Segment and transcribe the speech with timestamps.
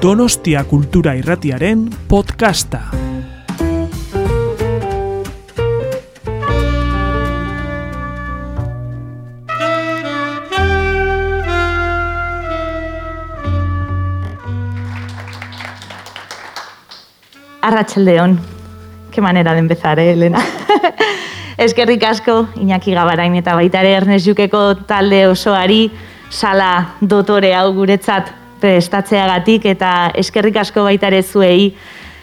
[0.00, 2.80] Donostia Kultura Irratiaren podcasta.
[17.60, 18.40] Arratxaldeon.
[19.10, 20.42] Qué manera de empezar, eh, Elena?
[21.58, 25.90] Eskerrik asko, Iñaki Gabarain eta baita ere Ernest Jukeko talde osoari
[26.30, 31.74] sala dotore hau guretzat prestatzeagatik eta eskerrik asko baita ere zuei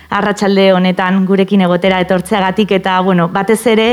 [0.09, 3.87] arratsalde honetan gurekin egotera etortzeagatik eta bueno, batez ere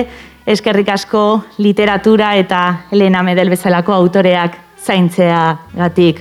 [0.46, 6.20] eskerrik asko literatura eta Elena Medel bezalako autoreak zaintzeagatik.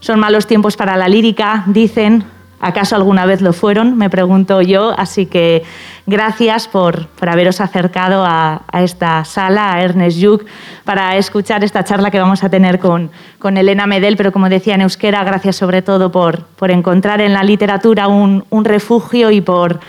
[0.00, 2.24] Son malos tiempos para la lírica, dicen,
[2.64, 3.98] ¿Acaso alguna vez lo fueron?
[3.98, 4.98] Me pregunto yo.
[4.98, 5.64] Así que
[6.06, 10.46] gracias por, por haberos acercado a, a, esta sala, a Ernest Juk,
[10.82, 14.16] para escuchar esta charla que vamos a tener con, con Elena Medel.
[14.16, 18.46] Pero como decía en euskera, gracias sobre todo por, por encontrar en la literatura un,
[18.48, 19.80] un refugio y por,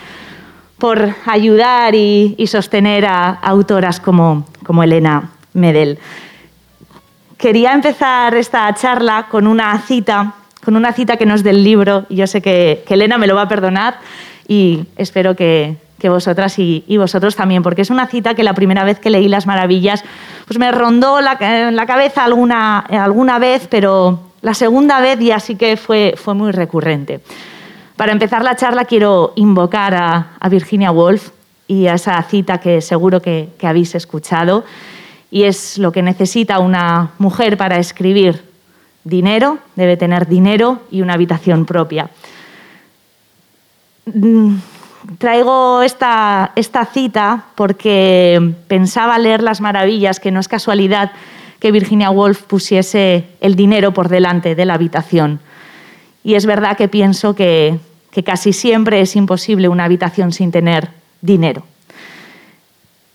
[0.77, 5.97] por ayudar y, y sostener a autoras como, como Elena Medel.
[7.37, 10.33] Quería empezar esta charla con una cita
[10.65, 13.35] con una cita que no es del libro, y yo sé que, Elena me lo
[13.35, 13.99] va a perdonar,
[14.47, 18.99] y espero que, vosotras y, vosotros también, porque es una cita que la primera vez
[18.99, 20.03] que leí Las Maravillas,
[20.45, 25.39] pues me rondó la, en la cabeza alguna, alguna vez, pero la segunda vez ya
[25.39, 27.21] sí que fue, fue muy recurrente.
[27.95, 31.31] Para empezar la charla quiero invocar a, Virginia Woolf
[31.67, 34.63] y a esa cita que seguro que habéis escuchado,
[35.31, 38.44] y es lo que necesita una mujer para escribir
[39.05, 42.09] dinero, debe tener dinero y una habitación propia.
[45.17, 46.51] Traigo esta,
[46.91, 51.13] cita porque pensaba leer Las Maravillas, que no es casualidad
[51.59, 55.39] que Virginia Woolf pusiese el dinero por delante de la habitación.
[56.23, 57.79] Y es verdad que pienso que
[58.25, 60.89] casi siempre es imposible una habitación sin tener
[61.21, 61.63] dinero.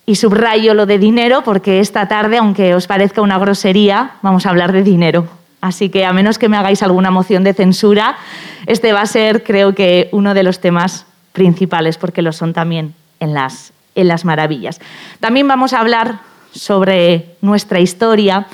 [0.07, 4.51] Y subrayo lo de dinero porque esta tarde, aunque os parezca una grosería, vamos a
[4.51, 5.40] hablar de dinero.
[5.61, 8.17] Así que a menos que me hagáis alguna moción de censura,
[8.67, 12.95] este va a ser, creo que, uno de los temas principales, porque lo son también
[13.21, 14.81] en las, en las maravillas.
[15.21, 16.21] También vamos a hablar
[16.53, 18.47] sobre nuestra historia.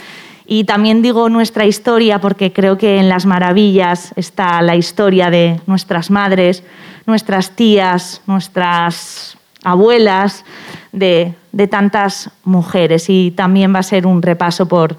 [0.48, 5.60] Y también digo nuestra historia porque creo que en las maravillas está la historia de
[5.66, 6.62] nuestras madres,
[7.04, 10.44] nuestras tías, nuestras abuelas,
[10.92, 13.10] de, de tantas mujeres.
[13.10, 14.96] Y también va a ser un repaso por,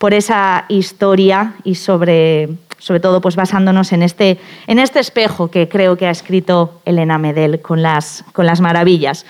[0.00, 5.68] por esa historia y sobre, sobre todo pues basándonos en este, en este espejo que
[5.68, 9.26] creo que ha escrito Elena Medel con las, con las maravillas.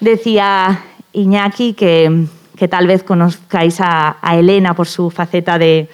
[0.00, 0.80] Decía
[1.12, 2.24] Iñaki que,
[2.56, 5.90] que tal vez conozcáis a, a, Elena por su faceta de,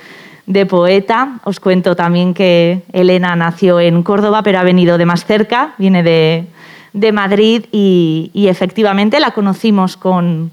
[0.47, 1.41] de poeta.
[1.43, 6.05] Os cuento también que Elena nació en Córdoba, pero ha venido de más cerca, viene
[6.05, 6.47] de,
[6.93, 10.53] de Madrid y, y, efectivamente la conocimos con,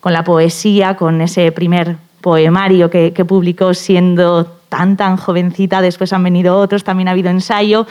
[0.00, 5.82] con la poesía, con ese primer poemario que, publicó siendo tan, tan jovencita.
[5.82, 7.86] Después han venido otros, también ha habido ensayo.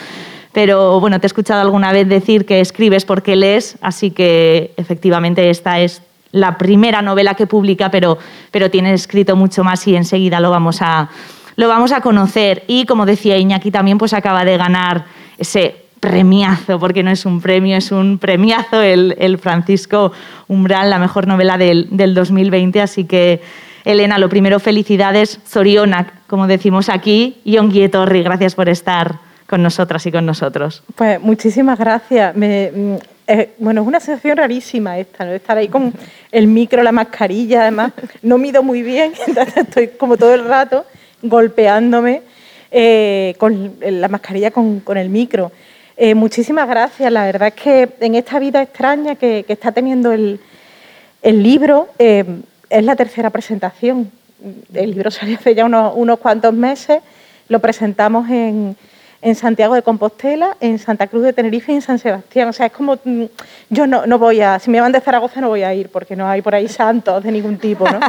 [0.52, 5.52] Pero bueno, te he escuchado alguna vez decir que escribes porque lees, así que efectivamente
[5.52, 6.02] esta es
[6.32, 8.18] la primera novela que publica, pero,
[8.50, 11.10] pero tiene escrito mucho más y enseguida lo vamos a,
[11.56, 12.64] lo vamos a conocer.
[12.66, 15.06] Y como decía Iñaki, también pues acaba de ganar
[15.38, 20.12] ese premiazo, porque no es un premio, es un premiazo, el, el Francisco
[20.48, 23.42] Umbral, la mejor novela del, del 2020, así que
[23.86, 25.40] Elena, lo primero, felicidades.
[25.46, 30.84] Zorionak, como decimos aquí, y Onguietorri, gracias por estar con nosotras y con nosotros.
[30.96, 32.36] Pues muchísimas gracias.
[32.36, 35.32] Me, eh, bueno, es una sensación rarísima esta, ¿no?
[35.32, 35.94] Estar ahí con
[36.32, 37.94] el micro, la mascarilla, además.
[38.22, 39.14] No mido muy bien,
[39.56, 40.86] estoy como todo el rato
[41.22, 42.22] golpeándome
[42.72, 45.52] eh, con la mascarilla con, el micro.
[45.96, 47.12] Eh, muchísimas gracias.
[47.12, 50.40] La verdad es que en esta vida extraña que, está teniendo el,
[51.22, 51.88] libro,
[52.74, 54.12] es la tercera presentación.
[54.74, 57.02] El libro salió hace ya unos, unos cuantos meses.
[57.48, 58.76] Lo presentamos en,
[59.22, 62.50] en, Santiago de Compostela, en Santa Cruz de Tenerife y en San Sebastián.
[62.50, 62.98] O sea, es como.
[63.70, 64.60] Yo no, no voy a.
[64.60, 67.24] Si me van de Zaragoza, no voy a ir, porque no hay por ahí santos
[67.24, 68.00] de ningún tipo, ¿no?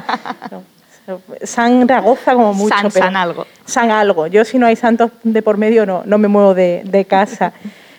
[0.50, 0.62] no.
[1.42, 2.74] San Ragoza como mucho.
[2.74, 3.46] San, pero San algo.
[3.66, 4.26] San algo.
[4.26, 7.52] Yo si no hay santos de por medio no, no me muevo de, de casa.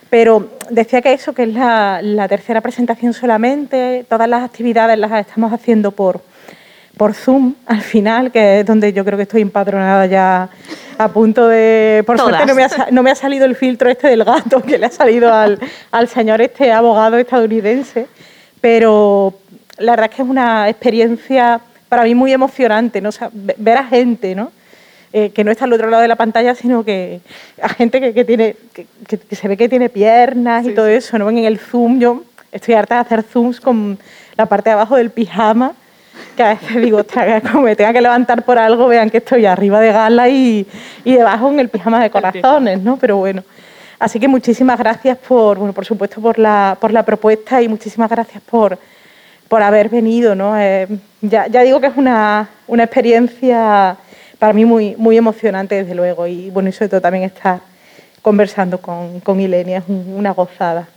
[0.09, 5.11] Pero decía que eso, que es la, la, tercera presentación solamente, todas las actividades las
[5.11, 6.21] estamos haciendo por,
[6.97, 10.49] por Zoom al final, que es donde yo creo que estoy empadronada ya
[10.97, 12.03] a punto de...
[12.05, 12.29] Por Todas.
[12.29, 14.85] suerte no me, ha, no me, ha, salido el filtro este del gato que le
[14.85, 15.59] ha salido al,
[15.91, 18.07] al señor este abogado estadounidense,
[18.61, 19.33] pero
[19.77, 21.59] la verdad es que es una experiencia
[21.89, 23.09] para mí muy emocionante, ¿no?
[23.09, 24.51] O sea, ver a gente, ¿no?
[25.17, 27.21] eh, que no está al otro lado de la pantalla, sino que
[27.61, 31.29] a gente que, tiene, que, se ve que tiene piernas y todo eso, ¿no?
[31.29, 33.97] En el zoom, yo estoy harta de hacer zooms con
[34.35, 35.71] la parte de abajo del pijama,
[36.35, 37.01] que a veces digo,
[37.51, 40.67] como me tenga que levantar por algo, vean que estoy arriba de gala y,
[41.03, 42.97] y debajo en el pijama de corazones, ¿no?
[42.97, 43.43] Pero bueno.
[43.97, 48.09] Así que muchísimas gracias por, bueno, por supuesto, por la, por la propuesta y muchísimas
[48.09, 48.77] gracias por,
[49.47, 50.35] por haber venido.
[50.35, 50.59] ¿no?
[50.59, 50.87] Eh,
[51.21, 53.95] ya, ya, digo que es una, una, experiencia
[54.37, 57.61] para mí muy, muy emocionante, desde luego, y bueno, y sobre todo también estar
[58.21, 60.87] conversando con, con Ilenia, es una gozada.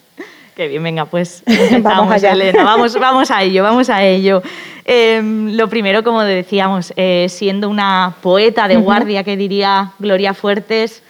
[0.58, 1.44] Qué bien, venga, pues
[1.82, 2.32] vamos allá.
[2.32, 4.42] Elena, vamos, vamos a ello, vamos a ello.
[4.84, 11.04] Em, lo primero, como decíamos, eh, siendo una poeta de guardia, que diría Gloria Fuertes,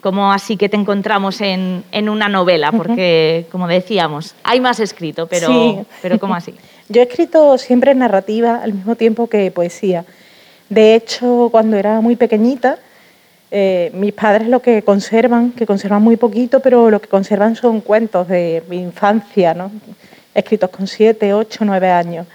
[0.00, 2.72] ¿Cómo así que te encontramos en, una novela?
[2.72, 6.54] Porque, como decíamos, hay más escrito, pero, pero ¿cómo así?
[6.88, 10.06] Yo he escrito siempre narrativa al mismo tiempo que poesía.
[10.70, 12.78] De hecho, cuando era muy pequeñita,
[13.50, 17.80] eh, mis padres lo que conservan, que conservan muy poquito, pero lo que conservan son
[17.80, 19.70] cuentos de mi infancia, ¿no?
[20.34, 22.26] escritos con siete, ocho, nueve años.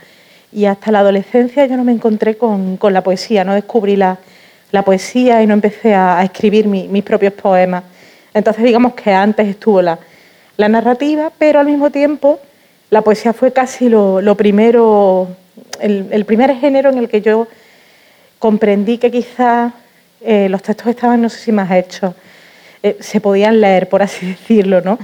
[0.52, 4.20] Y hasta la adolescencia yo no me encontré con, con la poesía, no descubrí la
[4.76, 7.84] la poesía y no empecé a, escribir mis propios poemas.
[8.34, 9.98] Entonces digamos que antes estuvo la,
[10.58, 12.40] narrativa, pero al mismo tiempo
[12.90, 15.30] la poesía fue casi lo, primero,
[15.80, 17.48] el, primer género en el que yo
[18.38, 19.74] comprendí que quizás
[20.26, 22.14] eh, los textos estaban, no sé si más hechos,
[22.84, 24.98] eh, se podían leer, por así decirlo, ¿no?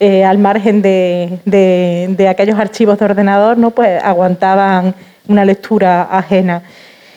[0.00, 3.70] Eh, al margen de, de, aquellos archivos de ordenador, ¿no?
[3.70, 4.94] pues aguantaban
[5.28, 6.62] una lectura ajena.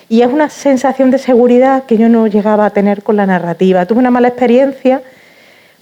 [0.09, 3.85] Y es una sensación de seguridad que yo no llegaba a tener con la narrativa.
[3.85, 5.01] Tuve una mala experiencia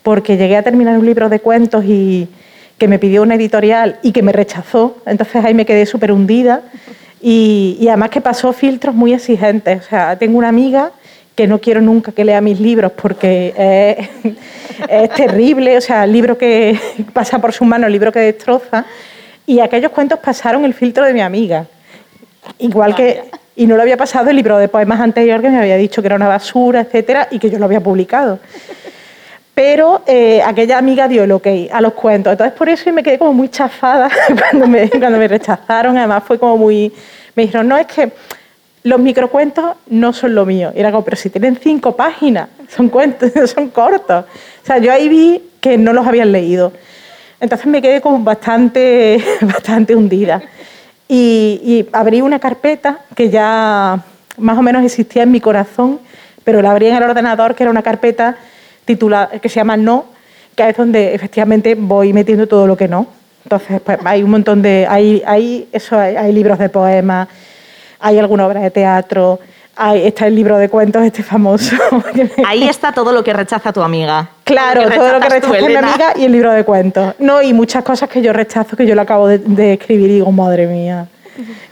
[0.04, 2.30] porque llegué a terminar un libro de cuentos y
[2.78, 4.98] que me pidió una editorial y que me rechazó.
[5.06, 6.62] Entonces ahí me quedé súper hundida
[7.22, 9.86] y, además que pasó filtros muy exigentes.
[9.86, 10.92] O sea, tengo una amiga
[11.36, 13.54] que no quiero nunca que lea mis libros porque
[14.26, 14.36] es,
[14.90, 16.80] es terrible, o sea, el libro que
[17.14, 18.86] pasa por sus manos, el libro que destroza.
[19.46, 21.68] Y aquellos cuentos pasaron el filtro de mi amiga.
[22.58, 23.24] Igual que
[23.56, 26.08] y no lo había pasado el libro de poemas anterior que me había dicho que
[26.08, 28.40] era una basura, etcétera, y que yo lo había publicado.
[29.54, 32.32] Pero eh, aquella amiga dio lo que a los cuentos.
[32.34, 34.10] Entonces, por eso me quedé como muy chafada
[34.40, 35.98] cuando me, cuando me rechazaron.
[35.98, 36.92] Además, fue como muy.
[37.36, 38.12] Me dijeron, no, es que
[38.86, 40.72] los microcuentos no son lo mío.
[40.76, 44.26] Y era como, pero si tienen cinco páginas, son cuentos, son cortos.
[44.64, 46.72] O sea, yo ahí vi que no los habían leído.
[47.40, 50.44] Entonces me quedé como bastante, bastante hundida.
[51.08, 54.04] Y, abrí una carpeta que ya
[54.38, 56.00] más o menos existía en mi corazón,
[56.44, 58.38] pero la abrí en el ordenador, que era una carpeta
[58.86, 60.06] titulada, que se llama No,
[60.56, 63.08] que es donde efectivamente voy metiendo todo lo que no.
[63.46, 64.86] Entonces, pues hay un montón de.
[64.88, 67.28] Hay, hay, eso, hay, libros de poemas,
[68.00, 69.40] hay alguna obra de teatro,
[69.76, 71.76] hay, está el libro de cuentos, este famoso.
[72.46, 74.30] Ahí está todo lo que rechaza tu amiga.
[74.44, 77.16] Claro, todo lo que, rechaza mi amiga y el libro de cuentos.
[77.20, 80.32] No, y muchas cosas que yo rechazo, que yo lo acabo de, escribir y digo,
[80.32, 81.08] madre mía,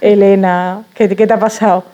[0.02, 1.86] Elena, ¿qué, ¿qué, te ha pasado?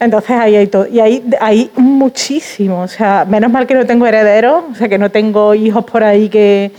[0.00, 0.86] Entonces ahí hay todo.
[0.86, 2.80] Y ahí hay muchísimo.
[2.80, 6.02] O sea, menos mal que no tengo herederos, o sea, que no tengo hijos por
[6.02, 6.72] ahí que,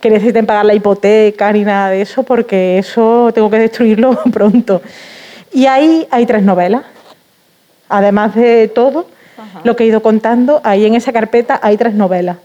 [0.00, 4.82] que necesiten pagar la hipoteca ni nada de eso, porque eso tengo que destruirlo pronto.
[5.52, 6.82] Y ahí hay tres novelas
[7.92, 9.06] además de todo
[9.64, 12.38] lo que he ido contando, ahí en esa carpeta hay tres novelas.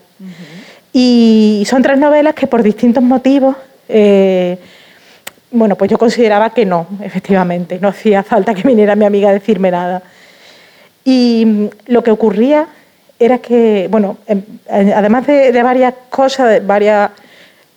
[0.91, 3.55] Y son tres novelas que por distintos motivos,
[3.88, 4.58] eh,
[5.51, 9.34] bueno, pues yo consideraba que no, efectivamente, no hacía falta que viniera mi amiga a
[9.34, 10.03] decirme nada.
[11.05, 12.67] Y lo que ocurría
[13.17, 17.12] era que, bueno, em, además de, varias cosas, de varias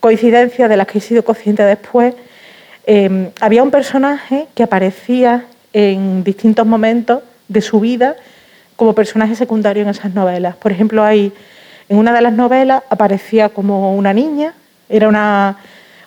[0.01, 2.15] coincidencias de las que he sido consciente después,
[2.87, 8.17] em, había un personaje que aparecía en distintos momentos de su vida
[8.77, 10.57] como personaje secundario en esas novelas.
[10.57, 11.33] Por ejemplo, hay,
[11.89, 14.55] en una de las novelas aparecía como una niña,
[14.89, 15.59] era una,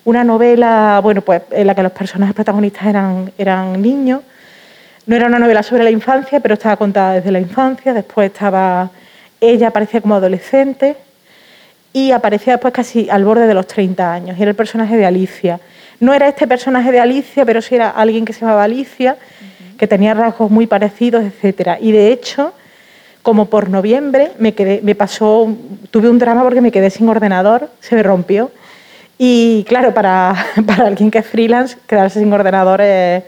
[0.05, 4.21] una novela bueno, pues, en la que los personajes protagonistas eran, eran niños.
[5.05, 7.93] No era una novela sobre la infancia, pero estaba contada desde la infancia.
[7.93, 8.89] Después estaba
[9.39, 10.95] ella, aparecía como adolescente
[11.91, 14.39] y aparecía después casi al borde de los 30 años.
[14.39, 15.59] Era el personaje de Alicia.
[16.03, 19.15] No era este personaje de Alicia, pero sí era alguien que se llamaba Alicia
[19.77, 21.77] que tenía rasgos muy parecidos, etcétera.
[21.79, 22.53] Y de hecho,
[23.21, 25.47] como por noviembre me quedé, me pasó,
[25.91, 28.51] tuve un drama porque me quedé sin ordenador, se me rompió.
[29.17, 30.35] Y claro, para,
[30.67, 33.23] para alguien que es freelance, quedarse sin ordenador es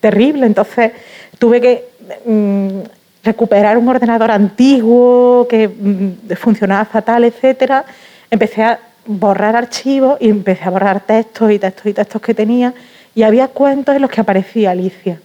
[0.00, 0.46] terrible.
[0.46, 0.90] Entonces
[1.38, 1.84] tuve que
[2.26, 2.80] mm,
[3.22, 7.84] recuperar un ordenador antiguo que mm, funcionaba fatal, etcétera.
[8.32, 12.74] Empecé a borrar archivos y empecé a borrar textos y textos y textos que tenía
[13.14, 15.20] y había cuentos en los que aparecía Alicia,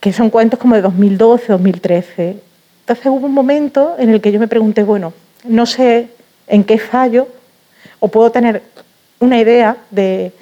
[0.00, 2.36] que son cuentos como de 2012, 2013.
[2.80, 5.12] Entonces hubo un momento en el que yo me pregunté, bueno,
[5.44, 6.08] no sé
[6.46, 7.28] en qué fallo,
[7.98, 8.62] o puedo tener
[9.18, 10.32] una idea de,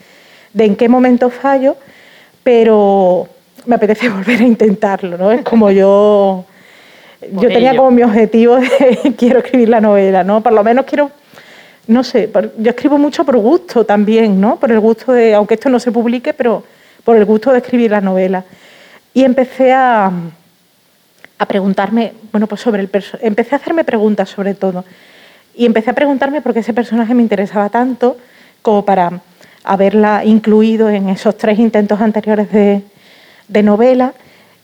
[0.57, 1.77] en qué momento fallo,
[2.43, 3.29] pero
[3.67, 5.33] me apetece volver a intentarlo, ¿no?
[5.33, 6.45] Es como yo,
[7.33, 10.43] yo tenía como mi objetivo de quiero escribir la novela, ¿no?
[10.43, 11.11] Por lo menos quiero,
[11.87, 14.57] no sé, yo escribo mucho por gusto también, ¿no?
[14.57, 16.65] Por el gusto de, aunque esto no se publique, pero
[17.05, 18.45] por el gusto de escribir la novela.
[19.13, 20.11] Y empecé a,
[21.39, 24.85] a preguntarme, bueno, pues sobre el empecé a hacerme preguntas sobre todo.
[25.57, 28.17] Y empecé a preguntarme por qué ese personaje me interesaba tanto
[28.63, 29.21] como para
[29.65, 32.83] haberla incluido en esos tres intentos anteriores de,
[33.63, 34.15] novela.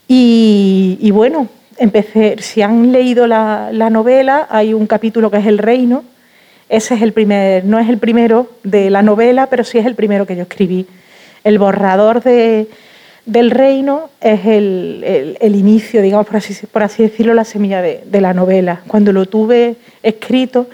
[0.08, 1.48] Y, bueno,
[1.78, 6.04] empecé, si han leído la, novela, hay un capítulo que es El Reino.
[6.70, 9.96] Ese es el primer, no es el primero de la novela, pero sí es el
[9.96, 10.86] primero que yo escribí.
[11.42, 12.68] El borrador de,
[13.26, 18.82] del reino es el, inicio, digamos, por así, decirlo, la semilla de, la novela.
[18.86, 19.74] Cuando lo tuve
[20.04, 20.68] escrito,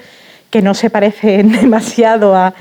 [0.51, 2.53] que no se parece demasiado a,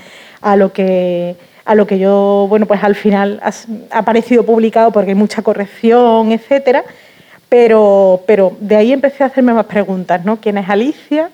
[0.56, 3.52] lo que a lo que yo, bueno, pues al final ha,
[3.98, 6.86] aparecido publicado porque hay mucha corrección, etcétera,
[7.50, 10.38] pero, pero de ahí empecé a hacerme más preguntas, ¿no?
[10.38, 11.32] ¿Quién es Alicia?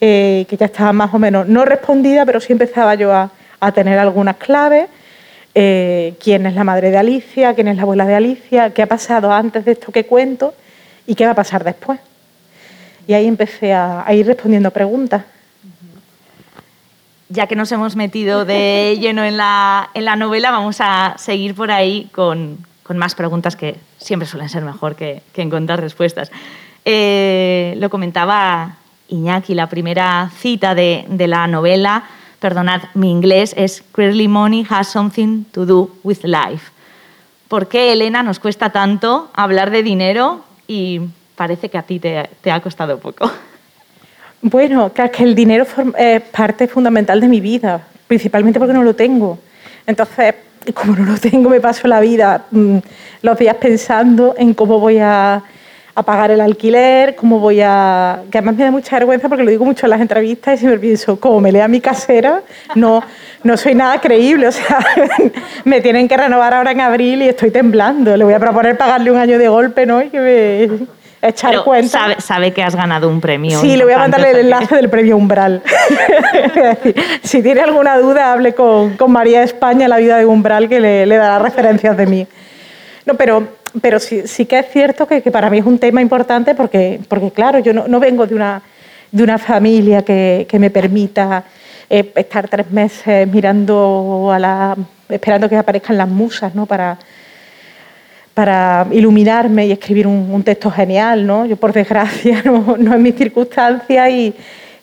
[0.00, 3.30] Eh, que ya estaba más o menos no respondida, pero sí empezaba yo a,
[3.72, 4.88] tener algunas claves.
[5.54, 8.86] Eh, quién es la madre de Alicia, quién es la abuela de Alicia, qué ha
[8.86, 10.54] pasado antes de esto que cuento
[11.04, 11.98] y qué va a pasar después.
[13.08, 15.24] Y ahí empecé a, ir respondiendo preguntas.
[17.28, 22.08] Ya que nos hemos metido de lleno en la, novela, vamos a seguir por ahí
[22.12, 22.58] con,
[22.94, 26.30] más preguntas que siempre suelen ser mejor que, encontrar respuestas.
[26.84, 28.77] Eh, lo comentaba
[29.08, 32.04] Iñaki, la primera cita de, la novela
[32.40, 36.70] perdonad mi inglés, es Clearly Money has something to do with life.
[37.48, 41.00] ¿Por qué, Elena, nos cuesta tanto hablar de dinero y
[41.34, 43.30] parece que a ti te, ha costado poco?
[44.40, 49.38] Bueno, que el dinero es parte fundamental de mi vida, principalmente porque no lo tengo.
[49.84, 50.34] Entonces,
[50.74, 52.78] como no lo tengo, me paso la vida mm,
[53.22, 55.42] los días pensando en cómo voy a
[55.98, 58.22] a pagar el alquiler, cómo voy a...
[58.30, 60.78] que además me da mucha vergüenza porque lo digo mucho en las entrevistas y siempre
[60.78, 62.42] pienso, como me lea mi casera,
[62.76, 63.02] no,
[63.42, 64.78] no soy nada creíble, o sea,
[65.64, 69.10] me tienen que renovar ahora en abril y estoy temblando, le voy a proponer pagarle
[69.10, 70.00] un año de golpe, ¿no?
[70.00, 70.86] Y que me
[71.20, 72.20] echar cuenta.
[72.20, 73.60] Sabe, que has ganado un premio.
[73.60, 75.62] Sí, le voy a mandarle el enlace del premio Umbral.
[77.24, 81.06] si tiene alguna duda, hable con, con, María España, la vida de Umbral, que le,
[81.06, 82.28] le dará referencias de mí.
[83.04, 86.54] No, pero pero sí, sí, que es cierto que, para mí es un tema importante
[86.54, 88.62] porque, porque claro, yo no, vengo de una,
[89.12, 91.44] de una familia que, me permita
[91.88, 94.76] eh, estar tres meses mirando a la,
[95.08, 96.66] esperando que aparezcan las musas, ¿no?
[96.66, 96.98] Para,
[98.34, 101.44] para iluminarme y escribir un, texto genial, ¿no?
[101.44, 104.34] Yo, por desgracia, no, no es mi circunstancia y,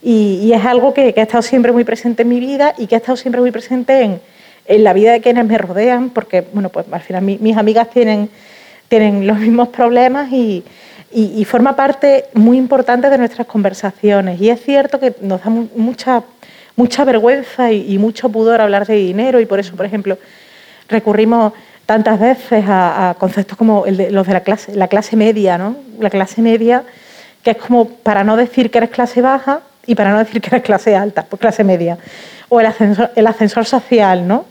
[0.03, 2.97] y, es algo que, ha estado siempre muy presente en mi vida y que ha
[2.99, 4.21] estado siempre muy presente en,
[4.67, 8.29] en la vida de quienes me rodean, porque, bueno, pues al final mis amigas tienen
[8.87, 10.63] tienen los mismos problemas y,
[11.45, 14.41] forma parte muy importante de nuestras conversaciones.
[14.41, 16.23] Y es cierto que nos da mucha,
[16.75, 20.17] mucha vergüenza y, mucho pudor hablar de dinero y por eso, por ejemplo,
[20.89, 21.53] recurrimos
[21.85, 25.77] tantas veces a, conceptos como los de la clase, la clase media, ¿no?
[25.99, 26.83] La clase media,
[27.43, 30.49] que es como para no decir que eres clase baja y para no decir que
[30.49, 31.97] eres clase alta, pues clase media.
[32.49, 34.45] O el ascensor, el ascensor social, ¿no?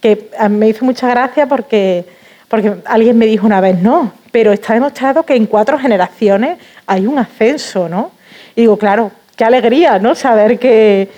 [0.00, 2.06] Que me hizo mucha gracia porque
[2.48, 7.06] porque alguien me dijo una vez, no, pero está demostrado que en cuatro generaciones hay
[7.06, 8.10] un ascenso, ¿no?
[8.56, 10.14] Y digo, claro, qué alegría, ¿no?
[10.14, 11.08] Saber que,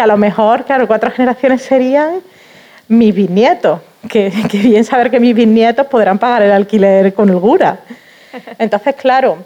[0.00, 2.20] a lo mejor, claro, cuatro generaciones serían
[2.88, 3.80] mis bisnietos.
[4.08, 7.80] Que, bien saber que mis bisnietos podrán pagar el alquiler con holgura.
[8.58, 9.38] Entonces, claro,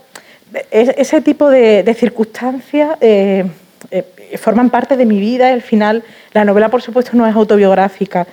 [0.71, 3.45] ese tipo de, circunstancias eh,
[3.91, 4.05] eh,
[4.39, 8.27] forman parte de mi vida y al final la novela, por supuesto, no es autobiográfica.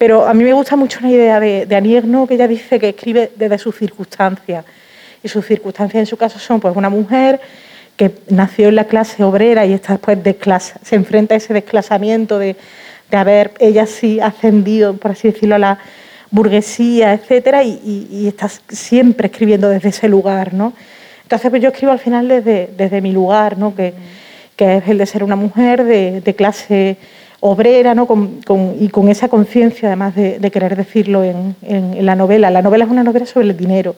[0.00, 2.88] Pero a mí me gusta mucho una idea de, de Aniegno que ella dice que
[2.88, 4.64] escribe desde sus circunstancias.
[5.22, 7.38] Y sus circunstancias en su caso son pues una mujer
[7.96, 12.56] que nació en la clase obrera y está después se enfrenta a ese desclasamiento de,
[13.10, 15.78] de, haber ella sí ascendido, por así decirlo, a la
[16.30, 20.72] burguesía, etcétera, y, está siempre escribiendo desde ese lugar, ¿no?
[21.24, 23.74] Entonces pues yo escribo al final desde, desde mi lugar, ¿no?
[23.74, 23.92] Que,
[24.56, 26.96] que es el de ser una mujer de, de clase
[27.40, 28.06] obrera ¿no?
[28.78, 31.56] y con esa conciencia además de, querer decirlo en,
[32.04, 32.50] la novela.
[32.50, 33.96] La novela es una novela sobre el dinero.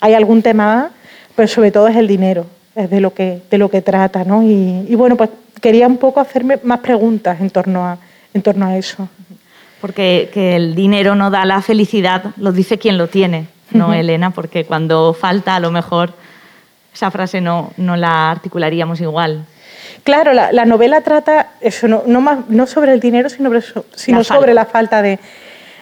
[0.00, 0.90] Hay algún tema
[1.34, 4.24] pero sobre todo es el dinero, es de lo que, de lo que trata.
[4.24, 4.42] ¿no?
[4.42, 7.98] Y, bueno, pues quería un poco hacerme más preguntas en torno a,
[8.34, 9.08] en torno a eso.
[9.80, 14.30] Porque que el dinero no da la felicidad, lo dice quien lo tiene, no Elena,
[14.30, 16.12] porque cuando falta a lo mejor
[16.94, 19.44] esa frase no, no la articularíamos igual.
[20.04, 24.66] Claro, la, novela trata eso, no, no, sobre el dinero, sino, sobre, sino sobre la
[24.66, 25.18] falta de,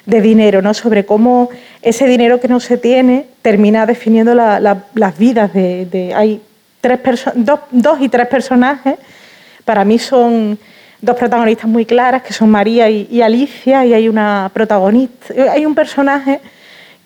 [0.04, 0.74] dinero, ¿no?
[0.74, 1.50] sobre cómo
[1.82, 6.12] ese dinero que no se tiene termina definiendo las vidas de...
[6.14, 6.42] hay
[6.80, 7.00] tres
[7.34, 8.96] dos, dos, y tres personajes,
[9.64, 10.58] para mí son
[11.00, 15.74] dos protagonistas muy claras, que son María y, Alicia, y hay una protagonista, hay un
[15.74, 16.40] personaje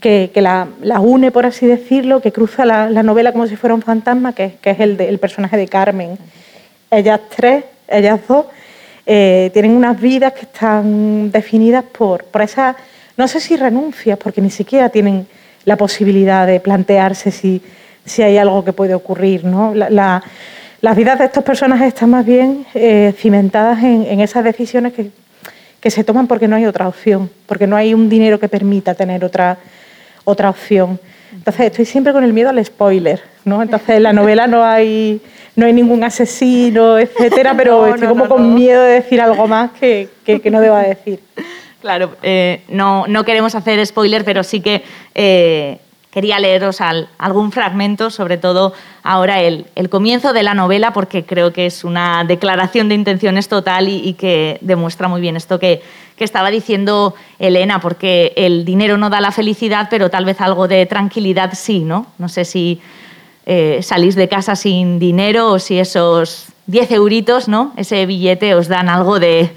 [0.00, 0.66] que, que la,
[1.00, 4.80] une, por así decirlo, que cruza la, novela como si fuera un fantasma, que, es
[4.80, 6.18] el, el personaje de Carmen.
[6.96, 8.46] Ellas tres, ellas dos,
[9.06, 12.76] eh, tienen unas vidas que están definidas por, por esa,
[13.16, 15.26] no sé si renuncias, porque ni siquiera tienen
[15.64, 17.62] la posibilidad de plantearse si,
[18.04, 19.44] si hay algo que puede ocurrir.
[19.44, 19.74] ¿no?
[19.74, 20.22] La,
[20.84, 25.10] las vidas de estos personajes están más bien eh, cimentadas en, esas decisiones que,
[25.90, 29.24] se toman porque no hay otra opción, porque no hay un dinero que permita tener
[29.24, 29.56] otra,
[30.24, 31.00] otra opción.
[31.32, 33.62] Entonces estoy siempre con el miedo al spoiler, ¿no?
[33.62, 35.22] Entonces en la novela no hay,
[35.56, 40.08] no hay ningún asesino, etcétera, pero estoy como con miedo de decir algo más que,
[40.24, 41.20] que, no deba decir.
[41.80, 44.82] Claro, eh, no, no, queremos hacer spoiler, pero sí que
[45.14, 45.78] eh,
[46.14, 46.78] quería leeros
[47.18, 52.22] algún fragmento, sobre todo ahora el, comienzo de la novela, porque creo que es una
[52.22, 55.82] declaración de intenciones total y, que demuestra muy bien esto que,
[56.18, 60.86] estaba diciendo Elena, porque el dinero no da la felicidad, pero tal vez algo de
[60.86, 62.06] tranquilidad sí, ¿no?
[62.16, 62.80] No sé si
[63.46, 67.72] eh, salís de casa sin dinero o si esos 10 euritos, ¿no?
[67.76, 69.50] Ese billete os dan algo de,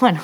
[0.00, 0.20] bueno,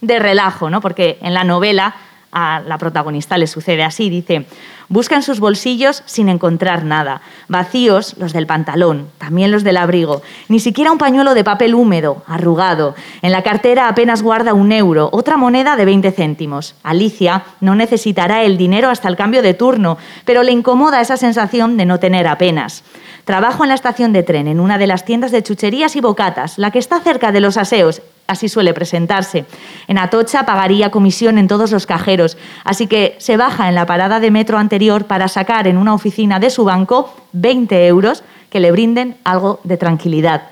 [0.00, 0.80] de relajo, ¿no?
[0.80, 1.94] Porque en la novela
[2.32, 4.46] a la protagonista le sucede así, dice,
[4.90, 7.20] Buscan sus bolsillos sin encontrar nada.
[7.48, 10.22] Vacíos los del pantalón, también los del abrigo.
[10.48, 12.94] Ni siquiera un pañuelo de papel húmedo, arrugado.
[13.20, 16.74] En la cartera apenas guarda un euro, otra moneda de 20 céntimos.
[16.82, 21.76] Alicia no necesitará el dinero hasta el cambio de turno, pero le incomoda esa sensación
[21.76, 22.82] de no tener apenas.
[23.26, 26.56] Trabajo en la estación de tren, en una de las tiendas de chucherías y bocatas,
[26.56, 29.44] la que está cerca de los aseos, así suele presentarse.
[29.88, 34.20] En Atocha pagaría comisión en todos los cajeros, así que se baja en la parada
[34.20, 38.70] de metro anterior para sacar en una oficina de su banco 20 euros que le
[38.70, 40.42] brinden algo de tranquilidad.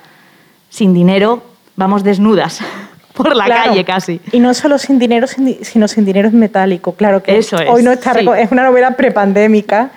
[0.71, 1.43] Sin dinero,
[1.77, 2.61] vamos desnudas
[3.15, 4.21] por la calle casi.
[4.33, 6.93] Y no solo sin dinero, sino sin dinero en metálico.
[6.93, 9.91] Claro que Eso es, hoy no está es una novela prepandémica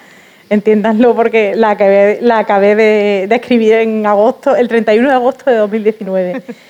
[0.49, 5.57] entiéndanlo porque la acabé, la acabé de, escribir en agosto, el 31 de agosto de
[5.57, 6.43] 2019.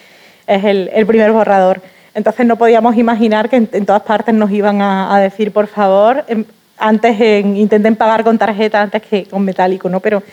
[0.49, 1.81] es el, primer borrador.
[2.13, 6.43] Entonces no podíamos imaginar que en, todas partes nos iban a, decir, por favor, em,
[6.77, 9.99] antes intenten pagar con tarjeta antes que con metálico, ¿no?
[9.99, 10.23] Pero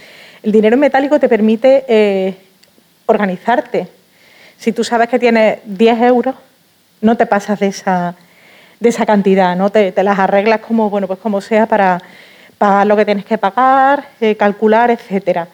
[0.42, 2.34] el dinero en metálico te permite eh,
[3.04, 3.88] organizarte.
[4.56, 6.34] Si tú sabes que tienes 10 euros,
[7.02, 8.14] no te pasas de esa,
[8.80, 9.70] de esa cantidad, ¿no?
[9.70, 12.00] Te, te las arreglas como, bueno, pues como sea para
[12.56, 15.48] pagar lo que tienes que pagar, eh, calcular, etcétera.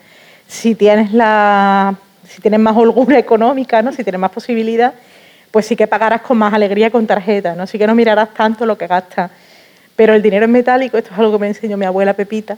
[0.46, 1.96] Si tienes la,
[2.28, 3.92] si tienes más holgura económica, ¿no?
[3.92, 4.94] si tienes más posibilidad,
[5.50, 7.66] pues sí que pagarás con más alegría con tarjeta, ¿no?
[7.66, 9.30] Sí que no mirarás tanto lo que gastas.
[9.94, 12.56] Pero el dinero en metálico, esto es algo que me enseñó mi abuela Pepita,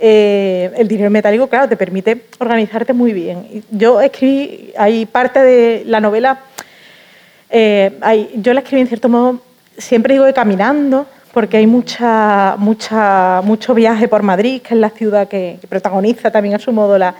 [0.00, 3.62] eh, el dinero en metálico, claro, te permite organizarte muy bien.
[3.70, 6.40] Yo escribí, hay parte de la novela,
[7.50, 7.92] eh,
[8.34, 9.40] yo la escribí en cierto modo,
[9.78, 14.90] siempre digo de caminando, porque hay mucha, mucha, mucho viaje por Madrid, que es la
[14.90, 17.14] ciudad que, protagoniza también a su modo la,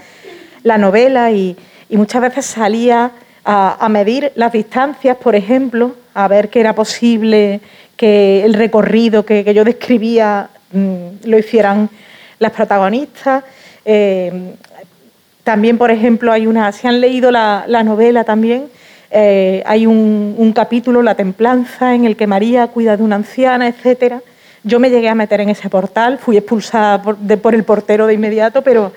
[0.79, 1.57] novela, y,
[1.96, 3.12] muchas veces salía
[3.44, 7.61] a, medir las distancias, por ejemplo, a ver qué era posible
[7.96, 11.90] que el recorrido que, yo describía mm, lo hicieran
[12.38, 13.44] las protagonistas.
[13.85, 14.54] Eh,
[15.42, 18.68] también, por ejemplo, hay una, si han leído la novela también,
[19.16, 24.14] eh, hay un, capítulo, La Templanza, en el que María cuida de una anciana, etc.
[24.64, 28.62] Yo me llegué a meter en ese portal, fui expulsada por, el portero de inmediato,
[28.62, 28.92] pero,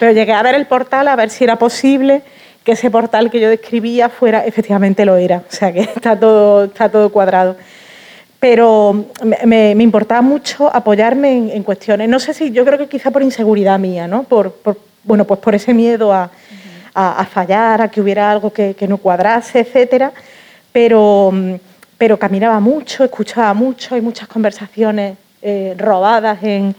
[0.00, 2.22] pero llegué a ver el portal a ver si era posible
[2.64, 6.64] que ese portal que yo describía fuera, efectivamente lo era, o sea que está todo,
[6.64, 7.56] está todo cuadrado.
[8.40, 9.06] Pero
[9.44, 13.78] me, importaba mucho apoyarme en, cuestiones, no sé si, yo creo que quizá por inseguridad
[13.78, 14.24] mía, ¿no?
[14.24, 14.56] por
[15.04, 16.30] bueno, pues por ese miedo a,
[16.94, 20.12] a, fallar, a que hubiera algo que, no cuadrase, etcétera,
[20.70, 21.32] pero,
[21.98, 26.74] pero caminaba mucho, escuchaba mucho, hay muchas conversaciones eh, robadas en,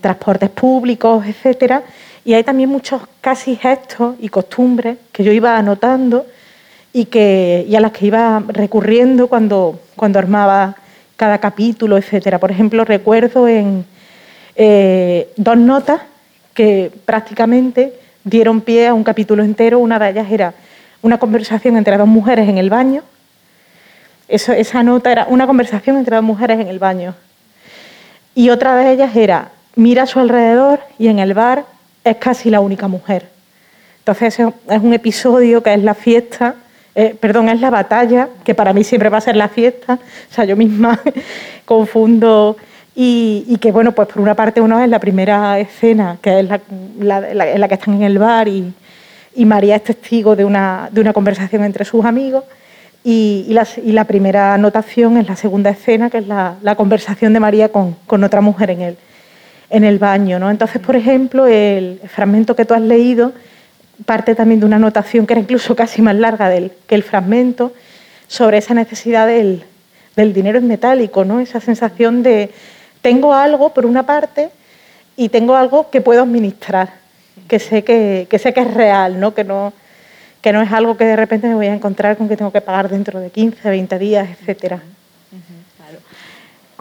[0.00, 1.82] transportes públicos, etcétera,
[2.24, 6.26] y hay también muchos casi gestos y costumbres que yo iba anotando
[6.92, 9.80] y, que, a las que iba recurriendo cuando,
[10.14, 10.76] armaba
[11.16, 12.38] cada capítulo, etcétera.
[12.38, 13.84] Por ejemplo, recuerdo en
[14.56, 16.02] eh, dos notas
[16.54, 19.78] que prácticamente dieron pie a un capítulo entero.
[19.78, 20.54] Una de ellas era
[21.00, 23.02] una conversación entre dos mujeres en el baño.
[24.28, 27.14] Esa nota era una conversación entre dos mujeres en el baño.
[28.34, 31.66] Y otra de ellas era, mira a su alrededor y en el bar
[32.04, 33.28] es casi la única mujer.
[33.98, 36.56] Entonces es un episodio que es la fiesta,
[36.94, 40.34] eh, perdón, es la batalla, que para mí siempre va a ser la fiesta, o
[40.34, 41.00] sea, yo misma
[41.64, 42.56] confundo,
[42.94, 46.60] y, que bueno, pues por una parte uno es la primera escena, que es la,
[47.30, 48.74] en la que están en el bar y,
[49.46, 52.44] María es testigo de una, de una conversación entre sus amigos,
[53.04, 57.96] y, la, primera anotación es la segunda escena, que es la, conversación de María con,
[58.06, 58.96] otra mujer en el,
[59.72, 60.38] en el baño.
[60.38, 60.50] ¿no?
[60.50, 63.32] Entonces, por ejemplo, el fragmento que tú has leído
[64.04, 67.72] parte también de una anotación que era incluso casi más larga del, que el fragmento,
[68.28, 69.64] sobre esa necesidad del,
[70.14, 71.40] dinero en metálico, ¿no?
[71.40, 72.50] esa sensación de
[73.00, 74.50] tengo algo por una parte
[75.16, 76.90] y tengo algo que puedo administrar,
[77.48, 79.34] que sé que, que sé que es real, ¿no?
[79.34, 79.72] Que, no,
[80.40, 82.60] que no es algo que de repente me voy a encontrar con que tengo que
[82.60, 84.80] pagar dentro de 15, 20 días, etcétera.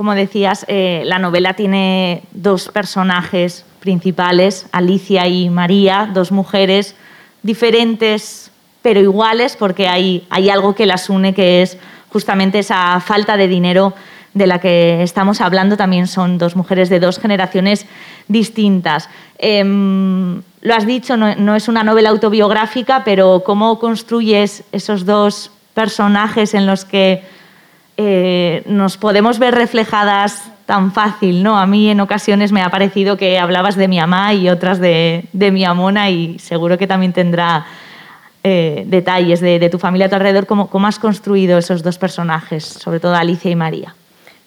[0.01, 6.95] Como decías, eh, la novela tiene dos personajes principales, Alicia y María, dos mujeres
[7.43, 8.49] diferentes
[8.81, 11.77] pero iguales porque hay, algo que las une que es
[12.09, 13.93] justamente esa falta de dinero
[14.33, 15.77] de la que estamos hablando.
[15.77, 17.85] También son dos mujeres de dos generaciones
[18.27, 19.07] distintas.
[19.37, 26.55] Em, lo has dicho, no, es una novela autobiográfica, pero ¿cómo construyes esos dos personajes
[26.55, 27.21] en los que
[28.07, 31.43] eh, nos podemos ver reflejadas tan fácil?
[31.43, 31.57] ¿no?
[31.57, 35.27] A mí en ocasiones me ha parecido que hablabas de mi mamá y otras de,
[35.33, 37.65] mi amona y seguro que también tendrá
[38.43, 40.45] eh, detalles de, tu familia a tu alrededor.
[40.45, 43.95] ¿Cómo, ¿Cómo has construido esos dos personajes, sobre todo Alicia y María?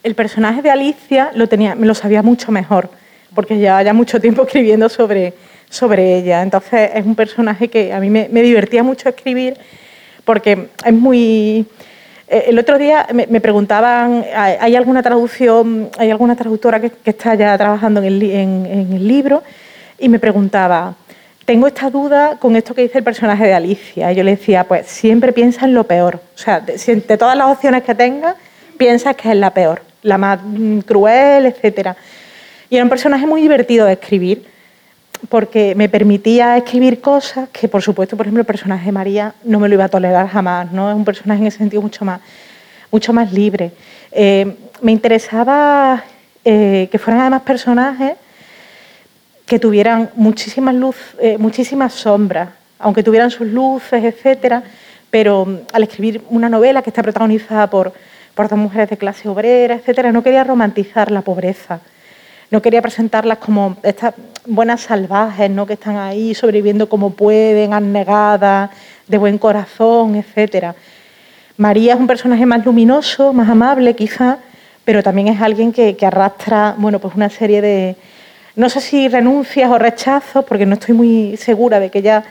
[0.02, 2.90] El personaje de Alicia lo tenía, me lo sabía mucho mejor
[3.34, 5.34] porque llevaba ya mucho tiempo escribiendo sobre,
[5.68, 6.42] sobre ella.
[6.42, 9.56] Entonces es un personaje que a mí me, divertía mucho escribir
[10.24, 11.66] porque es muy...
[12.28, 17.56] Eh, el otro día me, preguntaban, ¿hay alguna traducción, hay alguna traductora que, está ya
[17.58, 18.06] trabajando en
[18.92, 19.42] el, libro?
[19.98, 20.94] Y me preguntaba,
[21.44, 24.12] tengo esta duda con esto que dice el personaje de Alicia.
[24.12, 26.20] Y yo le decía, pues siempre piensa en lo peor.
[26.34, 28.36] O sea, de, todas las opciones que tengas,
[28.78, 31.96] piensas que es la peor, la más mm, cruel, etcétera.
[32.70, 34.46] Y era un personaje muy divertido de escribir,
[35.28, 39.60] porque me permitía escribir cosas que, por supuesto, por ejemplo, el personaje de María no
[39.60, 40.90] me lo iba a tolerar jamás, ¿no?
[40.90, 42.20] Es un personaje en ese sentido mucho más,
[42.90, 43.72] mucho más libre.
[44.12, 46.04] Eh, me interesaba
[46.44, 48.14] eh, que fueran además personajes
[49.46, 54.62] que tuvieran muchísimas luz, eh, muchísimas sombras, aunque tuvieran sus luces, etcétera,
[55.10, 57.92] pero mm, al escribir una novela que está protagonizada por,
[58.34, 61.80] por dos mujeres de clase obrera, etcétera, no quería romantizar la pobreza
[62.50, 64.14] no quería presentarlas como estas
[64.46, 65.66] buenas salvajes, ¿no?
[65.66, 68.70] que están ahí sobreviviendo como pueden, anegadas,
[69.06, 70.74] de buen corazón, etc.
[71.56, 74.38] María es un personaje más luminoso, más amable quizá,
[74.84, 77.96] pero también es alguien que, arrastra bueno, pues una serie de,
[78.56, 82.24] no sé si renuncias o rechazos, porque no estoy muy segura de que ella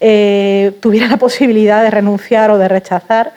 [0.00, 3.32] eh, tuviera la posibilidad de renunciar o de rechazar,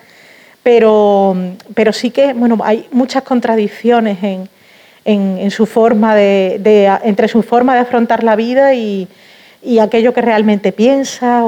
[0.62, 1.36] pero,
[1.74, 4.50] pero sí que bueno, hay muchas contradicciones en,
[5.06, 9.08] en, su forma de, entre su forma de afrontar la vida y,
[9.82, 11.42] aquello que realmente piensa.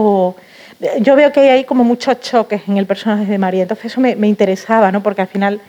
[0.99, 4.27] Yo veo que hay como muchos choques en el personaje de María, entonces eso me,
[4.27, 5.03] interesaba, ¿no?
[5.03, 5.61] porque al final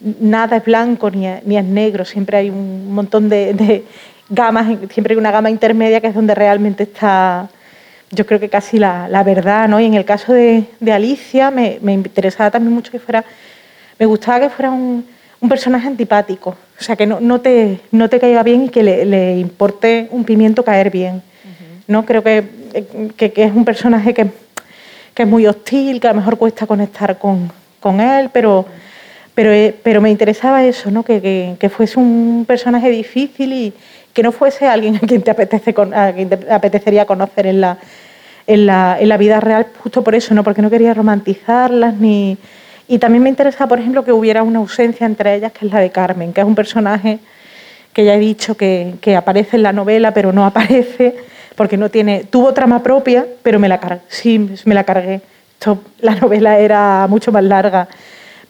[0.00, 3.84] nada es blanco ni, es negro, siempre hay un montón de,
[4.28, 7.48] gamas, siempre hay una gama intermedia que es donde realmente está,
[8.10, 9.68] yo creo que casi la, verdad.
[9.68, 9.80] ¿no?
[9.80, 13.24] Y en el caso de, Alicia me, me interesaba también mucho que fuera,
[13.98, 15.04] me gustaba que fuera un
[15.42, 19.38] un personaje antipático, o sea, que no, te, no te caiga bien y que le,
[19.38, 21.20] importe un pimiento caer bien.
[21.88, 22.06] ¿no?
[22.06, 22.44] Creo que,
[23.18, 24.28] es un personaje que,
[25.16, 28.66] es muy hostil, que a lo mejor cuesta conectar con, él, pero,
[29.34, 31.02] pero, eh, pero me interesaba eso, ¿no?
[31.02, 33.72] que, fuese un personaje difícil y
[34.12, 37.78] que no fuese alguien a quien te, apetece, a quien te apetecería conocer en la,
[38.46, 40.44] en la, en la vida real, justo por eso, ¿no?
[40.44, 42.38] porque no quería romantizarlas ni
[42.92, 45.80] y también me interesa, por ejemplo, que hubiera una ausencia entre ellas, que es la
[45.80, 47.20] de Carmen, que es un personaje
[47.94, 51.16] que ya he dicho que, aparece en la novela, pero no aparece
[51.56, 55.22] porque no tiene, tuvo trama propia, pero me la cargué, sí, me la cargué.
[56.02, 57.88] la novela era mucho más larga,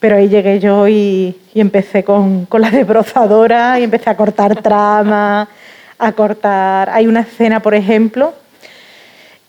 [0.00, 5.48] pero ahí llegué yo y, empecé con, con, la desbrozadora y empecé a cortar trama,
[6.00, 6.90] a cortar...
[6.90, 8.34] Hay una escena, por ejemplo,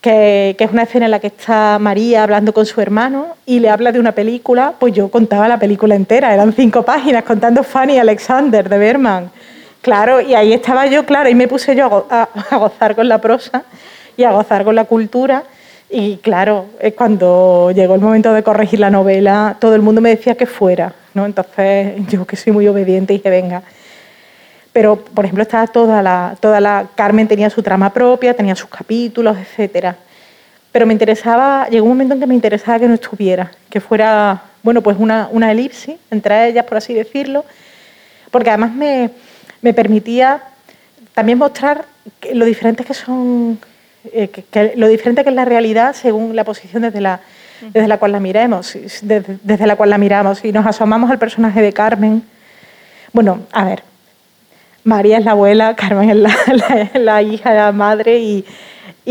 [0.04, 3.70] que, es una escena en la que está María hablando con su hermano y le
[3.70, 7.98] habla de una película, pues yo contaba la película entera, eran cinco páginas contando Fanny
[7.98, 9.32] Alexander de Berman.
[9.82, 13.64] Claro, y ahí estaba yo, claro, y me puse yo a, gozar con la prosa
[14.18, 15.44] y a gozar con la cultura.
[15.90, 16.66] Y claro,
[16.98, 20.94] cuando llegó el momento de corregir la novela, todo el mundo me decía que fuera,
[21.14, 21.26] ¿no?
[21.26, 23.64] Entonces yo que soy muy obediente dije, venga.
[24.74, 28.70] Pero por ejemplo estaba toda la, toda la Carmen tenía su trama propia, tenía sus
[28.70, 29.96] capítulos, etcétera.
[30.72, 34.42] Pero me interesaba, llegó un momento en que me interesaba que no estuviera, que fuera,
[34.64, 37.46] bueno, pues una, una elipsis entre ellas, por así decirlo,
[38.32, 39.12] porque además me,
[39.62, 40.42] me permitía
[41.14, 41.86] también mostrar
[42.34, 43.60] lo diferentes que son,
[44.12, 47.22] eh, que, lo diferente que es la realidad según la posición desde la,
[47.72, 50.44] desde la cual la miremos, desde, desde la cual la miramos.
[50.44, 52.24] Y nos asomamos al personaje de Carmen.
[53.14, 53.84] Bueno, a ver,
[54.84, 58.46] María es la abuela, Carmen es la, la, hija, la madre y,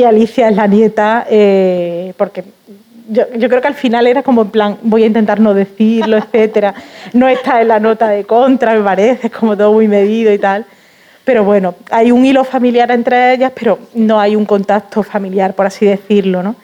[0.05, 2.45] Alicia es la nieta, eh, porque
[3.09, 6.17] yo, yo, creo que al final era como en plan, voy a intentar no decirlo,
[6.33, 6.75] etcétera.
[7.13, 10.39] No está en la nota de contra, me parece, es como todo muy medido y
[10.39, 10.65] tal.
[11.25, 15.67] Pero bueno, hay un hilo familiar entre ellas, pero no hay un contacto familiar, por
[15.67, 16.57] así decirlo, ¿no?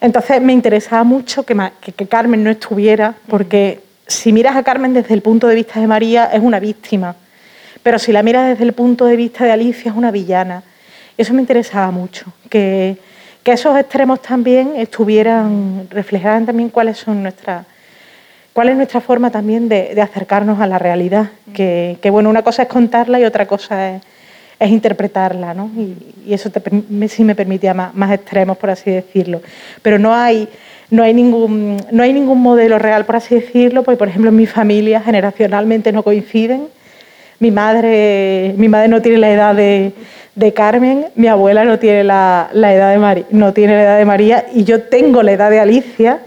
[0.00, 1.56] Entonces me interesaba mucho que,
[1.96, 5.86] que Carmen no estuviera, porque si miras a Carmen desde el punto de vista de
[5.86, 7.14] María, es una víctima
[7.82, 10.62] pero si la miras desde el punto de vista de Alicia es una villana.
[11.16, 12.96] Eso me interesaba mucho, que,
[13.44, 17.66] esos extremos también estuvieran, reflejaran también cuáles son nuestras
[18.52, 21.30] cuál es nuestra forma también de, acercarnos a la realidad.
[21.52, 25.68] Que, bueno, una cosa es contarla y otra cosa es, interpretarla, ¿no?
[25.76, 26.48] Y, eso
[27.08, 29.42] sí me permitía más, más, extremos, por así decirlo.
[29.82, 30.48] Pero no hay,
[30.90, 34.36] no, hay ningún, no hay ningún modelo real, por así decirlo, porque, por ejemplo, en
[34.36, 36.68] mi familia generacionalmente no coinciden
[37.40, 39.92] mi madre, mi madre no tiene la edad de,
[40.54, 44.46] Carmen, mi abuela no tiene la, edad de María, no tiene la edad de María
[44.54, 46.20] y yo tengo la edad de Alicia,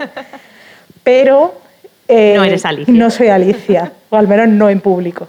[1.02, 1.54] pero
[2.08, 2.92] no eres Alicia.
[2.92, 5.28] No soy Alicia, o al menos no en público.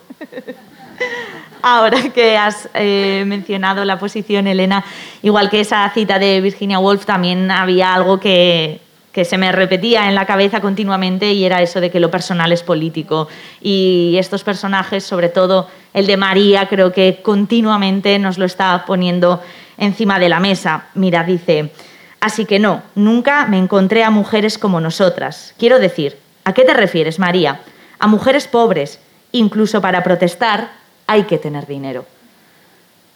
[1.61, 4.85] Ahora que has eh, mencionado la posición, Elena,
[5.23, 8.81] igual que esa cita de Virginia Woolf, también había algo que,
[9.15, 12.51] que se me repetía en la cabeza continuamente y era eso de que lo personal
[12.51, 13.29] es político.
[13.61, 19.41] Y estos personajes, sobre todo el de María, creo que continuamente nos lo está poniendo
[19.77, 20.87] encima de la mesa.
[20.95, 21.71] Mira, dice,
[22.19, 25.55] así que no, nunca me encontré a mujeres como nosotras.
[25.57, 27.61] Quiero decir, ¿a qué te refieres, María?
[27.99, 28.99] A mujeres pobres.
[29.31, 30.71] Incluso para protestar
[31.07, 32.05] hay que tener dinero.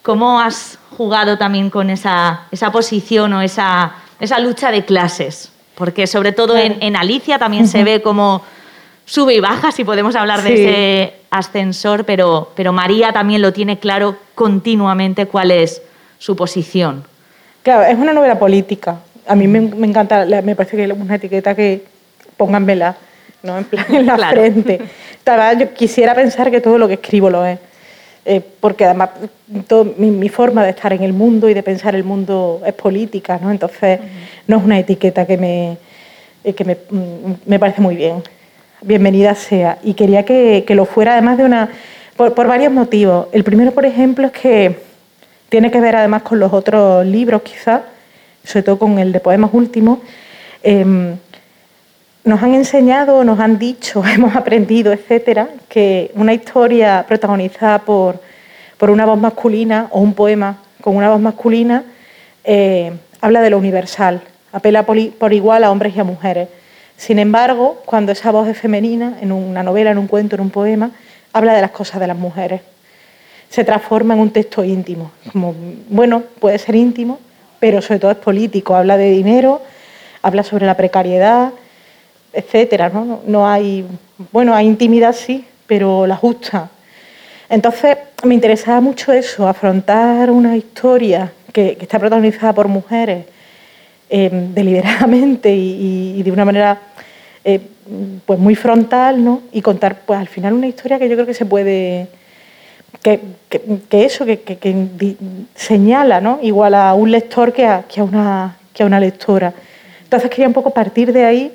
[0.02, 5.52] ¿Cómo has jugado también con esa, esa posición o esa, esa lucha de clases?
[5.80, 8.44] Porque sobre todo en, Alicia también se ve como
[9.06, 13.80] sube y baja, si podemos hablar de ese ascensor, pero, pero María también lo tiene
[13.80, 15.82] claro continuamente cuál es
[16.18, 17.06] su posición.
[17.64, 18.98] Claro, es una novela política.
[19.26, 21.86] A mí me, encanta, me parece que es una etiqueta que
[22.36, 22.98] pónganmela,
[23.42, 23.58] ¿no?
[23.58, 24.82] En plan en la frente.
[25.60, 27.58] Yo quisiera pensar que todo lo que escribo lo es.
[28.32, 29.10] Eh, porque además
[29.98, 33.50] mi, forma de estar en el mundo y de pensar el mundo es política, ¿no?
[33.50, 34.00] Entonces
[34.46, 35.78] no es una etiqueta que me,
[36.44, 38.22] eh, que mm, me, parece muy bien.
[38.84, 39.80] Bienvenida sea.
[39.84, 41.70] Y quería que, lo fuera además de una...
[42.16, 43.30] Por, varios motivos.
[43.32, 44.78] El primero, por ejemplo, es que
[45.50, 47.82] tiene que ver además con los otros libros, quizás,
[48.44, 49.98] sobre todo con el de poemas últimos.
[50.62, 51.16] Em,
[52.30, 58.22] nos han enseñado, nos han dicho, hemos aprendido, etcétera, que una historia protagonizada por,
[58.78, 61.84] por una voz masculina o un poema con una voz masculina
[62.44, 66.48] eh, habla de lo universal, apela por, igual a hombres y a mujeres.
[66.96, 70.50] Sin embargo, cuando esa voz es femenina, en una novela, en un cuento, en un
[70.50, 70.92] poema,
[71.34, 72.62] habla de las cosas de las mujeres.
[73.50, 75.12] Se transforma en un texto íntimo.
[75.90, 77.20] Bueno, puede ser íntimo,
[77.60, 78.76] pero sobre todo es político.
[78.76, 79.62] Habla de dinero,
[80.22, 81.52] habla sobre la precariedad,
[82.34, 83.22] etcétera, ¿no?
[83.26, 83.86] No hay,
[84.32, 86.70] bueno, hay intimidad sí, pero la justa.
[87.50, 93.26] Entonces me interesaba mucho eso, afrontar una historia que, está protagonizada por mujeres
[94.10, 96.80] em, deliberadamente y, de una manera
[97.44, 97.60] eh,
[98.26, 99.42] pues muy frontal, ¿no?
[99.52, 102.08] Y contar pues al final una historia que yo creo que se puede
[103.02, 103.20] que,
[103.92, 105.18] eso, que,
[105.56, 106.40] señala, ¿no?
[106.42, 109.54] Igual a un lector que a, una, que a una lectora.
[110.04, 111.52] Entonces quería un poco partir de ahí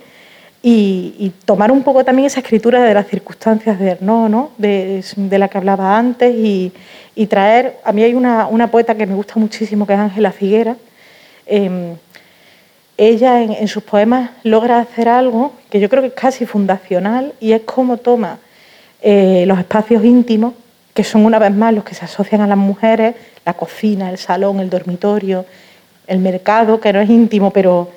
[0.66, 4.50] y, tomar un poco también esa escritura de las circunstancias de no ¿no?
[4.56, 5.04] De,
[5.38, 6.72] la que hablaba antes y,
[7.26, 10.76] traer, a mí hay una, poeta que me gusta muchísimo que es Ángela Figuera,
[11.44, 11.96] em,
[12.96, 17.52] ella en, sus poemas logra hacer algo que yo creo que es casi fundacional y
[17.52, 18.38] es cómo toma
[19.02, 20.54] eh, los espacios íntimos,
[20.94, 24.16] que son una vez más los que se asocian a las mujeres, la cocina, el
[24.16, 25.44] salón, el dormitorio,
[26.06, 27.90] el mercado, que no es íntimo, pero,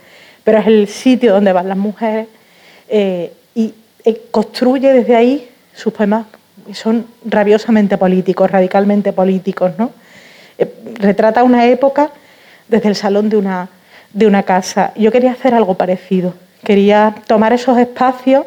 [0.44, 2.28] pero es el sitio donde van las mujeres,
[2.90, 3.74] eh, y
[4.04, 6.26] eh, construye desde ahí sus poemas
[6.74, 9.72] son rabiosamente políticos, radicalmente políticos.
[9.78, 9.92] ¿no?
[10.58, 12.12] Eh, retrata una época
[12.68, 13.70] desde el salón de una,
[14.14, 14.92] de una casa.
[14.96, 16.34] Yo quería hacer algo parecido.
[16.64, 18.46] Quería tomar esos espacios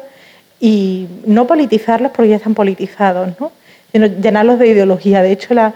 [0.59, 3.51] y no politizarlos porque ya están politizados, ¿no?
[3.93, 5.21] llenarlos de ideología.
[5.21, 5.73] De hecho, la,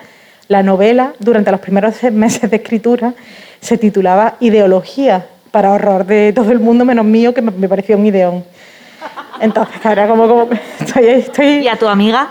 [0.48, 3.14] la novela, durante los primeros meses de escritura,
[3.60, 8.06] se titulaba Ideología, para horror de todo el mundo menos mío, que me pareció un
[8.06, 8.44] ideón.
[9.40, 11.48] Entonces, era como, como estoy, estoy...
[11.60, 12.30] ¿Y a tu amiga?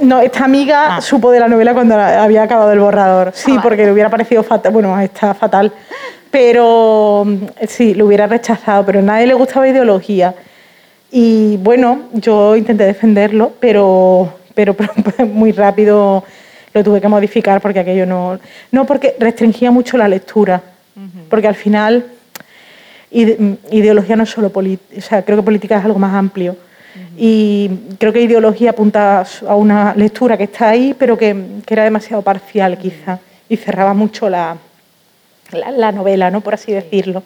[0.00, 1.00] No, esta amiga ah.
[1.00, 3.30] supo de la novela cuando había acabado el borrador.
[3.34, 4.72] Sí, ah, porque le hubiera parecido fatal.
[4.72, 5.72] Bueno, está fatal.
[6.30, 7.26] Pero
[7.66, 10.34] sí, lo hubiera rechazado, pero a nadie le gustaba ideología.
[11.10, 14.74] Y bueno, yo intenté defenderlo, pero, pero,
[15.26, 16.24] muy rápido
[16.74, 18.38] lo tuve que modificar porque aquello no.
[18.72, 20.60] No, porque restringía mucho la lectura.
[21.30, 22.04] Porque al final,
[23.10, 26.56] ideología no es solo política, o sea, creo que política es algo más amplio.
[27.16, 27.68] Y
[27.98, 31.36] creo que ideología apunta a una lectura que está ahí, pero que,
[31.68, 33.18] era demasiado parcial quizá,
[33.48, 34.56] y cerraba mucho la,
[35.52, 36.40] la, novela, ¿no?
[36.40, 37.22] por así decirlo.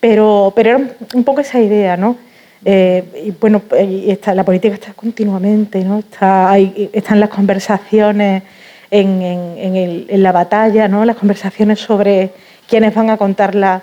[0.00, 0.80] Pero, pero era
[1.14, 2.16] un poco esa idea, ¿no?
[2.64, 5.98] Eh, y bueno, está, la política está continuamente, ¿no?
[5.98, 8.42] Está, hay, están las conversaciones
[8.90, 11.04] en, en, la batalla, ¿no?
[11.04, 12.30] Las conversaciones sobre
[12.68, 13.82] quiénes van a contar la,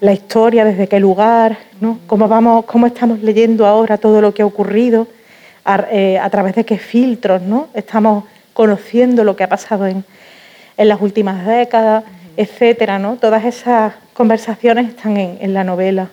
[0.00, 1.98] la historia, desde qué lugar, ¿no?
[2.06, 5.08] cómo, vamos, cómo estamos leyendo ahora todo lo que ha ocurrido,
[5.64, 7.68] a, eh, través de qué filtros ¿no?
[7.74, 10.04] estamos conociendo lo que ha pasado en,
[10.76, 12.04] en las últimas décadas,
[12.36, 12.98] etcétera.
[12.98, 13.16] ¿no?
[13.16, 16.08] Todas esas conversaciones están en, la novela.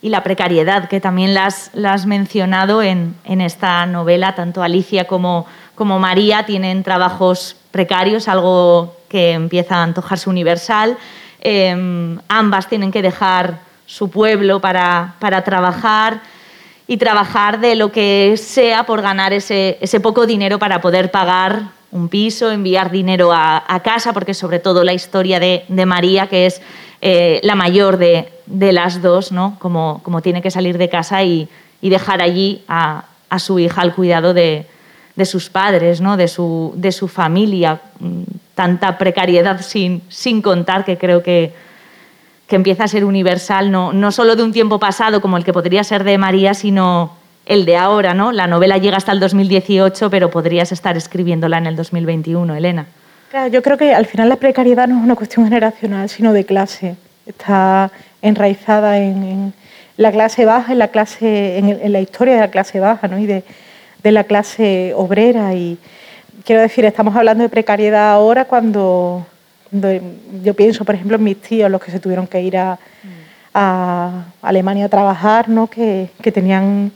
[0.00, 5.46] Y la precariedad, que también las has mencionado en, en, esta novela, tanto Alicia como,
[5.74, 10.96] como María tienen trabajos precarios, algo que empieza a antojarse universal.
[11.40, 16.20] Em, ambas tienen que dejar su pueblo para, para, trabajar
[16.86, 21.70] y trabajar de lo que sea por ganar ese, ese poco dinero para poder pagar
[21.90, 26.26] un piso, enviar dinero a, a casa, porque sobre todo la historia de, de María,
[26.26, 26.60] que es
[27.00, 29.56] eh, la mayor de, de, las dos, ¿no?
[29.58, 31.48] Como, como, tiene que salir de casa y,
[31.80, 34.66] y dejar allí a, a, su hija al cuidado de,
[35.14, 36.16] de sus padres, ¿no?
[36.16, 37.80] de, su, de su familia
[38.58, 41.52] tanta precariedad sin, sin contar que creo que,
[42.48, 45.52] que empieza a ser universal, no, no solo de un tiempo pasado como el que
[45.52, 47.12] podría ser de María, sino
[47.46, 48.14] el de ahora.
[48.14, 48.32] ¿no?
[48.32, 52.86] La novela llega hasta el 2018, pero podrías estar escribiéndola en el 2021, Elena.
[53.30, 56.44] Claro, yo creo que al final la precariedad no es una cuestión generacional, sino de
[56.44, 56.96] clase.
[57.26, 57.92] Está
[58.22, 59.54] enraizada en,
[59.96, 63.20] la clase baja, en la, clase, en, la historia de la clase baja ¿no?
[63.20, 63.44] y de,
[64.02, 65.54] de la clase obrera.
[65.54, 65.78] Y,
[66.44, 69.26] quiero decir, estamos hablando de precariedad ahora cuando,
[70.42, 72.78] yo pienso, por ejemplo, en mis tíos, los que se tuvieron que ir a,
[74.40, 75.66] Alemania a trabajar, ¿no?
[75.66, 76.92] que, tenían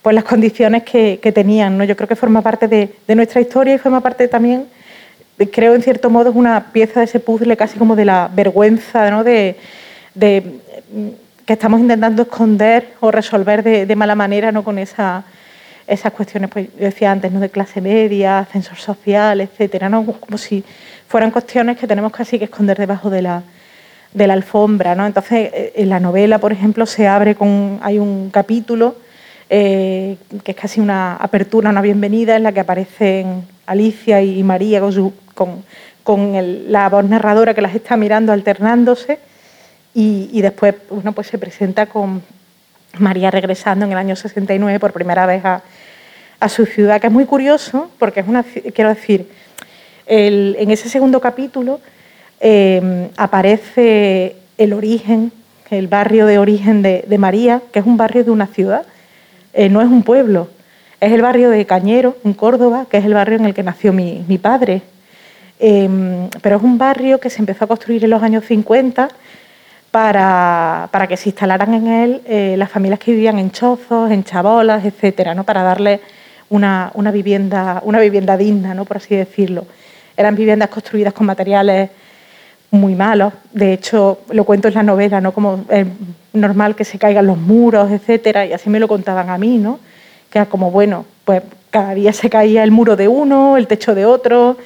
[0.00, 1.76] pues las condiciones que, tenían.
[1.76, 1.84] ¿no?
[1.84, 4.66] Yo creo que forma parte de, nuestra historia y forma parte también,
[5.52, 9.10] creo en cierto modo, es una pieza de ese puzzle casi como de la vergüenza,
[9.10, 9.22] ¿no?
[9.22, 9.56] de,
[10.18, 14.64] que estamos intentando esconder o resolver de, de mala manera ¿no?
[14.64, 15.24] con esa
[15.88, 17.40] esas cuestiones, pues yo decía antes, ¿no?
[17.40, 20.04] de clase media, ascensor social, etcétera, ¿no?
[20.04, 20.62] como si
[21.08, 23.42] fueran cuestiones que tenemos casi que esconder debajo de la,
[24.12, 24.94] de la alfombra.
[24.94, 25.06] ¿no?
[25.06, 27.80] Entonces, eh, en la novela, por ejemplo, se abre con.
[27.82, 28.96] hay un capítulo
[29.48, 34.80] eh, que es casi una apertura, una bienvenida, en la que aparecen Alicia y María
[34.80, 35.64] con, con,
[36.02, 39.18] con la voz narradora que las está mirando alternándose.
[39.94, 42.22] Y, y después uno pues se presenta con
[42.98, 45.62] María regresando en el año 69 por primera vez a,
[46.48, 49.28] su ciudad, que es muy curioso porque es una, quiero decir,
[50.06, 51.80] en ese segundo capítulo
[52.40, 55.32] eh, aparece el origen,
[55.70, 58.86] el barrio de origen de, María, que es un barrio de una ciudad,
[59.52, 60.48] eh, no es un pueblo,
[61.00, 63.92] es el barrio de Cañero, en Córdoba, que es el barrio en el que nació
[63.92, 64.82] mi, padre.
[65.60, 69.08] Eh, pero es un barrio que se empezó a construir en los años 50
[69.90, 74.24] para, para que se instalaran en él eh, las familias que vivían en chozos, en
[74.24, 75.44] chabolas, etcétera, ¿no?
[75.44, 76.00] para darle
[76.50, 78.84] una, una, vivienda, una vivienda digna, ¿no?
[78.84, 79.66] por así decirlo.
[80.16, 81.90] Eran viviendas construidas con materiales
[82.70, 83.32] muy malos.
[83.52, 85.32] De hecho, lo cuento en la novela, ¿no?
[85.32, 85.86] Como es
[86.32, 89.78] normal que se caigan los muros, etcétera, y así me lo contaban a mí, ¿no?
[90.30, 93.94] Que era como, bueno, pues cada día se caía el muro de uno, el techo
[93.94, 94.56] de otro,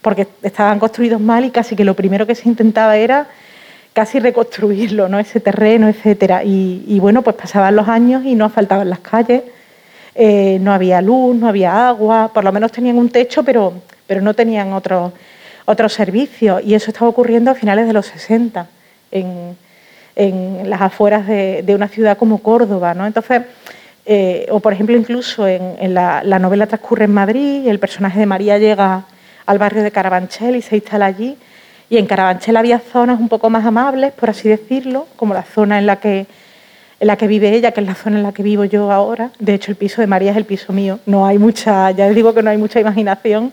[0.00, 3.28] porque estaban construidos mal y casi que lo primero que se intentaba era
[3.92, 5.18] casi reconstruirlo, ¿no?
[5.18, 6.42] ese terreno, etcétera.
[6.44, 9.42] Y, bueno, pues pasaban los años y no faltaban las calles,
[10.14, 13.74] eh, no había luz, no había agua, por lo menos tenían un techo, pero,
[14.06, 15.12] pero no tenían otros
[15.64, 16.62] otros servicios.
[16.64, 18.66] Y eso estaba ocurriendo a finales de los 60,
[19.10, 19.56] en,
[20.64, 22.94] las afueras de, una ciudad como Córdoba.
[22.94, 23.06] ¿no?
[23.06, 23.42] Entonces,
[24.04, 28.26] eh, o por ejemplo, incluso en, la, la novela transcurre en Madrid el personaje de
[28.26, 29.04] María llega
[29.46, 31.36] al barrio de Carabanchel y se instala allí
[31.92, 35.78] y en Carabanchel había zonas un poco más amables, por así decirlo, como la zona
[35.78, 36.24] en la que,
[37.00, 39.30] en la que vive ella, que es la zona en la que vivo yo ahora.
[39.38, 41.00] De hecho, el piso de María es el piso mío.
[41.04, 43.52] No hay mucha, ya digo que no hay mucha imaginación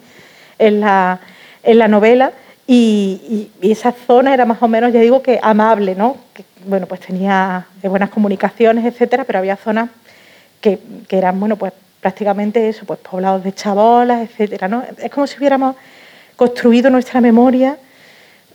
[0.58, 1.20] en la,
[1.64, 2.32] en la novela.
[2.66, 6.16] Y, esa zona era más o menos, ya digo que amable, ¿no?
[6.34, 9.90] Que, bueno, pues tenía buenas comunicaciones, etcétera, pero había zonas
[10.62, 10.80] que,
[11.10, 14.82] que, eran, bueno, pues prácticamente eso, pues poblados de chabolas, etcétera, ¿no?
[14.98, 15.76] Es como si hubiéramos
[16.38, 17.76] construido nuestra memoria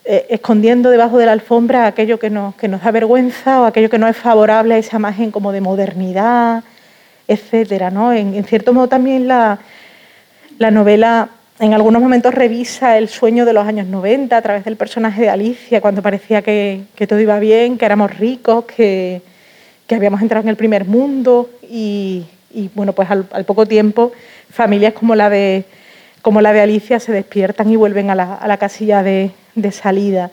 [0.06, 3.96] eh, escondiendo debajo de la alfombra aquello que nos, que da vergüenza o aquello que
[3.96, 6.62] no es favorable a esa imagen como de modernidad,
[7.26, 8.12] etcétera, ¿no?
[8.12, 9.60] En, cierto modo también la,
[10.58, 14.76] la novela en algunos momentos revisa el sueño de los años 90 a través del
[14.76, 19.22] personaje de Alicia, cuando parecía que, todo iba bien, que éramos ricos, que,
[19.90, 22.26] habíamos entrado en el primer mundo y,
[22.74, 24.12] bueno, pues al, poco tiempo
[24.50, 25.64] familias como la de,
[26.60, 30.30] Alicia se despiertan y vuelven a la casilla de, de salida.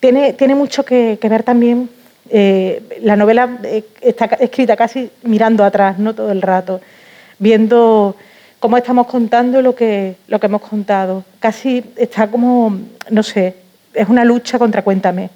[0.00, 1.90] Tiene, tiene mucho que, ver también,
[2.30, 6.80] eh, la novela eh, está escrita casi mirando atrás, no todo el rato,
[7.38, 8.16] viendo
[8.58, 11.24] cómo estamos contando lo que, lo que hemos contado.
[11.38, 12.78] Casi está como,
[13.10, 13.56] no sé,
[13.92, 15.30] es una lucha contra Cuéntame.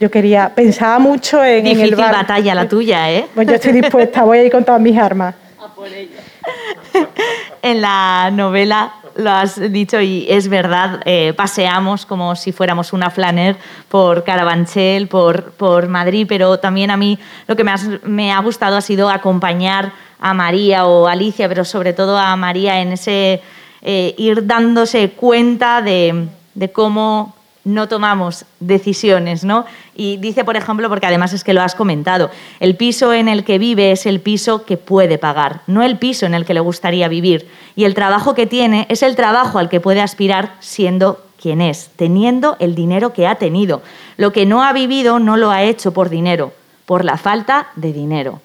[0.00, 2.12] Yo quería, pensaba mucho en, en el bar.
[2.12, 3.26] batalla la tuya, ¿eh?
[3.34, 5.34] Pues yo estoy dispuesta, voy a ir con todas mis armas.
[5.60, 6.20] A por ella.
[7.62, 13.10] en la novela lo has dicho y es verdad, eh, paseamos como si fuéramos una
[13.10, 13.56] flaner
[13.88, 17.64] por Carabanchel, por, por Madrid, pero también a mí lo que
[18.04, 22.80] me, ha gustado ha sido acompañar a María o Alicia, pero sobre todo a María
[22.80, 23.42] en ese
[23.82, 26.28] eh, ir dándose cuenta de
[26.72, 29.66] cómo no tomamos decisiones, ¿no?
[29.94, 32.30] Y dice, por ejemplo, porque además es que lo has comentado,
[32.60, 36.26] el piso en el que vive es el piso que puede pagar, no el piso
[36.26, 37.48] en el que le gustaría vivir.
[37.76, 41.90] Y el trabajo que tiene es el trabajo al que puede aspirar siendo quien es,
[41.96, 43.82] teniendo el dinero que ha tenido.
[44.16, 46.52] Lo que no ha vivido no lo ha hecho por dinero,
[46.86, 48.40] por la falta de dinero.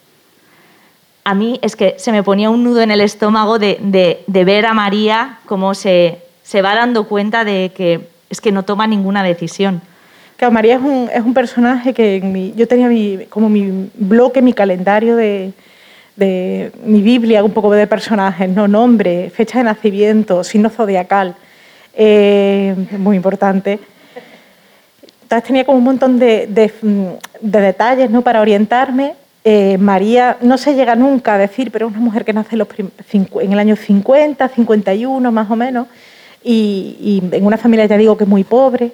[1.26, 4.74] A mí es que se me ponía un nudo en el estómago de, ver a
[4.74, 9.82] María cómo se, se va dando cuenta de que es que no toma ninguna decisión.
[10.38, 12.90] Claro, María es un, es un personaje que yo tenía
[13.30, 15.54] como mi bloque, mi calendario de,
[16.84, 18.68] mi Biblia, un poco de personajes, ¿no?
[18.68, 21.36] nombre, fecha de nacimiento, signo zodiacal,
[21.94, 23.80] eh, muy importante.
[25.22, 26.48] Entonces tenía como un montón de,
[27.40, 28.24] detalles ¿no?
[28.24, 29.14] para orientarme.
[29.46, 33.54] Eh, María no se llega nunca a decir, pero es una mujer que nace en
[33.54, 35.88] el año 50, 51 más o menos
[36.44, 38.92] y, en una familia, ya digo, que es muy pobre.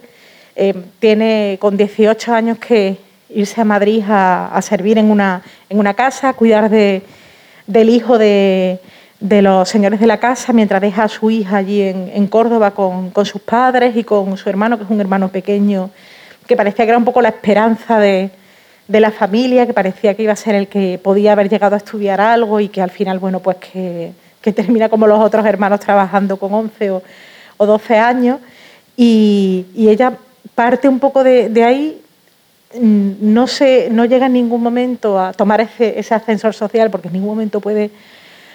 [0.55, 2.97] Eh, tiene con 18 años que
[3.29, 7.03] irse a Madrid a, servir en una, en una casa, a cuidar de,
[7.67, 8.79] del hijo de,
[9.19, 13.41] los señores de la casa, mientras deja a su hija allí en, Córdoba con, sus
[13.41, 15.91] padres y con su hermano, que es un hermano pequeño,
[16.47, 18.31] que parecía que era un poco la esperanza de,
[18.87, 21.77] de la familia, que parecía que iba a ser el que podía haber llegado a
[21.77, 25.79] estudiar algo y que al final, bueno, pues que, que termina como los otros hermanos
[25.79, 27.03] trabajando con 11 o,
[27.59, 28.39] o 12 años,
[28.95, 30.17] y, ella
[30.55, 32.01] parte un poco de, ahí,
[32.73, 37.15] mm, no, se, no llega en ningún momento a tomar ese, ascensor social, porque en
[37.15, 37.91] ningún momento puede,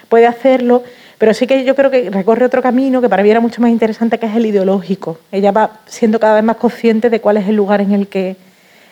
[0.09, 0.83] puede hacerlo,
[1.19, 3.71] pero sí que yo creo que recorre otro camino que para mí era mucho más
[3.71, 5.19] interesante, que es el ideológico.
[5.31, 8.37] Ella va siendo cada vez más consciente de cuál es el lugar en el que,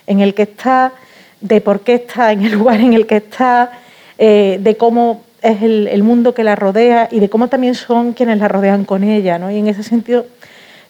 [0.07, 0.93] en el que está,
[1.41, 3.73] de por qué está en el lugar en el que está,
[4.19, 8.39] eh, de cómo es el, mundo que la rodea y de cómo también son quienes
[8.39, 9.39] la rodean con ella.
[9.39, 9.51] ¿no?
[9.51, 10.25] Y en ese sentido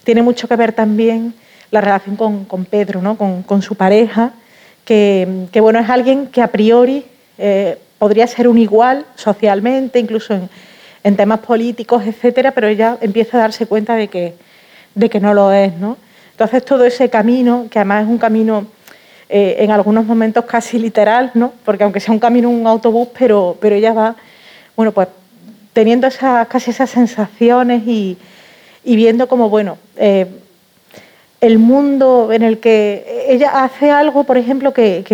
[0.04, 1.34] tiene mucho que ver también
[1.70, 3.16] la relación con, Pedro, ¿no?
[3.16, 4.32] con, su pareja,
[4.84, 7.06] que, bueno, es alguien que a priori
[7.38, 10.38] eh, podría ser un igual socialmente, incluso
[11.02, 14.34] en, temas políticos, etcétera, pero ella empieza a darse cuenta de que,
[14.94, 15.74] de que no lo es.
[15.78, 15.96] ¿no?
[16.32, 18.66] Entonces todo ese camino, que además es un camino
[19.30, 21.54] eh, en algunos momentos casi literal, ¿no?
[21.64, 24.14] porque aunque sea un camino, un autobús, pero, pero ella va
[24.76, 25.08] bueno, pues
[25.72, 28.16] teniendo esas, casi esas sensaciones y,
[28.84, 30.26] viendo como, bueno, eh,
[31.40, 35.04] el mundo en el que ella hace algo, por ejemplo, que,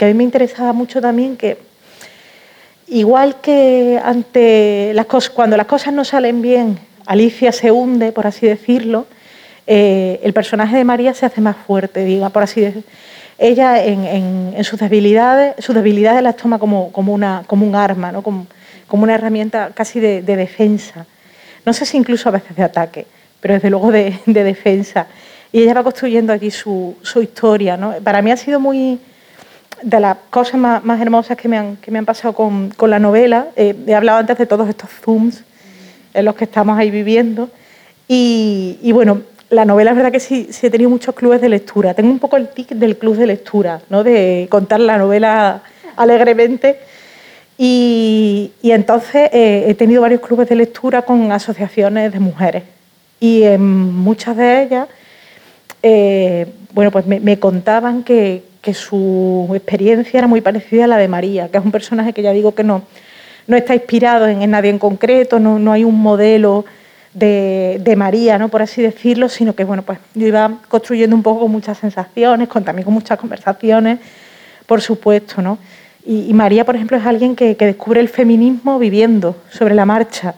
[0.00, 1.58] a mí me interesaba mucho también, que
[2.88, 8.26] igual que ante las cosas, cuando las cosas no salen bien, Alicia se hunde, por
[8.26, 9.06] así decirlo,
[9.66, 12.88] eh, el personaje de María se hace más fuerte, diga, por así decirlo.
[13.38, 18.22] Ella en, sus debilidades, sus debilidades las toma como, como, una, como un arma, ¿no?
[18.22, 18.46] Como,
[18.86, 21.06] como una herramienta casi de, defensa.
[21.64, 23.06] No sé si incluso a veces de ataque,
[23.40, 25.06] pero desde luego de, defensa.
[25.52, 27.76] Y ella va construyendo aquí su, historia.
[27.76, 27.94] ¿no?
[28.02, 28.98] Para mí ha sido muy
[29.82, 33.48] de las cosas más, hermosas que me han, que me han pasado con, la novela.
[33.56, 35.42] Eh, he hablado antes de todos estos zooms
[36.14, 37.50] en los que estamos ahí viviendo.
[38.08, 41.94] Y, bueno, la novela es verdad que sí, sí, he tenido muchos clubes de lectura.
[41.94, 44.04] Tengo un poco el tic del club de lectura, ¿no?
[44.04, 45.62] de contar la novela
[45.96, 46.78] alegremente.
[47.58, 52.64] Y, entonces eh, he tenido varios clubes de lectura con asociaciones de mujeres.
[53.18, 53.62] Y en
[53.94, 54.88] muchas de ellas,
[55.82, 58.42] eh, bueno, pues me, contaban que,
[58.74, 62.32] su experiencia era muy parecida a la de María, que es un personaje que ya
[62.32, 62.82] digo que no,
[63.46, 66.64] no está inspirado en, nadie en concreto, no, no hay un modelo
[67.14, 68.48] de, María, ¿no?
[68.48, 72.48] por así decirlo, sino que bueno, pues yo iba construyendo un poco con muchas sensaciones,
[72.48, 74.00] con, también con muchas conversaciones,
[74.66, 75.40] por supuesto.
[75.40, 75.58] ¿no?
[76.08, 80.36] Y, María, por ejemplo, es alguien que, descubre el feminismo viviendo sobre la marcha,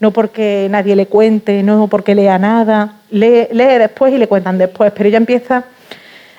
[0.00, 4.90] no porque nadie le cuente, no porque lea nada, lee, después y le cuentan después,
[4.96, 5.64] pero ella empieza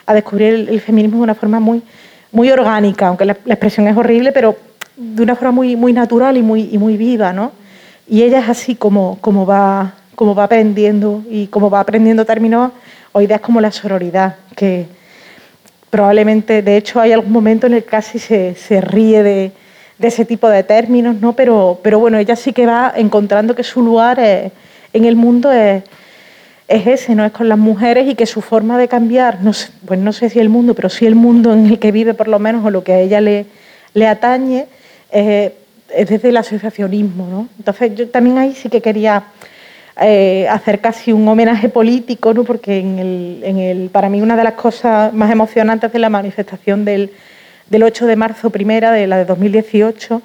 [0.07, 1.83] a descubrir el, feminismo de una forma muy,
[2.31, 4.55] muy orgánica, aunque la, expresión es horrible, pero
[4.97, 7.51] de una forma muy, muy natural y muy, viva, ¿no?
[8.09, 12.71] Y ella es así como, como, va, como va aprendiendo y como va aprendiendo términos
[13.11, 14.87] o ideas como la sororidad, que
[15.91, 19.51] probablemente, de hecho, hay algún momento en el que casi se, ríe de,
[20.01, 21.33] ese tipo de términos, ¿no?
[21.33, 25.83] Pero, pero bueno, ella sí que va encontrando que su lugar en el mundo es,
[26.67, 27.25] ese, ¿no?
[27.25, 30.29] Es con las mujeres y que su forma de cambiar, no sé, pues no sé
[30.29, 32.71] si el mundo, pero sí el mundo en el que vive por lo menos o
[32.71, 33.45] lo que a ella le,
[33.93, 34.67] le atañe,
[35.11, 35.51] es
[36.09, 37.27] desde el asociacionismo.
[37.27, 37.47] ¿no?
[37.59, 39.25] Entonces yo también ahí sí que quería
[39.99, 42.43] eh, hacer casi un homenaje político, ¿no?
[42.43, 42.99] porque en
[43.59, 47.11] el, para mí una de las cosas más emocionantes de la manifestación del,
[47.71, 50.21] 8 de marzo primera, de la de 2018,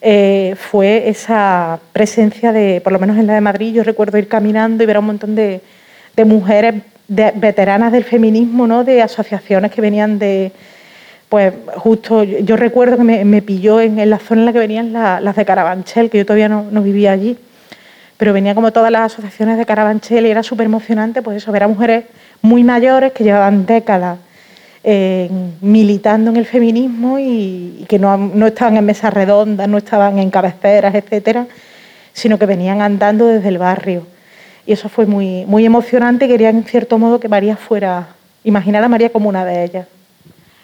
[0.00, 4.28] eh, fue esa presencia de, por lo menos en la de Madrid, yo recuerdo ir
[4.28, 5.60] caminando y ver a un montón de,
[6.24, 6.74] mujeres
[7.06, 8.82] veteranas del feminismo, ¿no?
[8.82, 10.50] de asociaciones que venían de,
[11.28, 15.36] pues justo yo recuerdo que me, pilló en, la zona en la que venían las
[15.36, 17.36] de Carabanchel, que yo todavía no, vivía allí,
[18.18, 21.62] pero venía como todas las asociaciones de Carabanchel y era súper emocionante, pues eso, ver
[21.62, 22.04] a mujeres
[22.42, 24.18] muy mayores que llevaban décadas
[24.84, 25.28] eh,
[25.60, 30.94] militando en el feminismo y, que no, estaban en mesas redondas, no estaban en cabeceras,
[30.94, 31.46] etcétera,
[32.12, 34.06] sino que venían andando desde el barrio.
[34.66, 38.08] Y eso fue muy, muy emocionante quería en cierto modo que María fuera,
[38.44, 39.86] imaginar a María como una de ellas.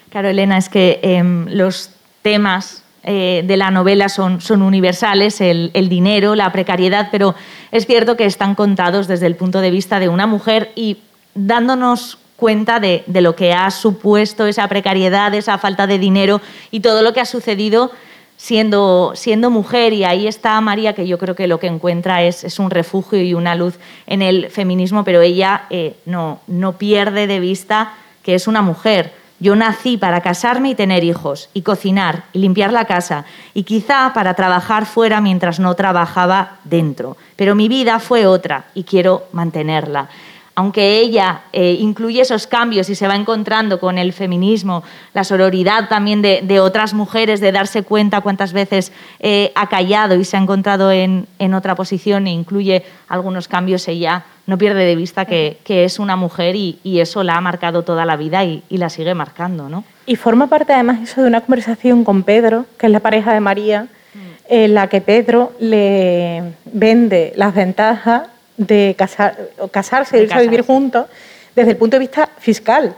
[0.09, 1.91] Claro, Elena, es que em, los
[2.21, 7.35] temas eh, de la novela son, son universales, el, dinero, la precariedad, pero
[7.71, 10.97] es cierto que están contados desde el punto de vista de una mujer y
[11.35, 16.41] dándonos cuenta de, lo que ha supuesto esa precariedad, esa falta de dinero
[16.71, 17.91] y todo lo que ha sucedido
[18.37, 19.93] siendo, siendo mujer.
[19.93, 23.21] Y ahí está María, que yo creo que lo que encuentra es, es un refugio
[23.21, 23.75] y una luz
[24.07, 27.93] en el feminismo, pero ella eh, no, no pierde de vista
[28.23, 32.71] que es una mujer yo nací para casarme y tener hijos, y cocinar, y limpiar
[32.71, 37.17] la casa, y quizá para trabajar fuera mientras no trabajaba dentro.
[37.35, 40.09] Pero mi vida fue otra y quiero mantenerla
[40.55, 44.83] aunque ella eh, incluye esos cambios y se va encontrando con el feminismo,
[45.13, 50.23] la sororidad también de, otras mujeres, de darse cuenta cuántas veces eh, ha callado y
[50.23, 55.25] se ha encontrado en, otra posición e incluye algunos cambios, ella no pierde de vista
[55.25, 59.13] que, es una mujer y, eso la ha marcado toda la vida y, la sigue
[59.13, 59.67] marcando.
[59.67, 59.83] ¿no?
[60.05, 63.41] Y forma parte además eso de una conversación con Pedro, que es la pareja de
[63.41, 64.17] María, mm.
[64.47, 69.37] en la que Pedro le vende las ventajas de casar,
[69.71, 71.07] casarse, irse a vivir juntos,
[71.55, 72.95] desde el punto de vista fiscal.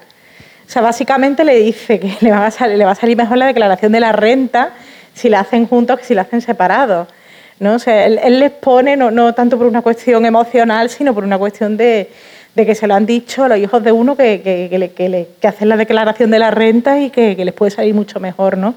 [0.66, 3.38] O sea, básicamente le dice que le va, a salir, le va a salir mejor
[3.38, 4.74] la declaración de la renta
[5.14, 7.08] si la hacen juntos que si la hacen separados.
[7.60, 7.76] ¿no?
[7.76, 11.38] O sea, él, les pone, no, no, tanto por una cuestión emocional, sino por una
[11.38, 12.10] cuestión de,
[12.58, 15.48] de que se lo han dicho a los hijos de uno que, que, que, que
[15.48, 18.58] hacen la declaración de la renta y que, les puede salir mucho mejor.
[18.58, 18.76] ¿no?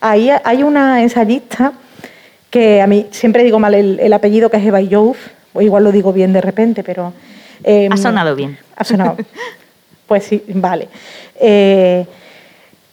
[0.00, 1.72] Ahí hay una ensayista
[2.50, 5.92] que a mí siempre digo mal el, apellido, que es Eva Youf, o igual lo
[5.92, 7.12] digo bien de repente, pero...
[7.62, 8.58] Em, ha sonado bien.
[8.76, 9.16] Ha sonado.
[10.06, 10.88] pues sí, vale.
[11.40, 12.04] Eh,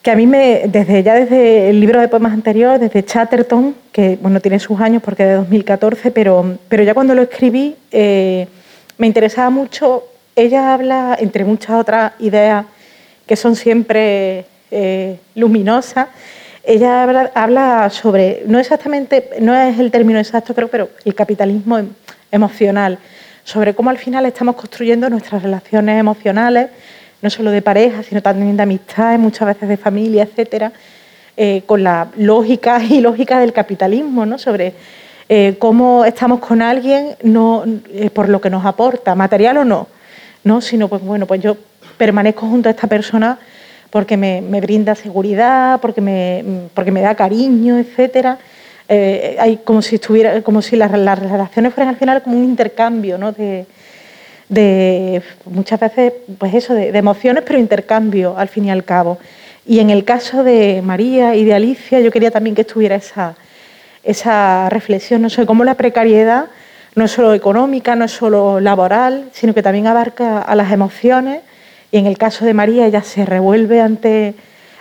[0.01, 4.18] que a mí me, desde ya desde el libro de poemas anterior, desde Chatterton, que
[4.20, 8.47] bueno, tiene sus años porque es de 2014, pero, pero ya cuando lo escribí eh,
[8.97, 10.05] me interesaba mucho,
[10.36, 12.66] ella habla, entre muchas otras ideas
[13.28, 16.07] que son siempre eh, luminosas,
[16.64, 21.80] ella habla, habla, sobre, no exactamente, no es el término exacto creo, pero el capitalismo
[22.32, 22.98] emocional,
[23.44, 26.70] sobre cómo al final estamos construyendo nuestras relaciones emocionales,
[27.22, 30.72] no solo de pareja, sino también de amistades, muchas veces de familia, etcétera,
[31.38, 34.38] eh, con la lógica y lógica del capitalismo, ¿no?
[34.38, 34.74] sobre
[35.30, 37.64] eh, cómo estamos con alguien no
[37.94, 39.88] eh, por lo que nos aporta, material o no,
[40.44, 41.56] no, sino pues bueno, pues yo
[41.98, 43.40] permanezco junto a esta persona
[43.92, 48.40] porque me, me brinda seguridad, porque me, porque me da cariño, etcétera.
[48.94, 53.18] Eh, hay como si estuviera, como si las, relaciones fueran al final como un intercambio,
[53.18, 53.32] ¿no?
[53.32, 53.66] De,
[55.46, 59.18] muchas veces, pues eso, de, emociones, pero intercambio al fin y al cabo.
[59.66, 63.36] Y en el caso de María y de Alicia, yo quería también que estuviera esa,
[64.04, 66.48] esa reflexión, no sé, cómo la precariedad
[66.94, 71.39] no es solo económica, no es solo laboral, sino que también abarca a las emociones.
[71.94, 74.34] Y en el caso de María, ella se revuelve ante,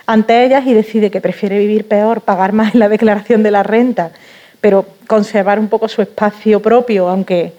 [0.05, 3.63] ante ellas y decide que prefiere vivir peor, pagar más en la declaración de la
[3.63, 4.11] renta,
[4.59, 7.53] pero conservar un poco su espacio propio, aunque,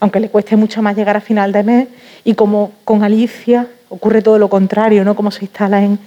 [0.00, 1.88] aunque le cueste mucho más llegar a final de mes.
[2.24, 5.14] Y como con Alicia ocurre todo lo contrario, ¿no?
[5.14, 5.98] Como se instala en,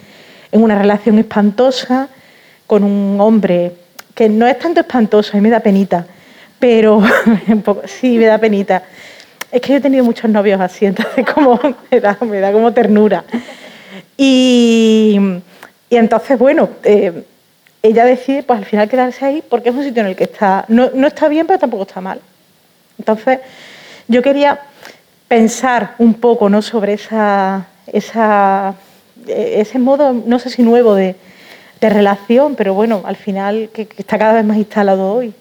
[0.52, 2.08] en una relación espantosa
[2.66, 3.72] con un hombre
[4.14, 6.06] que no es tanto espantoso, a mí me da penita,
[6.58, 7.02] pero
[7.86, 8.82] sí me da penita.
[9.50, 11.58] Es que yo he tenido muchos novios así, entonces como
[11.90, 13.24] me da, me da como ternura.
[14.16, 15.18] Y,
[15.90, 17.24] y entonces, bueno, eh,
[17.82, 20.64] ella decide pues al final quedarse ahí porque es un sitio en el que está,
[20.68, 22.20] no, no está bien, pero tampoco está mal.
[22.98, 23.38] Entonces,
[24.08, 24.60] yo quería
[25.28, 26.62] pensar un poco ¿no?
[26.62, 28.74] sobre esa, esa,
[29.26, 31.14] ese modo, no sé si nuevo de,
[31.80, 35.32] de relación, pero bueno, al final que, que está cada vez más instalado hoy.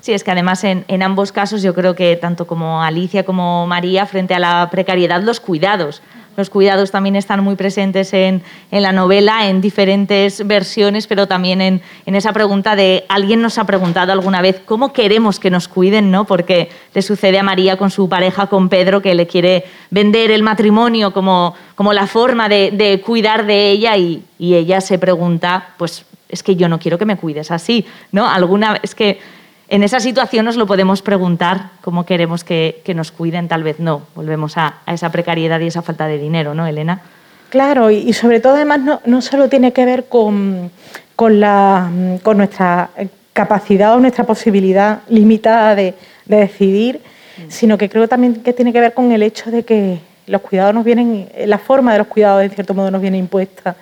[0.00, 3.66] Sí, es que además en, en, ambos casos yo creo que tanto como Alicia como
[3.66, 6.02] María, frente a la precariedad, los cuidados.
[6.36, 11.82] Los cuidados también están muy presentes en, la novela, en diferentes versiones, pero también en,
[12.06, 16.24] esa pregunta de alguien nos ha preguntado alguna vez cómo queremos que nos cuiden, ¿no?
[16.24, 20.42] Porque le sucede a María con su pareja, con Pedro, que le quiere vender el
[20.42, 21.54] matrimonio como,
[21.92, 26.56] la forma de, de cuidar de ella y, y ella se pregunta, pues es que
[26.56, 28.28] yo no quiero que me cuides así, ¿no?
[28.28, 29.20] Alguna es que
[29.68, 33.80] en esa situación nos lo podemos preguntar, cómo queremos que, que nos cuiden, tal vez
[33.80, 34.02] no.
[34.14, 37.00] Volvemos a, a, esa precariedad y esa falta de dinero, ¿no, Elena?
[37.48, 40.70] Claro, y, y sobre todo además no, no, solo tiene que ver con,
[41.16, 41.90] con, la,
[42.22, 42.90] con nuestra
[43.32, 45.94] capacidad o nuestra posibilidad limitada de,
[46.26, 47.00] de decidir,
[47.38, 47.50] mm.
[47.50, 50.74] sino que creo también que tiene que ver con el hecho de que los cuidados
[50.74, 53.76] nos vienen, la forma de los cuidados en cierto modo nos viene impuesta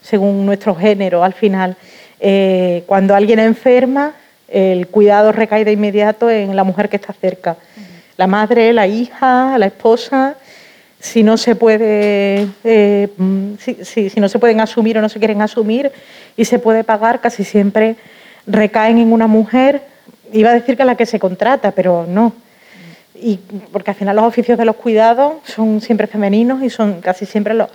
[0.00, 1.76] según nuestro género al final.
[2.20, 4.12] Eh, cuando alguien enferma,
[4.52, 7.56] el cuidado recae de inmediato en la mujer que está cerca.
[8.16, 10.36] La madre, la hija, la esposa,
[11.00, 13.08] si no se puede, eh,
[13.58, 15.90] si, si, si, no se pueden asumir o no se quieren asumir
[16.36, 17.96] y se puede pagar, casi siempre
[18.46, 19.82] recaen en una mujer.
[20.32, 22.34] Iba a decir que la que se contrata, pero no.
[23.14, 23.38] Y
[23.72, 27.54] porque al final los oficios de los cuidados son siempre femeninos y son casi siempre
[27.54, 27.70] los,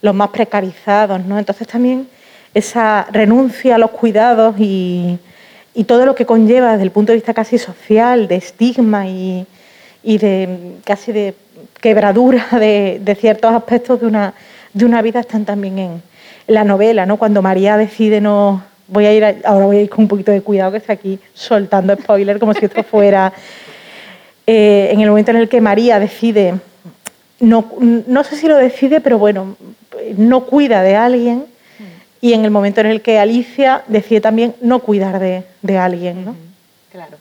[0.00, 1.38] los más precarizados, ¿no?
[1.38, 2.08] Entonces también
[2.54, 5.18] esa renuncia a los cuidados y,
[5.74, 9.46] y todo lo que conlleva desde el punto de vista casi social, de estigma y,
[10.02, 11.34] de casi de
[11.80, 14.34] quebradura de, ciertos aspectos de una,
[14.72, 16.10] de una vida están también en,
[16.46, 17.16] la novela, ¿no?
[17.16, 20.32] Cuando María decide no voy a ir a, ahora voy a ir con un poquito
[20.32, 23.32] de cuidado que está aquí soltando spoiler como si esto fuera
[24.48, 26.54] eh, en el momento en el que María decide
[27.38, 29.56] no, no sé si lo decide pero bueno
[30.16, 31.44] no cuida de alguien
[32.20, 36.24] y en el momento en el que Alicia decide también no cuidar de, de alguien.
[36.24, 36.36] ¿no?
[36.92, 37.16] Claro.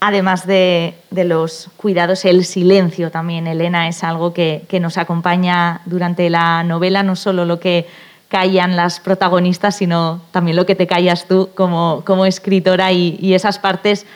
[0.00, 5.80] Además de, de, los cuidados, el silencio también, Elena, es algo que, que, nos acompaña
[5.86, 7.86] durante la novela, no solo lo que
[8.28, 13.34] callan las protagonistas, sino también lo que te callas tú como, como escritora y, y
[13.34, 14.06] esas partes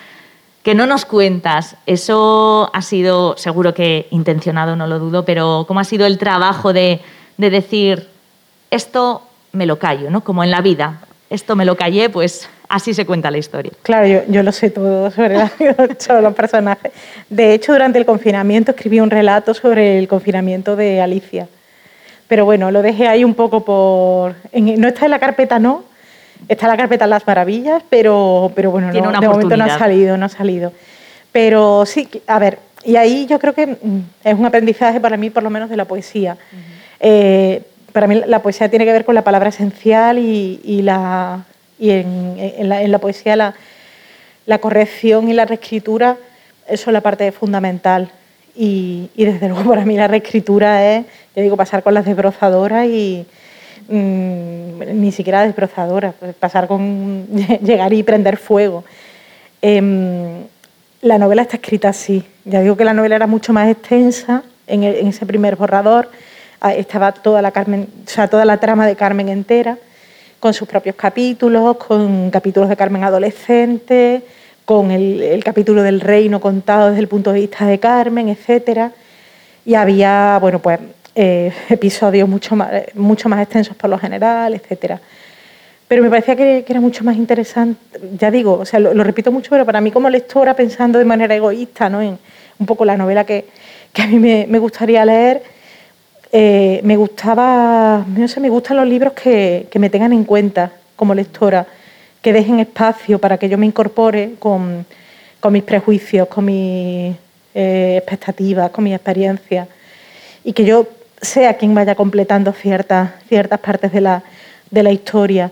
[0.63, 1.77] que no nos cuentas.
[1.87, 6.73] Eso ha sido, seguro que intencionado, no lo dudo, pero ¿cómo ha sido el trabajo
[6.73, 7.01] de,
[7.37, 8.09] de decir,
[8.71, 9.23] esto
[9.57, 10.23] me lo callo, ¿no?
[10.23, 11.01] Como en la vida.
[11.29, 13.73] Esto me lo callé, pues así se cuenta la historia.
[13.83, 15.51] Claro, yo, yo lo sé todo sobre, la,
[15.99, 16.93] sobre, los personajes.
[17.29, 21.49] De hecho, durante el confinamiento escribí un relato sobre el confinamiento de Alicia.
[22.29, 24.35] Pero bueno, lo dejé ahí un poco por...
[24.53, 25.85] En, no está en la carpeta, no.
[26.49, 30.17] Está en la carpeta Las Maravillas, pero, pero bueno, no, de momento no ha salido,
[30.17, 30.73] no ha salido.
[31.33, 35.31] Pero sí, a ver, y ahí yo creo que mm, es un aprendizaje para mí,
[35.31, 36.35] por lo menos, de la poesía.
[36.35, 36.61] Uh -huh.
[37.01, 37.63] eh,
[37.97, 41.47] para mí la poesía tiene que ver con la palabra esencial y, y, la,
[41.79, 43.55] y en, en, la, en, la, poesía la,
[44.45, 46.19] la, corrección y la reescritura
[46.69, 48.11] eso es la parte fundamental.
[48.55, 52.87] Y, y, desde luego para mí la reescritura es, yo digo, pasar con las desbrozadoras
[52.87, 53.25] y
[53.89, 57.27] mmm, ni siquiera desbrozadoras, pues pasar con
[57.63, 58.85] llegar y prender fuego.
[59.63, 60.43] Eh,
[61.01, 62.27] la novela está escrita así.
[62.45, 66.11] Ya digo que la novela era mucho más extensa en, el, en ese primer borrador
[66.77, 69.79] estaba toda la, Carmen, o sea, toda la trama de Carmen entera,
[70.41, 74.23] con sus propios capítulos, con capítulos de Carmen adolescente,
[74.65, 78.91] con el, capítulo del reino contado desde el punto de vista de Carmen, etc.
[79.65, 80.81] Y había, bueno, pues
[81.15, 84.99] eh, episodios mucho más, mucho más extensos por lo general, etc.
[85.89, 87.81] Pero me parecía que, era mucho más interesante,
[88.19, 91.35] ya digo, o sea, lo, repito mucho, pero para mí como lectora, pensando de manera
[91.35, 92.03] egoísta, ¿no?
[92.03, 92.19] en
[92.59, 93.47] un poco la novela que,
[93.93, 95.43] que a mí me gustaría leer,
[96.33, 101.15] eh, me gustaba, no sé, me gustan los libros que, me tengan en cuenta como
[101.15, 101.67] lectora,
[102.21, 104.85] que dejen espacio para que yo me incorpore con,
[105.51, 107.15] mis prejuicios, con mis
[107.55, 109.69] eh, expectativas, con mis experiencias,
[110.43, 110.89] y que yo
[111.21, 114.23] sea quien vaya completando ciertas, ciertas partes de la,
[114.71, 115.51] de la historia.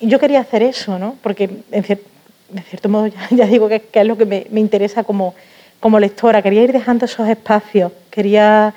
[0.00, 1.16] Y yo quería hacer eso, ¿no?
[1.22, 5.34] porque en, cierto modo ya, digo que, es lo que me, interesa como,
[5.78, 8.74] como lectora, quería ir dejando esos espacios, quería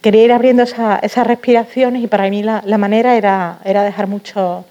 [0.00, 4.64] quería ir abriendo esas respiraciones y para mí la, manera era, era dejar muchos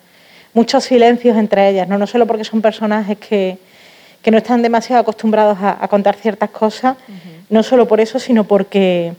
[0.53, 1.97] muchos silencios entre ellas, ¿no?
[1.97, 3.57] no solo porque son personajes que,
[4.21, 6.97] que no están demasiado acostumbrados a, contar ciertas cosas,
[7.49, 9.13] no solo por eso, sino porque,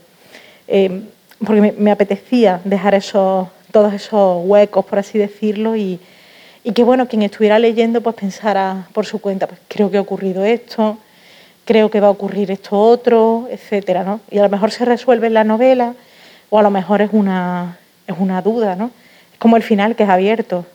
[0.69, 1.03] eh,
[1.45, 6.01] porque me, apetecía dejar esos, todos esos huecos, por así decirlo, y,
[6.65, 10.03] y que bueno, quien estuviera leyendo pues pensara por su cuenta, pues creo que ha
[10.03, 10.99] ocurrido esto,
[11.71, 14.19] creo que va a ocurrir esto otro, etcétera, ¿no?
[14.29, 15.95] Y a lo mejor se resuelve en la novela
[16.49, 18.91] o a lo mejor es una, es una duda, ¿no?
[19.33, 20.67] Es como el final que es abierto,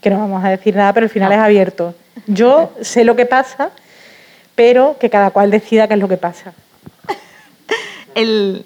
[0.00, 1.92] que no vamos a decir nada, pero el final es abierto.
[2.28, 3.70] Yo sé lo que pasa,
[4.54, 6.52] pero que cada cual decida qué es lo que pasa.
[8.14, 8.64] el,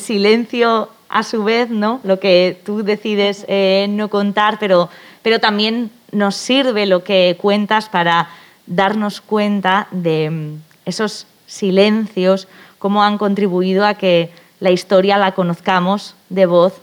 [0.00, 2.00] silencio a su vez, ¿no?
[2.02, 4.90] Lo que tú decides eh, no contar, pero,
[5.22, 8.30] pero también nos sirve lo que cuentas para
[8.66, 14.30] darnos cuenta de, esos silencios, cómo han contribuido a que
[14.60, 16.74] la historia la conozcamos de voz,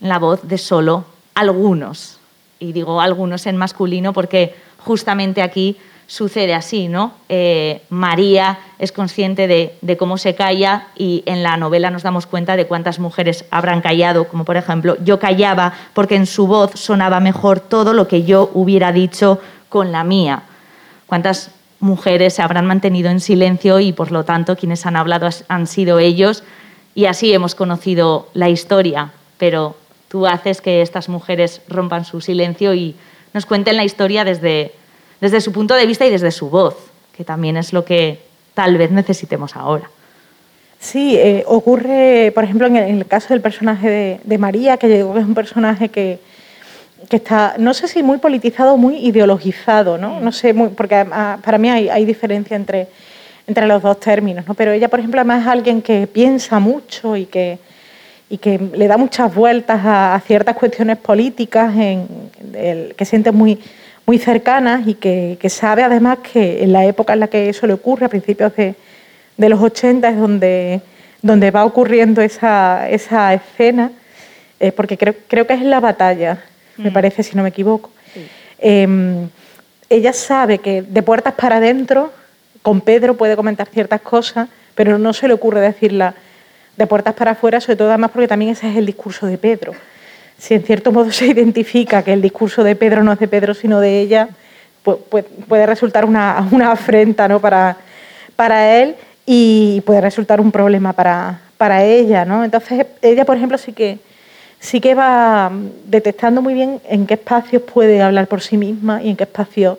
[0.00, 2.18] la voz de solo algunos.
[2.58, 5.76] Y digo algunos en masculino porque justamente aquí
[6.06, 7.12] sucede así, ¿no?
[7.28, 12.56] Eh, María es consciente de, cómo se calla y en la novela nos damos cuenta
[12.56, 17.18] de cuántas mujeres habrán callado, como por ejemplo, yo callaba porque en su voz sonaba
[17.20, 20.42] mejor todo lo que yo hubiera dicho con la mía.
[21.06, 21.50] ¿Cuántas
[21.80, 25.98] mujeres se habrán mantenido en silencio y por lo tanto quienes han hablado han sido
[25.98, 26.42] ellos
[26.94, 29.12] y así hemos conocido la historia.
[29.38, 29.76] Pero
[30.08, 32.96] tú haces que estas mujeres rompan su silencio y
[33.34, 34.72] nos cuenten la historia desde,
[35.20, 36.76] desde su punto de vista y desde su voz,
[37.16, 38.20] que también es lo que
[38.54, 39.90] tal vez necesitemos ahora.
[40.78, 45.34] Sí, eh, ocurre, por ejemplo, en el, caso del personaje de, María, que es un
[45.34, 46.18] personaje que,
[47.08, 50.20] que está, no sé si muy politizado muy ideologizado, ¿no?
[50.20, 51.06] No sé, porque
[51.42, 52.88] para mí hay, diferencia entre,
[53.46, 54.54] entre los dos términos, ¿no?
[54.54, 57.58] Pero ella, por ejemplo, además es alguien que piensa mucho y que,
[58.28, 62.08] y que le da muchas vueltas a, ciertas cuestiones políticas en,
[62.96, 63.60] que siente muy,
[64.04, 67.74] muy cercanas y que, sabe además que en la época en la que eso le
[67.74, 68.74] ocurre, a principios de,
[69.48, 70.80] los 80, es donde,
[71.22, 73.92] donde va ocurriendo esa, esa escena,
[74.58, 76.42] eh, porque creo, creo que es la batalla
[76.76, 76.92] me mm.
[76.92, 77.90] parece, si no me equivoco.
[78.58, 79.28] Em,
[79.88, 82.12] ella sabe que de puertas para adentro,
[82.62, 86.14] con Pedro puede comentar ciertas cosas, pero no se le ocurre decirla
[86.76, 89.72] de puertas para afuera, sobre todo además porque también ese es el discurso de Pedro.
[90.38, 93.54] Si en cierto modo se identifica que el discurso de Pedro no es de Pedro,
[93.54, 94.28] sino de ella,
[95.48, 96.38] puede resultar una,
[96.70, 97.40] afrenta ¿no?
[97.40, 97.76] para,
[98.36, 102.24] para él y puede resultar un problema para, para ella.
[102.24, 102.44] ¿no?
[102.44, 103.98] Entonces, ella, por ejemplo, sí que
[104.66, 105.52] sí que va
[105.86, 109.78] detectando muy bien en qué espacios puede hablar por sí misma y en qué espacios,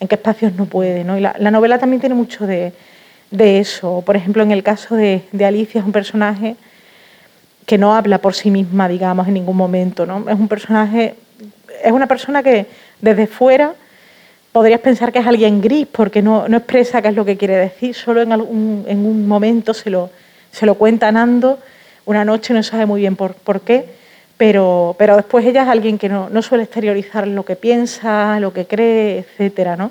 [0.00, 1.02] en qué espacios no puede.
[1.02, 2.72] Y la, novela también tiene mucho de,
[3.30, 4.02] eso.
[4.04, 6.56] Por ejemplo, en el caso de, Alicia es un personaje
[7.66, 10.02] que no habla por sí misma, digamos, en ningún momento.
[10.02, 11.14] Es un personaje,
[11.84, 12.66] es una persona que
[13.00, 13.74] desde fuera
[14.50, 17.94] podrías pensar que es alguien gris porque no, expresa qué es lo que quiere decir,
[17.94, 20.10] solo en, en un momento se lo,
[20.50, 21.60] se lo cuenta Nando,
[22.06, 23.95] una noche no sabe muy bien por, por qué
[24.36, 28.52] pero, pero después ella es alguien que no, no, suele exteriorizar lo que piensa, lo
[28.52, 29.90] que cree, etcétera, ¿no?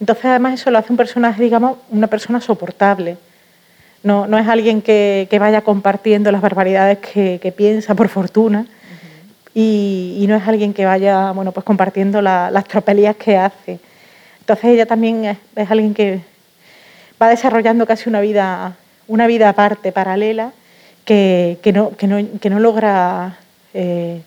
[0.00, 3.16] Entonces, además, eso lo hace un personaje, digamos, una persona soportable.
[4.02, 8.66] No, no es alguien que, que, vaya compartiendo las barbaridades que, que piensa, por fortuna,
[9.54, 13.78] y, y, no es alguien que vaya, bueno, pues compartiendo las tropelías que hace.
[14.40, 16.20] Entonces, ella también es, es, alguien que
[17.22, 18.76] va desarrollando casi una vida,
[19.06, 20.52] una vida aparte, paralela,
[21.04, 23.38] que, que no, no, que no logra
[23.74, 24.22] eh,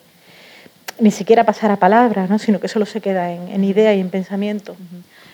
[1.00, 2.38] ni siquiera pasar a palabras, ¿no?
[2.38, 4.76] sino que solo se queda en, idea y en pensamiento.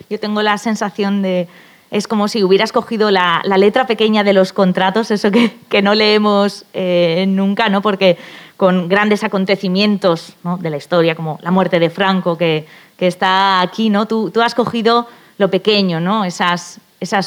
[0.09, 1.47] Yo tengo la sensación de,
[1.91, 6.65] es como si hubieras cogido la, letra pequeña de los contratos, eso que, no leemos
[6.73, 7.81] eh, nunca, ¿no?
[7.81, 8.17] porque
[8.57, 12.65] con grandes acontecimientos de la historia, como la muerte de Franco, que,
[12.97, 14.07] está aquí, ¿no?
[14.07, 15.07] Tú, has cogido
[15.37, 16.23] lo pequeño, ¿no?
[16.23, 16.79] esas,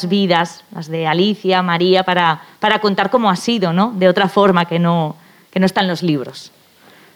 [0.07, 3.93] vidas, las de Alicia, María, para, para contar cómo ha sido, ¿no?
[3.95, 5.15] de otra forma que no,
[5.51, 6.51] que no está en los libros.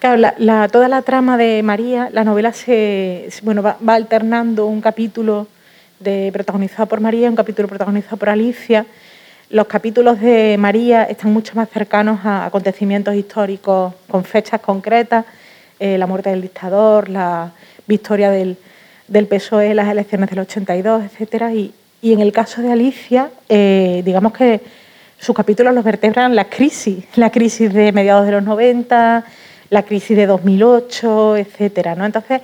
[0.03, 5.47] Claro, toda la trama de María, la novela se, bueno, va, alternando un capítulo
[6.01, 8.85] de, protagonizado por María un capítulo protagonizado por Alicia.
[9.49, 15.23] los capítulos de María están mucho más cercanos a acontecimientos históricos con fechas concretas,
[15.79, 17.53] eh, la muerte del dictador, la
[17.87, 18.57] victoria del,
[19.07, 21.53] PSOE, las elecciones del 82, etcétera.
[21.53, 24.59] Y, y en el caso de Alicia, eh, digamos que
[25.17, 29.23] sus capítulos los vertebran la crisis, la crisis de mediados de los 90,
[29.73, 31.95] la crisis de 2008, etcétera.
[31.95, 32.05] ¿no?
[32.05, 32.41] Entonces,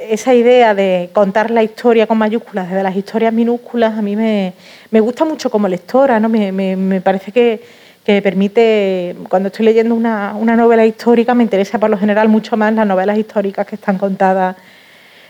[0.00, 4.52] esa idea de contar la historia con mayúsculas desde las historias minúsculas a mí me,
[5.00, 6.28] gusta mucho como lectora, ¿no?
[6.28, 7.62] me, parece que,
[8.04, 12.74] que, permite, cuando estoy leyendo una, novela histórica, me interesa por lo general mucho más
[12.74, 14.56] las novelas históricas que están contadas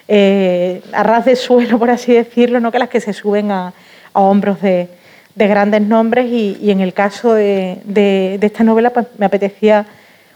[0.08, 2.72] eh, a ras de suelo, por así decirlo, ¿no?
[2.72, 3.74] que las que se suben a,
[4.14, 4.88] hombros de,
[5.36, 9.84] grandes nombres y, en el caso de, esta novela pues, me apetecía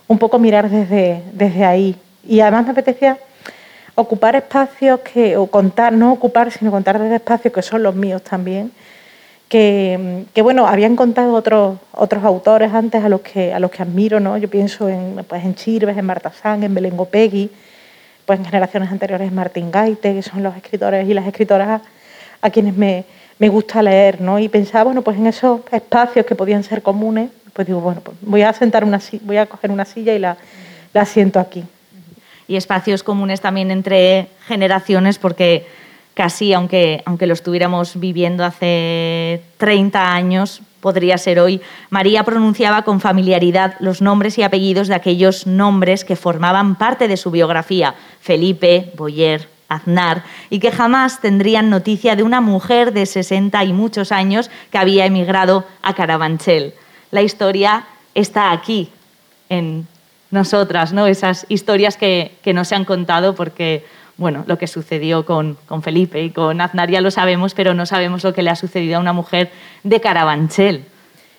[0.09, 1.97] un poco mirar desde, desde ahí
[2.27, 3.19] y además me apetecía
[3.95, 8.23] ocupar espacios que, o contar, no ocupar, sino contar desde espacios que son los míos
[8.23, 8.71] también,
[9.49, 14.21] que, bueno, habían contado otros, otros autores antes a los que, a los que admiro,
[14.21, 14.37] ¿no?
[14.37, 17.51] Yo pienso en, pues, en Chirves, en Marta Sang, en Belén Gopegui,
[18.27, 21.81] pues en generaciones anteriores Martín Gaite, que son los escritores y las escritoras
[22.43, 23.05] a, quienes me,
[23.39, 24.39] me, gusta leer, ¿no?
[24.39, 28.17] Y pensaba, bueno, pues en esos espacios que podían ser comunes, pues digo, bueno, pues
[28.21, 30.37] voy a sentar una voy a coger una silla y la,
[30.95, 31.65] la siento aquí
[32.49, 35.67] y espacios comunes también entre generaciones, porque
[36.15, 43.01] casi, aunque, aunque lo estuviéramos viviendo hace 30 años, podría ser hoy, María pronunciaba con
[43.01, 48.93] familiaridad los nombres y apellidos de aquellos nombres que formaban parte de su biografía, Felipe,
[48.97, 54.51] Boyer, Aznar, y que jamás tendrían noticia de una mujer de 60 y muchos años
[54.71, 56.73] que había emigrado a Carabanchel.
[57.11, 58.91] La historia está aquí,
[59.49, 59.87] en
[60.31, 61.07] nosotras, ¿no?
[61.07, 63.85] esas historias que, que nos se han contado porque
[64.19, 67.87] bueno, lo que sucedió con, con, Felipe y con Aznar ya lo sabemos, pero no
[67.87, 69.51] sabemos lo que le ha sucedido a una mujer
[69.85, 70.85] de Carabanchel.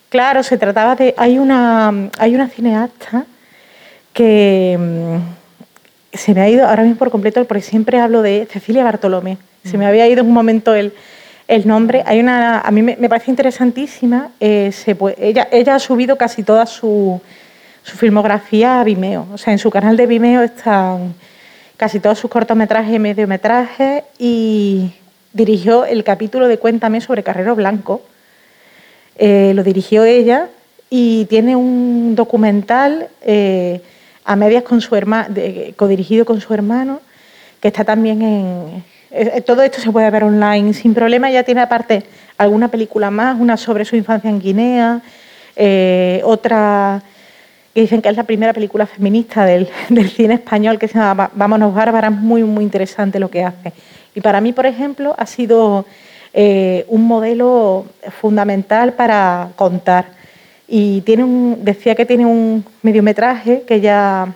[0.08, 1.14] Claro, se trataba de...
[1.18, 3.26] Hay una, hay una cineasta
[4.14, 8.86] que mm, se me ha ido ahora mismo por completo, porque siempre hablo de Cecilia
[8.86, 9.38] Bartolomé.
[9.66, 9.88] Se me mm.
[9.90, 10.94] había ido en un momento el,
[11.50, 12.04] el nombre.
[12.06, 14.30] Hay una, a mí me, parece interesantísima.
[14.40, 14.72] Eh,
[15.18, 17.22] ella, ha subido casi toda su
[17.84, 19.28] su filmografía a Vimeo.
[19.34, 21.16] O sea, en su canal de Vimeo están
[21.78, 24.92] casi todos sus cortometrajes y mediometrajes y
[25.34, 28.02] dirigió el capítulo de Cuéntame sobre Carrero Blanco.
[29.18, 30.50] Eh, lo dirigió ella
[30.90, 33.82] y tiene un documental eh,
[34.24, 35.34] a medias con su hermano,
[35.76, 37.02] codirigido con su hermano,
[37.60, 38.99] que está también en...
[39.12, 41.30] Eh, todo esto se puede ver online sin problema.
[41.32, 42.04] Ya tiene aparte
[42.38, 45.02] alguna película más, una sobre su infancia en Guinea,
[46.24, 47.02] otra
[47.74, 49.68] que dicen que es la primera película feminista del,
[50.16, 53.74] cine español que se llama Vámonos Bárbara, muy, muy interesante lo que hace.
[54.16, 55.86] Y para mí, por ejemplo, ha sido
[56.34, 57.86] eh, un modelo
[58.20, 60.06] fundamental para contar.
[60.68, 64.34] Y tiene un, decía que tiene un mediometraje que ya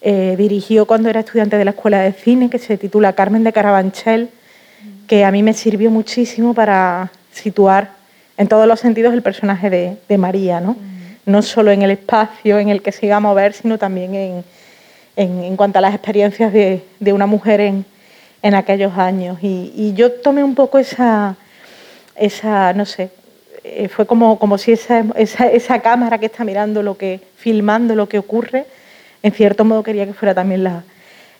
[0.00, 3.52] eh, dirigió cuando era estudiante de la Escuela de Cine, que se titula Carmen de
[3.52, 4.30] Carabanchel,
[5.06, 7.90] que a mí me sirvió muchísimo para situar
[8.36, 10.76] en todos los sentidos el personaje de, de María, ¿no?
[11.28, 14.44] no solo en el espacio en el que se iba a mover, sino también en,
[15.16, 17.84] en, cuanto a las experiencias de, de una mujer en,
[18.42, 19.38] en aquellos años.
[19.42, 21.36] Y, y, yo tomé un poco esa,
[22.16, 23.10] esa no sé,
[23.62, 27.94] eh, fue como, como si esa, esa, esa, cámara que está mirando lo que, filmando
[27.94, 28.64] lo que ocurre,
[29.22, 30.82] en cierto modo quería que fuera también la,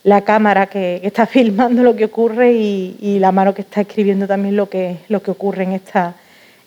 [0.03, 3.81] la cámara que, que, está filmando lo que ocurre y, y, la mano que está
[3.81, 6.15] escribiendo también lo que, lo que ocurre en esta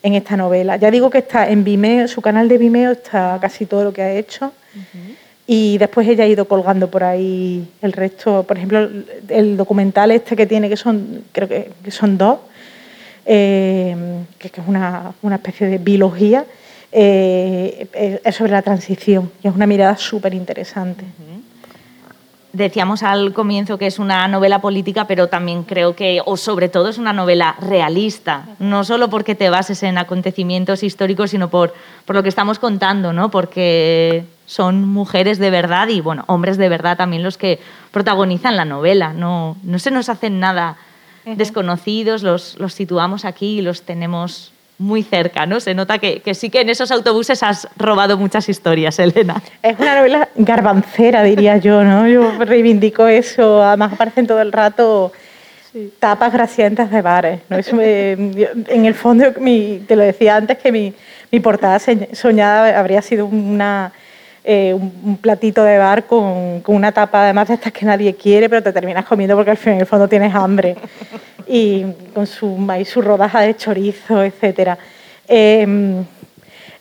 [0.03, 0.75] en esta novela.
[0.75, 4.01] Ya digo que está en Vimeo, su canal de Vimeo está casi todo lo que
[4.01, 4.51] ha hecho.
[5.47, 8.43] Y después ella ha ido colgando por ahí el resto.
[8.43, 8.89] Por ejemplo,
[9.29, 12.39] el documental este que tiene, que son, creo que, son dos,
[13.25, 13.95] eh,
[14.37, 16.45] que, es una, especie de biología,
[16.95, 21.05] eh, es sobre la transición y es una mirada súper interesante.
[22.51, 26.89] Decíamos al comienzo que es una novela política, pero también creo que, o sobre todo,
[26.89, 31.73] es una novela realista, no solo porque te bases en acontecimientos históricos, sino por,
[32.05, 33.31] por lo que estamos contando, ¿no?
[33.31, 37.59] porque son mujeres de verdad y bueno, hombres de verdad también los que
[37.91, 39.13] protagonizan la novela.
[39.13, 40.77] No, no se nos hacen nada
[41.25, 44.52] desconocidos, los, los situamos aquí y los tenemos
[44.83, 45.59] muy cerca, ¿no?
[45.59, 49.41] Se nota que, sí que en esos autobuses has robado muchas historias, Elena.
[49.61, 52.07] Es una novela garbancera, diría yo, ¿no?
[52.07, 53.63] Yo reivindico eso.
[53.63, 55.11] Además aparecen todo el rato
[55.99, 57.39] tapas grasientas de bares.
[57.49, 57.57] ¿no?
[57.57, 60.93] en el fondo, te lo decía antes, que mi,
[61.39, 63.91] portada soñada habría sido una,
[64.45, 68.61] eh, un platito de bar con, una tapa además de estas que nadie quiere, pero
[68.61, 70.75] te terminas comiendo porque al fin en el fondo tienes hambre
[71.47, 74.77] y con su maíz, su rodaja de chorizo, etcétera.
[75.27, 76.03] Em,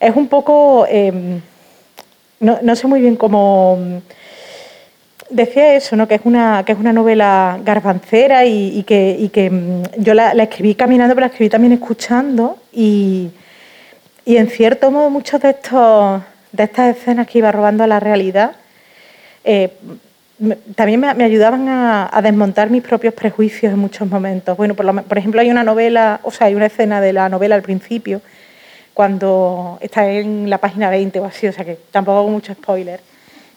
[0.00, 1.40] es un poco, em,
[2.40, 3.78] no, sé muy bien cómo
[5.30, 6.08] decía eso, ¿no?
[6.08, 10.74] que, es una, que es una novela garbancera y, que, que, mm, yo la, escribí
[10.74, 13.30] caminando, pero la escribí también escuchando y,
[14.26, 16.22] en cierto modo muchos de, estos,
[16.52, 18.52] de estas escenas que iba robando a la realidad
[19.44, 19.72] eh,
[20.74, 24.56] también me, ayudaban a, desmontar mis propios prejuicios en muchos momentos.
[24.56, 27.62] Bueno, por, ejemplo, hay una novela, o sea, hay una escena de la novela al
[27.62, 28.20] principio,
[28.92, 33.00] cuando está en la página 20 o así, o sea que tampoco hago mucho spoiler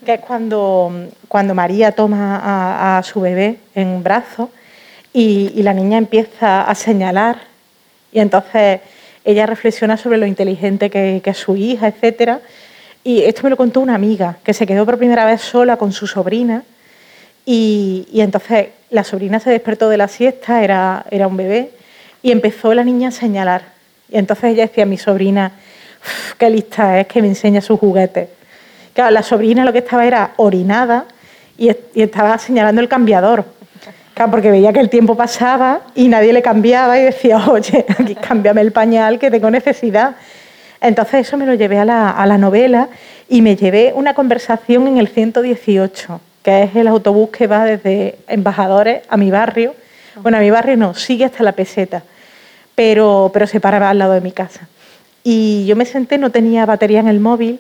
[0.06, 4.50] que es cuando, cuando María toma a, su bebé en brazos
[5.12, 7.40] y, y, la niña empieza a señalar
[8.12, 8.82] y entonces
[9.26, 12.40] ella reflexiona sobre lo inteligente que, es su hija, etc.
[13.06, 15.94] Y esto me lo contó una amiga que se quedó por primera vez sola con
[15.94, 16.64] su sobrina
[17.46, 21.70] y, y entonces la sobrina se despertó de la siesta, era, era un bebé,
[22.22, 23.62] y empezó la niña a señalar.
[24.10, 25.52] Y entonces ella decía, mi sobrina,
[26.38, 28.30] qué lista es que me enseña sus juguetes.
[28.94, 31.06] Claro, la sobrina lo que estaba era orinada
[31.58, 33.46] y, estaba señalando el cambiador.
[34.14, 38.16] Claro, porque veía que el tiempo pasaba y nadie le cambiaba y decía, oye, aquí
[38.16, 40.16] cámbiame el pañal que tengo necesidad.
[40.86, 42.90] Entonces eso me lo llevé a la, novela
[43.28, 48.16] y me llevé una conversación en el 118, que es el autobús que va desde
[48.28, 49.76] Embajadores a mi barrio.
[50.22, 52.04] Bueno, a mi barrio no, sigue hasta la peseta,
[52.76, 54.68] pero, pero se paraba al lado de mi casa.
[55.24, 57.60] Y yo me senté, no tenía batería en el móvil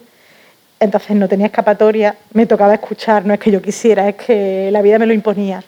[0.79, 4.81] entonces no tenía escapatoria, me tocaba escuchar, no es que yo quisiera, es que la
[4.81, 5.63] vida me lo imponía.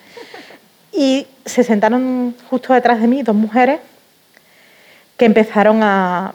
[0.91, 3.79] Y se sentaron justo detrás de mí dos mujeres
[5.17, 6.33] que empezaron a...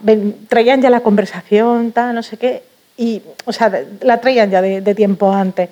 [0.48, 2.62] traían ya la conversación, tal, no sé qué,
[2.96, 5.70] y, o sea, la traían ya de, tiempo antes.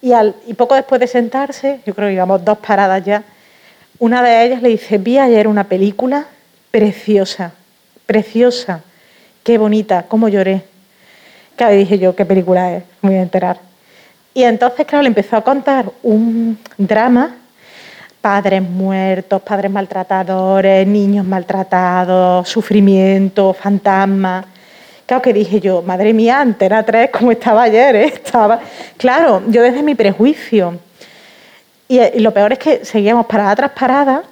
[0.00, 3.24] Y, al, y poco después de sentarse, yo creo que íbamos dos paradas ya,
[3.98, 6.26] una de ellas le dice, vi ayer una película
[6.70, 7.52] preciosa,
[8.06, 8.82] preciosa,
[9.42, 10.62] qué bonita, cómo lloré.
[11.56, 12.84] Claro, dije yo, ¿qué película es?
[13.02, 13.58] Me voy a enterar.
[14.32, 17.34] Y entonces, claro, le empezó a contar un drama,
[18.20, 24.46] padres muertos, padres maltratadores, niños maltratados, sufrimiento, fantasmas.
[25.06, 28.04] Claro que dije yo, madre mía, Antena 3, como estaba ayer, ¿eh?
[28.14, 28.60] estaba...
[28.96, 30.78] Claro, yo desde mi prejuicio.
[31.88, 34.22] Y, y, lo peor es que seguíamos parada tras parada,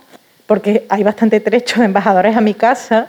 [0.46, 3.08] porque hay bastante trecho de embajadores a mi casa,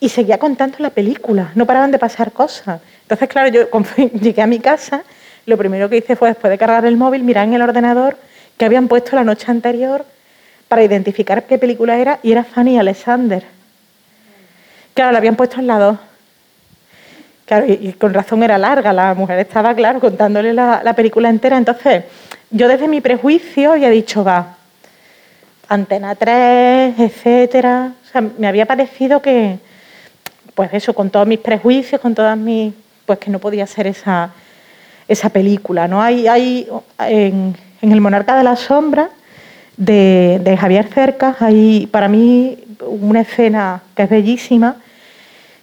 [0.00, 2.80] y seguía contando la película, no paraban de pasar cosas.
[3.02, 3.68] Entonces, claro, yo
[4.20, 5.02] llegué a mi casa,
[5.46, 8.16] lo primero que hice fue, después de cargar el móvil, mirar en el ordenador
[8.58, 10.04] que habían puesto la noche anterior
[10.68, 13.44] para identificar qué película era, y era Fanny Alexander.
[14.92, 15.98] Claro, la habían puesto en la 2.
[17.46, 21.56] Claro, y, con razón era larga, la mujer estaba, claro, contándole la, la película entera.
[21.56, 22.04] Entonces,
[22.50, 24.56] yo desde mi prejuicio había dicho, va,
[25.68, 27.92] Antena 3, etcétera.
[28.02, 29.58] O sea, me había parecido que,
[30.54, 32.74] pues eso, con todos mis prejuicios, con todas mis
[33.08, 34.30] pues que no podía ser esa,
[35.08, 35.88] esa película.
[35.88, 36.02] ¿no?
[36.02, 39.10] Hay, hay en, El Monarca de la Sombra
[39.76, 44.76] de, Javier Cercas, hay para mí una escena que es bellísima,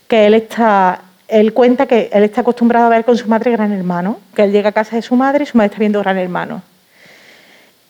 [0.07, 3.72] que él está él cuenta que él está acostumbrado a ver con su madre Gran
[3.72, 6.18] Hermano, que él llega a casa de su madre y su madre está viendo Gran
[6.18, 6.61] Hermano.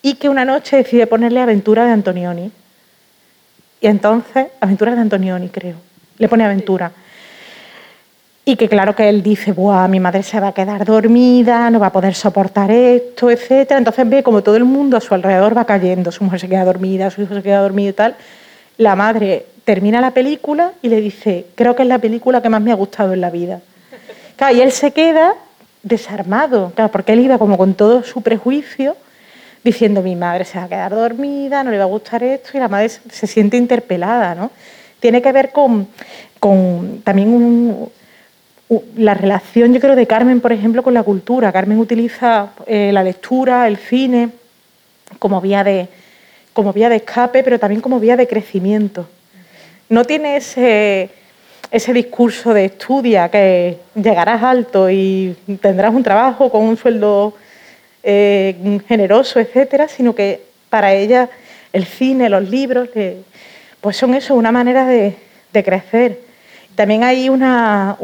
[0.00, 2.50] Y que una noche decide ponerle Aventura de Antonioni.
[3.80, 5.76] Y entonces, Aventura de Antonioni, creo.
[6.16, 6.92] Le pone Aventura.
[8.48, 11.80] Y que claro que él dice, Buah, mi madre se va a quedar dormida, no
[11.80, 13.72] va a poder soportar esto, etc.
[13.72, 16.64] Entonces ve como todo el mundo a su alrededor va cayendo, su mujer se queda
[16.64, 18.14] dormida, su hijo se queda dormido y tal.
[18.78, 22.62] La madre termina la película y le dice, creo que es la película que más
[22.62, 23.62] me ha gustado en la vida.
[24.54, 25.34] y él se queda
[25.82, 28.96] desarmado, claro, porque él iba como con todo su prejuicio,
[29.64, 32.60] diciendo, mi madre se va a quedar dormida, no le va a gustar esto, y
[32.60, 34.52] la madre se siente interpelada, ¿no?
[35.00, 35.88] Tiene que ver con
[37.02, 37.90] también un,
[38.96, 41.52] la relación, yo creo, de Carmen, por ejemplo, con la cultura.
[41.52, 44.30] Carmen utiliza eh, la lectura, el cine,
[45.18, 45.88] como vía, de,
[46.52, 49.08] como vía de escape, pero también como vía de crecimiento.
[49.88, 51.10] No tiene ese,
[51.70, 57.34] ese discurso de estudia, que llegarás alto y tendrás un trabajo con un sueldo
[58.02, 61.30] eh, generoso, etcétera, sino que para ella
[61.72, 62.88] el cine, los libros,
[63.80, 65.14] pues son eso, una manera de,
[65.52, 66.25] de crecer
[66.76, 67.96] también hay una,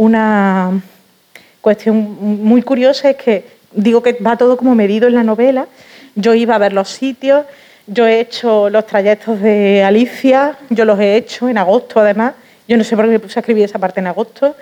[1.61, 1.97] cuestión
[2.43, 5.67] muy curiosa, es que digo que va todo como medido en la novela.
[6.15, 7.45] Yo iba a ver los sitios,
[7.87, 12.35] yo he hecho los trayectos de Alicia, yo los he hecho en agosto además.
[12.67, 14.57] Yo no sé por qué me puse a escribir esa parte en agosto,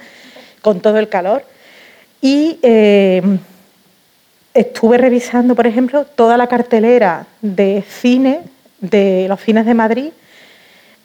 [0.60, 1.44] con todo el calor.
[2.20, 3.22] Y eh,
[4.52, 8.40] estuve revisando, por ejemplo, toda la cartelera de cine
[8.80, 10.10] de los cines de Madrid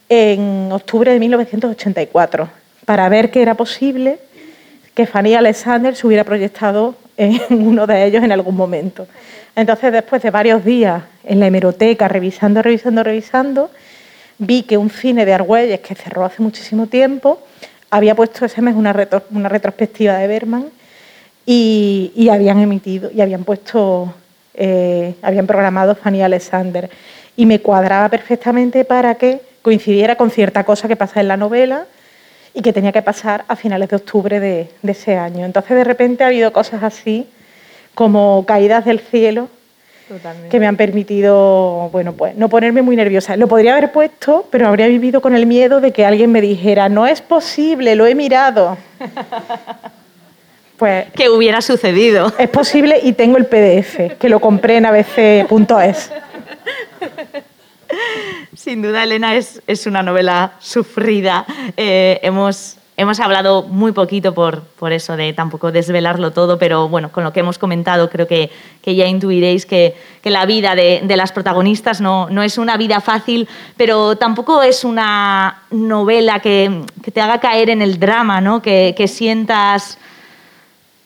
[0.09, 4.19] en octubre de 1984 para ver que era posible
[4.93, 9.07] que Fanny Alexander se hubiera proyectado en uno de ellos en algún momento.
[9.55, 13.71] Entonces, después de varios días en la hemeroteca, revisando, revisando, revisando,
[14.37, 17.39] vi que un cine de Argüelles, que cerró hace muchísimo tiempo,
[17.89, 18.93] había puesto ese mes una,
[19.31, 20.65] una retrospectiva de Berman
[21.45, 24.13] y, habían emitido, y habían puesto,
[24.55, 26.89] eh, habían programado Fanny Alexander.
[27.37, 31.85] Y me cuadraba perfectamente para que coincidiera con cierta cosa que pasa en la novela
[32.55, 35.45] y que tenía que pasar a finales de octubre de, ese año.
[35.45, 37.27] Entonces, de repente ha habido cosas así,
[37.93, 39.49] como caídas del cielo,
[40.49, 43.35] que me han permitido, bueno, pues no ponerme muy nerviosa.
[43.35, 46.87] Lo podría haber puesto, pero habría vivido con el miedo de que alguien me dijera,
[46.87, 48.77] no es posible, lo he mirado.
[50.77, 52.33] Pues, que hubiera sucedido.
[52.37, 56.11] Es posible y tengo el PDF, que lo compré en abc.es.
[58.55, 61.45] Sin duda, Elena, es, es una novela sufrida.
[61.77, 67.11] Eh, hemos, hemos hablado muy poquito por, por eso de tampoco desvelarlo todo, pero bueno,
[67.11, 68.49] con lo que hemos comentado creo que,
[68.81, 72.77] que ya intuiréis que, que la vida de, de, las protagonistas no, no es una
[72.77, 78.41] vida fácil, pero tampoco es una novela que, que te haga caer en el drama,
[78.41, 78.61] ¿no?
[78.61, 79.97] que, que sientas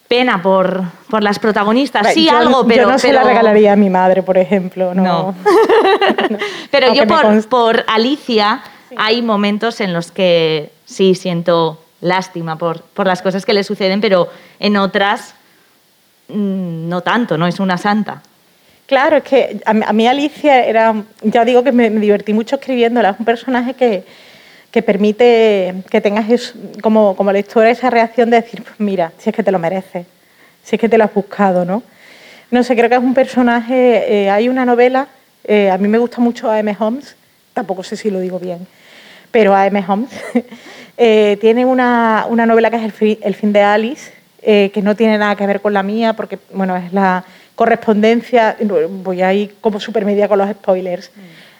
[0.10, 2.14] pena por, por las protagonistas.
[2.14, 2.84] Sí, algo, pero.
[2.84, 4.94] Yo no se la regalaría a mi madre, por ejemplo.
[4.94, 5.36] No.
[6.72, 8.62] pero yo, por, por Alicia,
[8.98, 14.02] hay momentos en los que sí siento lástima por, por las cosas que le suceden,
[14.02, 14.30] pero
[14.60, 15.36] en otras
[16.28, 18.22] mm, no tanto, no es una santa.
[18.88, 23.12] Claro, es que a mí Alicia era, ya digo que me, me divertí mucho escribiéndola,
[23.12, 24.04] es un personaje que,
[24.72, 29.36] que permite que tengas como, como lectora esa reacción de decir, pues mira, si es
[29.36, 30.06] que te lo mereces,
[30.64, 31.82] si es que te lo has buscado, ¿no?
[32.52, 35.08] No sé, creo que es un personaje, eh, hay una novela,
[35.44, 36.76] eh, a mí me gusta mucho A.M.
[36.80, 37.16] Holmes,
[37.54, 38.68] tampoco sé si lo digo bien,
[39.32, 39.84] pero A.M.
[39.88, 40.10] Holmes
[40.98, 42.84] eh, tiene una, una, novela que es
[43.22, 44.12] El fin, de Alice,
[44.42, 47.24] que no tiene nada que ver con la mía, porque, bueno, es la
[47.56, 48.56] correspondencia,
[48.90, 51.12] voy ahí como supermedia con los spoilers,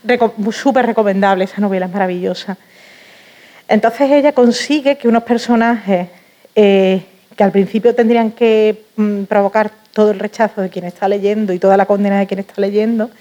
[0.06, 0.50] mm.
[0.52, 2.58] súper recomendable, esa novela es maravillosa.
[3.70, 6.08] Entonces ella consigue que unos personajes
[6.56, 7.04] eh,
[7.36, 11.60] que al principio tendrían que mm, provocar todo el rechazo de quien está leyendo y
[11.60, 13.12] toda la condena de quien está leyendo,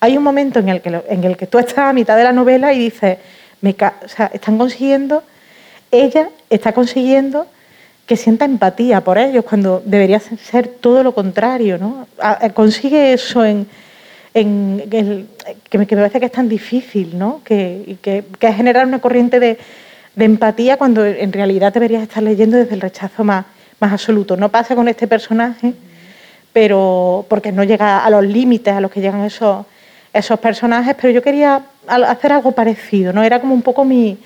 [0.00, 2.32] hay un momento en el que, en el que tú estás a mitad de la
[2.32, 3.18] novela y dices,
[3.62, 5.22] o sea, están consiguiendo,
[5.90, 7.46] ella está consiguiendo
[8.06, 12.06] que sienta empatía por ellos cuando debería ser todo lo contrario, ¿no?
[12.54, 13.66] Consigue eso en,
[14.34, 17.40] en que, me, parece que es tan difícil, ¿no?
[17.44, 19.58] que, que, que es generar una corriente de,
[20.16, 23.46] empatía cuando en realidad deberías estar leyendo desde el rechazo más,
[23.80, 24.36] absoluto.
[24.36, 25.74] No pasa con este personaje,
[26.52, 29.66] pero porque no llega a los límites a los que llegan esos,
[30.12, 33.22] esos personajes, pero yo quería hacer algo parecido, ¿no?
[33.22, 34.16] Era como un poco mi,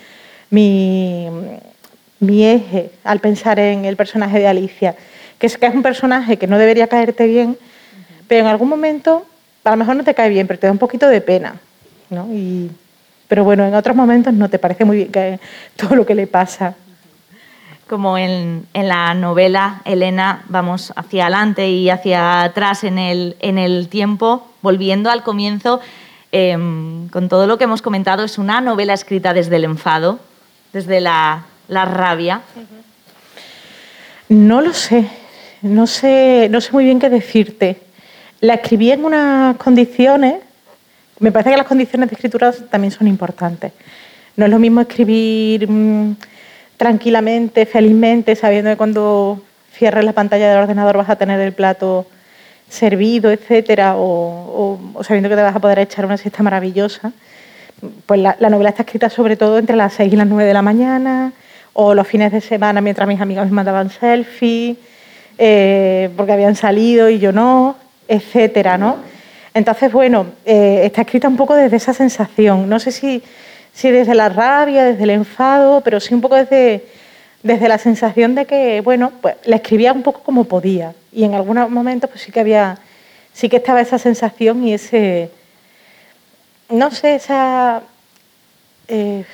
[0.50, 1.26] mi,
[2.20, 4.94] mi eje al pensar en el personaje de Alicia,
[5.38, 7.58] que es, que es un personaje que no debería caerte bien,
[8.28, 9.26] pero en algún momento
[9.68, 11.54] a lo mejor no te cae bien, pero te da un poquito de pena.
[12.10, 12.26] ¿no?
[12.32, 12.70] Y,
[13.28, 15.38] pero bueno, en otros momentos no te parece muy bien que,
[15.76, 16.74] todo lo que le pasa.
[17.86, 23.56] Como en, en, la novela, Elena, vamos hacia adelante y hacia atrás en el, en
[23.56, 25.80] el tiempo, volviendo al comienzo,
[26.30, 30.18] em, con todo lo que hemos comentado, es una novela escrita desde el enfado,
[30.74, 32.42] desde la, la rabia.
[34.28, 35.08] No lo sé,
[35.62, 37.87] no sé, no sé muy bien qué decirte.
[38.40, 40.36] La escribí en unas condiciones,
[41.18, 43.72] me parece que las condiciones de escritura también son importantes.
[44.36, 46.16] No es lo mismo escribir mm,
[46.76, 49.42] tranquilamente, felizmente, sabiendo que cuando
[49.72, 52.06] cierres la pantalla del ordenador vas a tener el plato
[52.68, 57.12] servido, etcétera, o, sabiendo que te vas a poder echar una siesta maravillosa.
[58.06, 60.62] Pues la, novela está escrita sobre todo entre las 6 y las 9 de la
[60.62, 61.32] mañana,
[61.72, 64.76] o los fines de semana mientras mis amigas me mandaban selfies,
[65.38, 67.76] eh, porque habían salido y yo no
[68.08, 68.96] etcétera, ¿no?
[69.54, 72.68] Entonces, bueno, eh, está escrita un poco desde esa sensación.
[72.68, 73.22] No sé si,
[73.72, 76.84] si desde la rabia, desde el enfado, pero sí un poco desde,
[77.42, 80.94] desde la sensación de que, bueno, pues la escribía un poco como podía.
[81.12, 82.78] Y en algunos momentos, pues sí que había,
[83.32, 85.30] sí que estaba esa sensación y ese,
[86.70, 87.82] no sé, esa,
[88.88, 89.24] eh,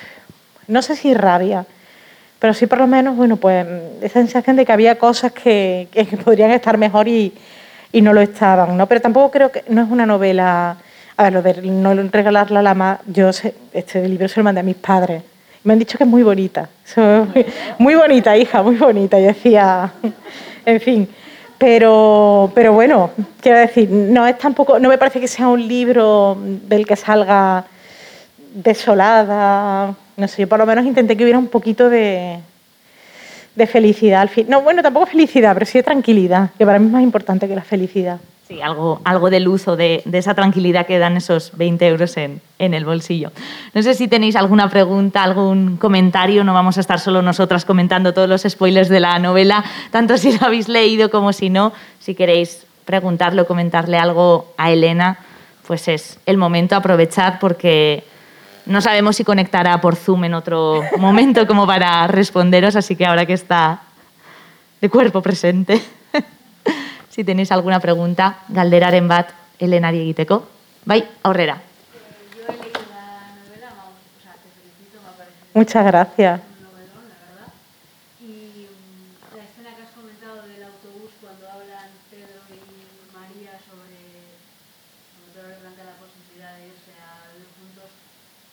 [0.67, 1.65] no sé si rabia,
[2.39, 3.65] pero sí por lo menos, bueno, pues
[4.01, 7.33] esa sensación de que había cosas que, que podrían estar mejor y,
[7.95, 8.87] y no lo estaban, ¿no?
[8.87, 10.75] Pero tampoco creo que no es una novela,
[11.15, 13.29] a ver, lo de no regalarla a la más, yo
[13.71, 15.23] este libro se lo mandé a mis padres.
[15.63, 16.67] Me han dicho que es muy bonita,
[17.79, 19.17] muy bonita, hija, muy bonita.
[19.17, 19.93] Y decía,
[20.65, 21.07] en fin,
[21.57, 26.37] pero, pero bueno, quiero decir, no es tampoco, no me parece que sea un libro
[26.37, 27.63] del que salga
[28.53, 32.39] desolada, no sé, yo por lo menos intenté que hubiera un poquito de,
[33.55, 34.47] de felicidad al fin.
[34.49, 37.55] No, bueno, tampoco felicidad, pero sí de tranquilidad, que para mí es más importante que
[37.55, 38.19] la felicidad.
[38.47, 42.41] Sí, algo, algo de luz o de, esa tranquilidad que dan esos 20 euros en,
[42.59, 43.31] en, el bolsillo.
[43.73, 46.43] No sé si tenéis alguna pregunta, algún comentario.
[46.43, 50.37] No vamos a estar solo nosotras comentando todos los spoilers de la novela, tanto si
[50.37, 51.73] lo habéis leído como si no.
[51.99, 55.17] Si queréis preguntarle o comentarle algo a Elena,
[55.65, 58.03] pues es el momento, aprovechar porque
[58.65, 63.25] no sabemos si conectará por Zoom en otro momento como para responderos, así que ahora
[63.25, 63.81] que está
[64.81, 65.81] de cuerpo presente.
[67.09, 70.45] si tenéis alguna pregunta, galderaren bat Elena egiteko.
[70.85, 71.57] Bai, aurrera.
[75.55, 76.41] Muchas gracias.
[78.19, 78.67] Y
[79.33, 82.59] la escena que has comentado del autobús cuando hablan Pedro y
[83.15, 84.35] María sobre
[85.15, 87.89] cuando Pedro le plantea la posibilidad de irse a vivir juntos,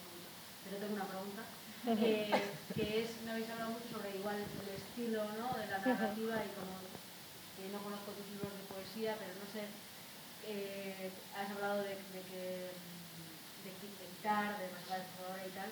[0.65, 1.45] Pero tengo una pregunta.
[1.85, 2.33] Eh,
[2.73, 5.53] que es, me habéis hablado mucho sobre igual el estilo ¿no?
[5.61, 6.73] de la narrativa y como
[7.53, 9.69] que no conozco tus libros de poesía, pero no sé,
[10.49, 12.73] eh, has hablado de, de que
[13.61, 15.69] de, de quitar, de pasar de y tal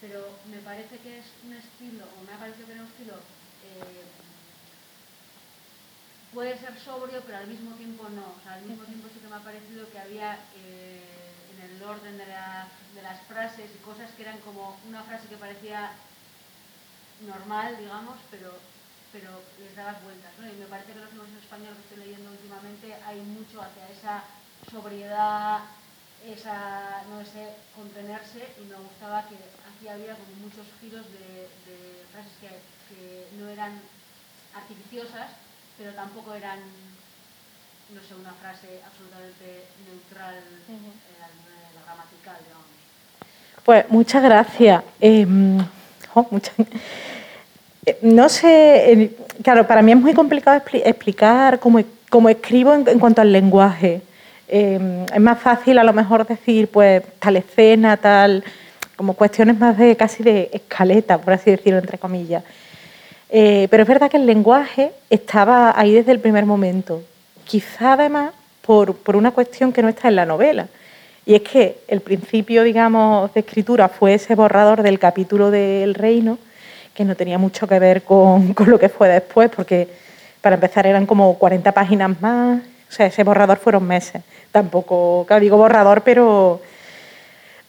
[0.00, 3.14] pero me parece que es un estilo, o me ha parecido que era un estilo,
[3.14, 4.08] eh,
[6.32, 8.34] puede ser sobrio, pero al mismo tiempo no.
[8.38, 11.04] O sea, al mismo tiempo sí que me ha parecido que había eh,
[11.52, 15.36] en el orden de, de, las frases y cosas que eran como una frase que
[15.36, 15.92] parecía
[17.26, 18.56] normal, digamos, pero,
[19.12, 20.32] pero les dabas vueltas.
[20.38, 20.48] ¿no?
[20.48, 23.90] Y me parece que los libros en español que estoy leyendo últimamente hay mucho hacia
[23.90, 24.24] esa
[24.70, 25.60] sobriedad,
[26.26, 31.48] esa, no sé, contenerse y me gustaba que aquí había como muchos giros de,
[32.12, 32.70] frases que,
[33.38, 33.72] no eran
[34.54, 35.30] artificiosas,
[35.78, 42.66] pero tampoco eran, no sé, una frase absolutamente neutral eh, a nivel gramatical, digamos.
[43.64, 44.82] Pues muchas gracias.
[45.00, 45.60] Em,
[47.86, 51.80] eh, no sé, claro, para mí es muy complicado explicar cómo,
[52.10, 54.02] cómo escribo en, cuanto al lenguaje.
[54.52, 58.42] Em, es más fácil a lo mejor decir, pues, tal escena, tal,
[58.96, 62.42] como cuestiones más de casi de escaleta, por así decirlo, entre comillas.
[63.28, 67.04] Eh, pero es verdad que el lenguaje estaba ahí desde el primer momento,
[67.44, 68.32] quizá además
[68.66, 70.66] por, por, una cuestión que no está en la novela.
[71.24, 76.38] Y es que el principio, digamos, de escritura fue ese borrador del capítulo del reino,
[76.92, 79.86] que no tenía mucho que ver con, con lo que fue después, porque
[80.40, 84.22] para empezar eran como 40 páginas más, o sea, ese borrador fueron meses.
[84.50, 86.60] Tampoco, claro, digo borrador, pero,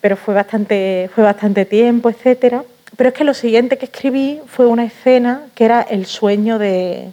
[0.02, 2.64] pero fue, bastante, fue bastante tiempo, etcétera.
[2.98, 7.11] Pero es que lo siguiente que escribí fue una escena que era el sueño de...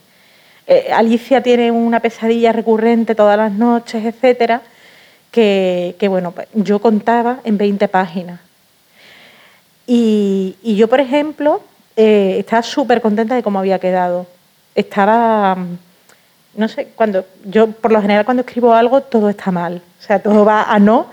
[0.66, 4.62] Eh, Alicia tiene una pesadilla recurrente todas las noches, etcétera,
[5.30, 8.40] que, bueno, pues, yo contaba en 20 páginas.
[9.86, 11.62] Y, yo, por ejemplo,
[11.96, 14.26] eh, estaba súper contenta de cómo había quedado.
[14.74, 15.56] Estaba
[16.58, 20.18] no sé, cuando yo por lo general cuando escribo algo todo está mal, o sea,
[20.18, 21.06] todo va a no,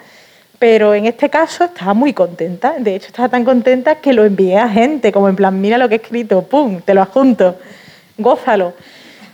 [0.58, 4.58] pero en este caso estaba muy contenta, de hecho estaba tan contenta que lo envié
[4.58, 7.58] a gente, como en plan, mira lo que he escrito, pum, te lo adjunto,
[8.18, 8.74] gózalo.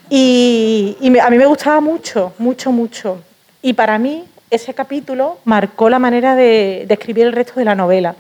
[0.10, 3.24] Y, a mí me gustaba mucho, mucho, mucho.
[3.62, 8.16] Y para mí ese capítulo marcó la manera de escribir el resto de la novela,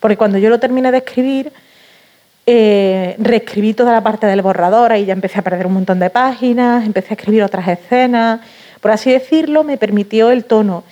[0.00, 1.52] porque cuando yo lo terminé de escribir,
[2.46, 6.10] eh, reescribí toda la parte del borrador, y ya empecé a perder un montón de
[6.10, 8.40] páginas, empecé a escribir otras escenas,
[8.80, 10.84] por así decirlo, me permitió el tono.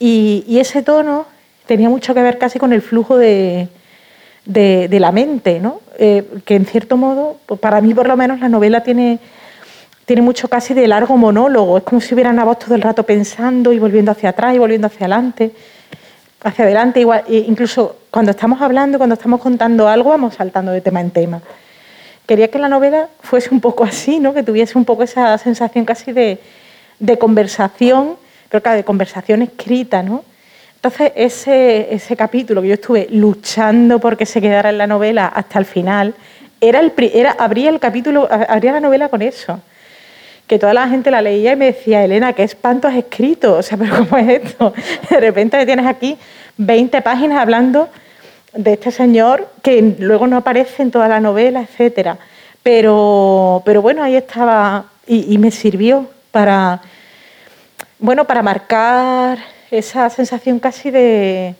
[0.00, 1.26] Y, ese tono
[1.66, 3.68] tenía mucho que ver casi con el flujo de,
[4.46, 5.80] la mente, ¿no?
[5.98, 9.18] Eh, que en cierto modo, pues para mí por lo menos la novela tiene,
[10.04, 13.04] tiene mucho casi de largo monólogo, es como si hubieran a voz todo el rato
[13.04, 15.52] pensando y volviendo hacia atrás y volviendo hacia adelante
[16.42, 21.00] hacia adelante, igual, incluso cuando estamos hablando, cuando estamos contando algo, vamos saltando de tema
[21.00, 21.42] en tema.
[22.26, 24.34] Quería que la novela fuese un poco así, ¿no?
[24.34, 26.38] que tuviese un poco esa sensación casi de,
[27.18, 28.16] conversación,
[28.50, 30.02] pero claro, de conversación escrita.
[30.02, 30.24] ¿no?
[30.76, 35.58] Entonces, ese, ese capítulo que yo estuve luchando porque se quedara en la novela hasta
[35.58, 36.14] el final,
[36.60, 39.60] era el, era, abría el capítulo, abría la novela con eso
[40.48, 43.62] que toda la gente la leía y me decía, Elena, qué espanto has escrito, o
[43.62, 44.72] sea, pero ¿cómo es esto?
[45.10, 46.16] De repente tienes aquí
[46.56, 47.88] 20 páginas hablando
[48.54, 52.18] de este señor que luego no aparece en toda la novela, etcétera.
[52.62, 56.80] Pero, pero bueno, ahí estaba y, me sirvió para,
[57.98, 59.38] bueno, para marcar
[59.70, 61.54] esa sensación casi de,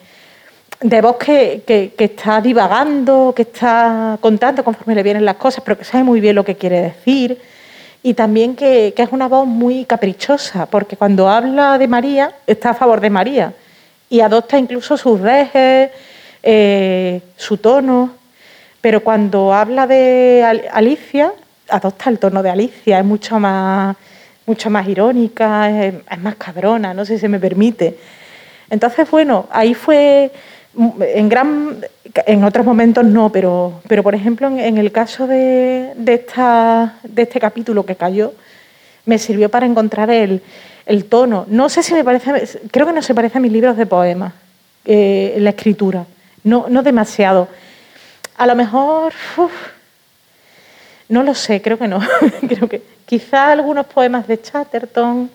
[0.80, 5.78] de voz que, que, está divagando, que está contando conforme le vienen las cosas, pero
[5.78, 7.40] que sabe muy bien lo que quiere decir.
[8.02, 12.74] Y también que, es una voz muy caprichosa, porque cuando habla de María, está a
[12.74, 13.52] favor de María.
[14.08, 15.90] Y adopta incluso sus rejes,
[16.42, 18.14] eh, su tono,
[18.80, 21.32] pero cuando habla de Alicia,
[21.68, 23.96] adopta el tono de Alicia, es mucho más,
[24.46, 27.98] mucho más irónica, es, más cabrona, no sé si se me permite.
[28.70, 30.30] Entonces, bueno, ahí fue
[31.00, 31.80] en gran
[32.26, 37.22] en otros momentos no, pero, pero por ejemplo en, el caso de, de, esta, de
[37.22, 38.32] este capítulo que cayó,
[39.04, 40.42] me sirvió para encontrar el,
[40.86, 41.46] el, tono.
[41.48, 44.32] No sé si me parece, creo que no se parece a mis libros de poemas,
[44.84, 46.04] eh, la escritura,
[46.44, 47.48] no, no demasiado.
[48.36, 49.12] A lo mejor,
[51.08, 52.00] no lo sé, creo que no.
[52.48, 55.30] creo que quizá algunos poemas de Chatterton,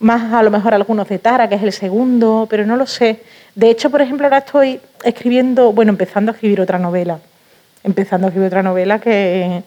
[0.00, 3.20] más a lo mejor algunos de Tara, que es el segundo, pero no lo sé.
[3.58, 7.18] De hecho, por ejemplo, ahora estoy escribiendo, bueno, empezando a escribir otra novela.
[7.82, 9.64] Empezando a escribir otra novela que,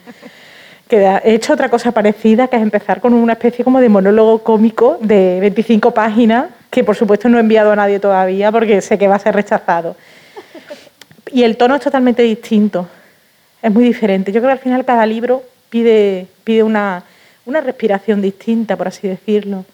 [0.89, 4.97] he hecho otra cosa parecida, que es empezar con una especie como de monólogo cómico
[5.01, 9.09] de 25 páginas, que por supuesto no he enviado a nadie todavía porque sé que
[9.09, 9.97] va a ser rechazado.
[11.33, 12.87] Y el tono es totalmente distinto,
[13.61, 14.31] es muy diferente.
[14.31, 17.03] Yo creo que al final cada libro pide, pide una,
[17.45, 19.65] una respiración distinta, por así decirlo.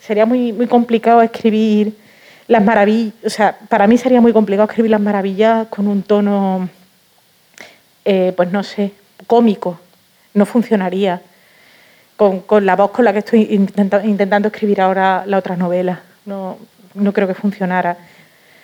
[0.00, 2.05] Sería muy, muy complicado escribir
[2.48, 6.68] las maravillas, o sea, para mí sería muy complicado escribir las maravillas con un tono,
[8.04, 8.92] eh, pues no sé,
[9.26, 9.80] cómico.
[10.34, 11.22] No funcionaría
[12.16, 16.02] con, con, la voz con la que estoy intentando escribir ahora la otra novela.
[16.24, 16.58] No,
[16.94, 17.96] no creo que funcionara.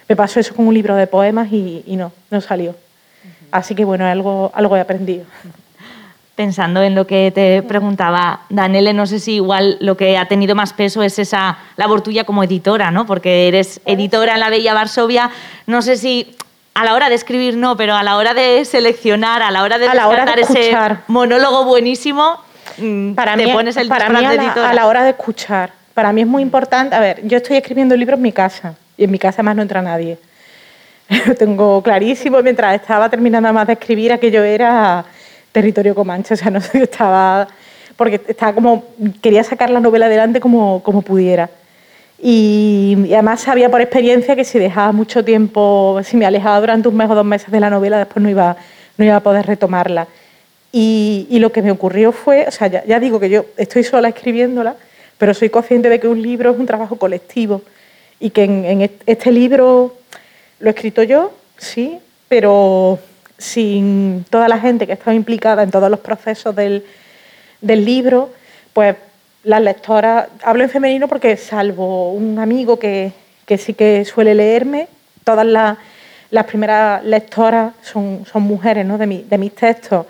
[0.09, 2.77] Me pasó eso con un libro de poemas y, no, no salió.
[3.51, 5.25] Así que bueno, algo, algo he aprendido.
[6.35, 10.55] Pensando en lo que te preguntaba, Daniele, no sé si igual lo que ha tenido
[10.55, 13.05] más peso es esa labor tuya como editora, ¿no?
[13.05, 15.31] Porque eres editora en la Bella Varsovia.
[15.67, 16.35] No sé si
[16.75, 19.79] a la hora de escribir no, pero a la hora de seleccionar, a la hora
[19.79, 20.75] de a la hora de ese
[21.07, 22.39] monólogo buenísimo,
[22.79, 25.73] mm, para te pones el para mí a la, a la hora de escuchar.
[25.93, 26.97] Para mí es muy importante.
[26.97, 29.61] A ver, yo estoy escribiendo libros en mi casa y en mi casa más no
[29.61, 30.19] entra nadie.
[31.27, 32.41] Lo tengo clarísimo.
[32.43, 35.05] Mientras estaba terminando más de escribir, aquello era
[35.53, 36.35] territorio comanche.
[36.35, 37.49] O sea, no sé, estaba.
[37.97, 38.85] Porque estaba como.
[39.21, 41.51] Quería sacar la novela adelante como, como pudiera.
[42.21, 46.97] Y, además sabía por experiencia que si dejaba mucho tiempo, si me alejaba durante un
[46.97, 48.57] mes o dos meses de la novela, después no iba,
[48.97, 50.07] no iba a poder retomarla.
[50.71, 53.83] Y, y lo que me ocurrió fue, o sea, ya, ya, digo que yo estoy
[53.83, 54.77] sola escribiéndola,
[55.19, 57.63] pero soy consciente de que un libro es un trabajo colectivo
[58.23, 59.97] y que en, este libro
[60.61, 61.99] lo he escrito yo, sí,
[62.29, 63.01] pero
[63.43, 66.85] sin toda la gente que estaba implicada en todos los procesos del,
[67.61, 68.31] libro,
[68.73, 68.97] pues
[69.45, 73.13] las lectoras, hablo en femenino porque salvo un amigo que,
[73.59, 74.89] sí que suele leerme,
[75.25, 78.97] todas las, primeras lectoras son, son mujeres ¿no?
[78.99, 80.07] de, de mis textos,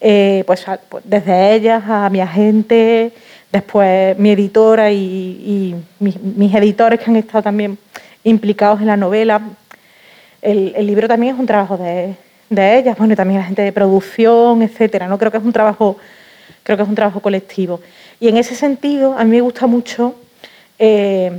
[0.00, 3.12] eh, pues, pues, desde ellas a mi agente,
[3.50, 7.78] después mi editora y, mis, editores que han estado también
[8.24, 9.40] implicados en la novela.
[10.42, 12.14] El, libro también es un trabajo de,
[12.50, 15.08] ellas, bueno, y también la gente de producción, etcétera.
[15.08, 15.96] No creo que es un trabajo,
[16.62, 17.80] creo que es un trabajo colectivo.
[18.20, 20.14] Y en ese sentido, a mí me gusta mucho
[20.78, 21.32] eh,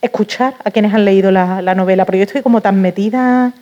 [0.00, 3.52] escuchar a quienes han leído la, novela, porque yo estoy como tan metida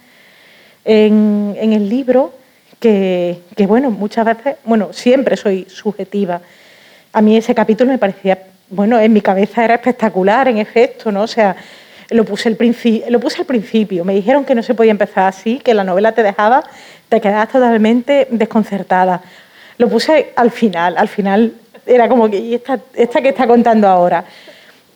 [0.84, 2.32] en, el libro
[2.80, 6.40] que, que, bueno, muchas veces, bueno, siempre soy subjetiva
[7.16, 11.22] a mí ese capítulo me parecía, bueno, en mi cabeza era espectacular, en efecto, ¿no?
[11.22, 11.56] O sea,
[12.10, 12.56] lo puse, el
[13.08, 16.12] lo puse al principio, me dijeron que no se podía empezar así, que la novela
[16.12, 16.64] te dejaba,
[17.08, 19.22] te quedabas totalmente desconcertada.
[19.78, 21.52] Lo puse al final, al final
[21.84, 24.24] era como que, ¿y esta, esta que está contando ahora?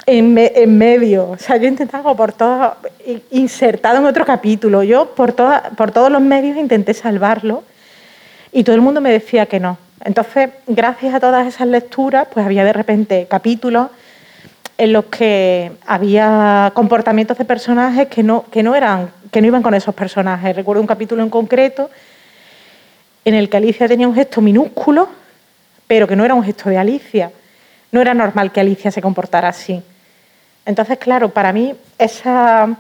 [0.07, 1.31] En, en, medio.
[1.31, 2.77] O sea, yo intentaba por todo,
[3.31, 4.83] insertado en otro capítulo.
[4.83, 7.63] Yo por, toda, por todos los medios intenté salvarlo
[8.51, 12.47] y todo el mundo me decía que no, entonces, gracias a todas esas lecturas, pues
[12.47, 13.89] había de repente capítulos
[14.81, 19.63] en los que había comportamientos de personajes que no, que no, eran, que no iban
[19.63, 20.57] con esos personajes.
[20.57, 21.91] Recuerdo un capítulo en concreto
[23.27, 25.07] en el que Alicia tenía un gesto minúsculo,
[25.87, 27.31] pero que no era un gesto de Alicia.
[27.93, 29.83] No era normal que Alicia se comportara así.
[30.65, 32.77] Entonces, claro, para mí esas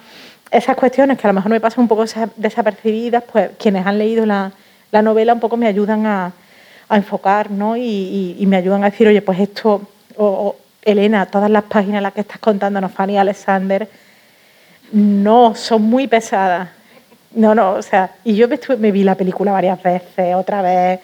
[0.77, 2.07] cuestiones que a lo mejor me pasan un poco
[2.37, 4.53] desapercibidas, pues quienes han leído la
[4.91, 6.33] novela un poco me ayudan a,
[6.89, 7.77] enfocar ¿no?
[7.77, 9.83] y, me ayudan a decir, oye, pues esto,
[10.83, 13.89] Elena, todas las páginas en las que estás contándonos, Fanny Alexander,
[14.93, 16.69] no, son muy pesadas.
[17.33, 18.49] No, no, o sea, y yo
[18.79, 21.01] me, vi la película varias veces, otra vez,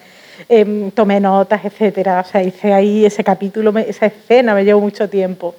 [0.49, 2.21] em, tomé notas, etcétera.
[2.25, 5.55] O sea, hice ahí ese capítulo, esa escena me llevó mucho tiempo.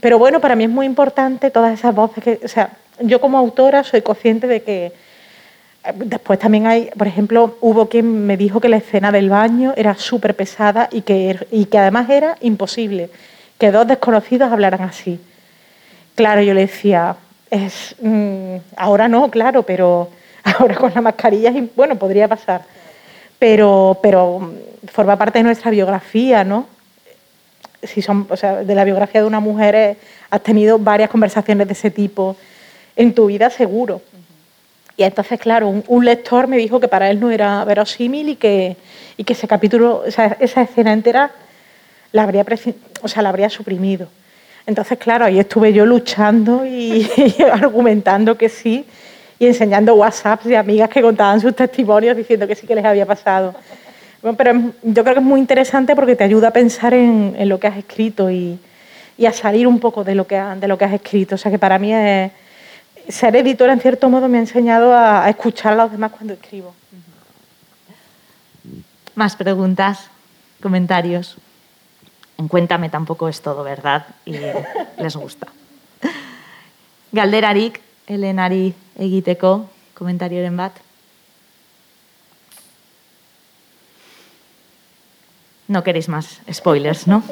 [0.00, 2.70] pero bueno, para mí es muy importante todas esas voces que, o sea,
[3.00, 4.92] yo como autora soy consciente de que
[5.94, 9.94] después también hay, por ejemplo, hubo quien me dijo que la escena del baño era
[9.94, 13.10] súper pesada y que, y que además era imposible
[13.58, 15.20] que dos desconocidos hablaran así.
[16.14, 17.16] Claro, yo le decía,
[17.50, 20.08] es, mm, ahora no, claro, pero
[20.44, 22.62] ahora con la mascarilla, bueno, podría pasar.
[23.38, 26.66] Pero, pero mm, forma parte de nuestra biografía, ¿no?
[27.82, 29.96] Si son, o sea, de la biografía de una mujer eh,
[30.30, 32.36] has tenido varias conversaciones de ese tipo
[32.96, 34.00] en tu vida seguro.
[34.96, 38.76] Y entonces, claro, un, lector me dijo que para él no era verosímil y que,
[39.16, 41.32] y que ese capítulo, o esa escena entera
[42.12, 42.46] la habría,
[43.02, 44.08] o sea, la habría suprimido.
[44.66, 47.08] Entonces, claro, ahí estuve yo luchando y,
[47.52, 48.84] argumentando que sí
[49.38, 53.04] y enseñando WhatsApps de amigas que contaban sus testimonios diciendo que sí que les había
[53.04, 53.54] pasado.
[54.36, 57.66] Pero yo creo que es muy interesante porque te ayuda a pensar en, lo que
[57.66, 58.58] has escrito y,
[59.26, 61.34] a salir un poco de lo, que, de lo que has escrito.
[61.34, 61.92] O sea que para mí
[63.08, 66.34] ser editora en cierto modo me ha enseñado a, a escuchar a los demás cuando
[66.34, 66.74] escribo.
[69.14, 70.08] Más preguntas,
[70.60, 71.36] comentarios
[72.38, 74.32] en Cuéntame tampoco es todo verdad y
[74.98, 75.48] les gusta.
[77.12, 80.74] Galderarik, Elenari egiteko, komentarioren bat.
[85.68, 87.22] No queréis más spoilers, ¿no?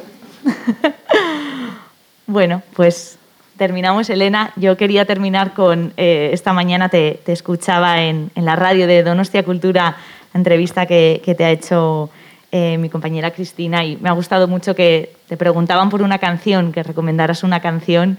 [2.27, 3.19] bueno, pues
[3.62, 4.52] terminamos, Elena.
[4.56, 9.98] Yo quería terminar con, eh, esta mañana te, escuchaba en, la radio de Donostia Cultura,
[10.34, 12.10] entrevista que, que te ha hecho
[12.51, 16.72] eh, mi compañera Cristina, y me ha gustado mucho que te preguntaban por una canción,
[16.72, 18.18] que recomendaras una canción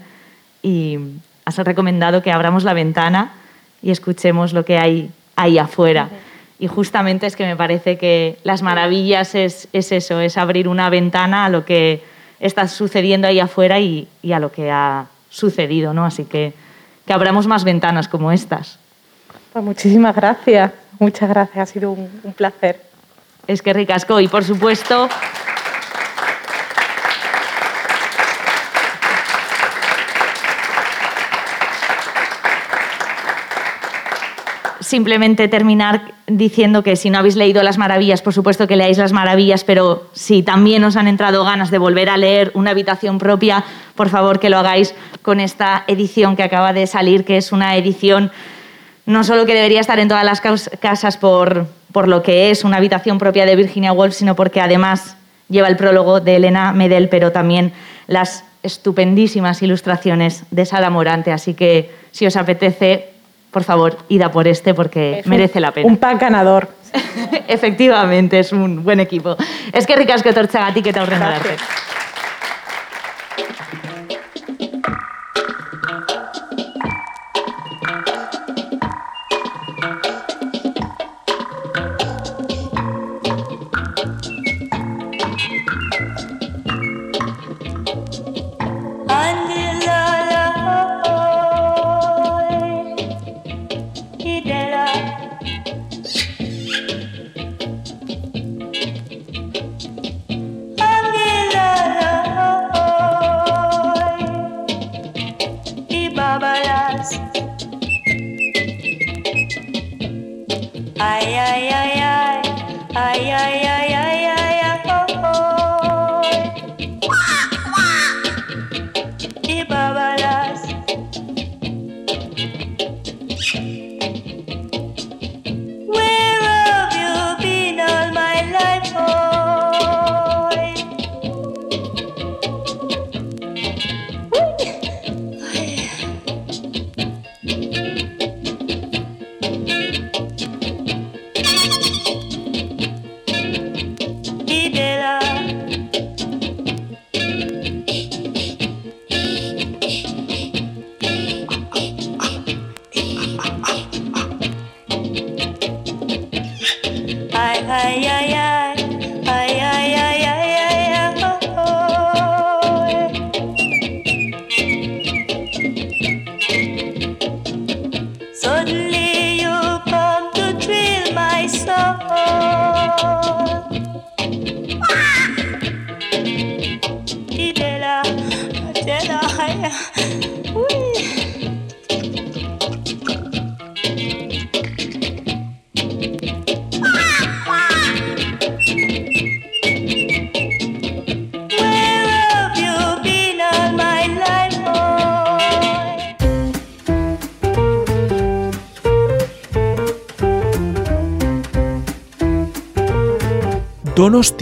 [0.62, 0.98] y
[1.44, 3.32] has recomendado que abramos la ventana
[3.82, 6.08] y escuchemos lo que hay ahí afuera.
[6.58, 11.44] Y justamente es que me parece que las maravillas es, eso, es abrir una ventana
[11.44, 12.02] a lo que
[12.40, 16.04] está sucediendo ahí afuera y, a lo que ha sucedido, ¿no?
[16.04, 16.54] Así que
[17.06, 18.78] que abramos más ventanas como estas.
[19.52, 22.80] Pues muchísimas gracias, muchas gracias, ha sido un placer.
[23.46, 25.08] Es que ricasco y por supuesto
[34.94, 39.12] simplemente terminar diciendo que si no habéis leído Las Maravillas, por supuesto que leáis Las
[39.12, 43.64] Maravillas, pero si también os han entrado ganas de volver a leer una habitación propia,
[43.96, 47.74] por favor que lo hagáis con esta edición que acaba de salir, que es una
[47.76, 48.30] edición
[49.04, 50.40] no solo que debería estar en todas las
[50.78, 55.16] casas por, por lo que es una habitación propia de Virginia Woolf, sino porque además
[55.48, 57.72] lleva el prólogo de Elena Medel, pero también
[58.06, 61.32] las estupendísimas ilustraciones de Sara Morante.
[61.32, 63.13] Así que si os apetece,
[63.54, 65.86] por favor, id a por este porque merece la pena.
[65.86, 66.68] Un pack ganador.
[67.48, 69.36] Efectivamente, es un buen equipo.
[69.72, 71.00] Es que ricas que torchagati que te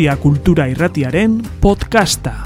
[0.02, 2.41] Donostia Kultura Irratiaren podcasta.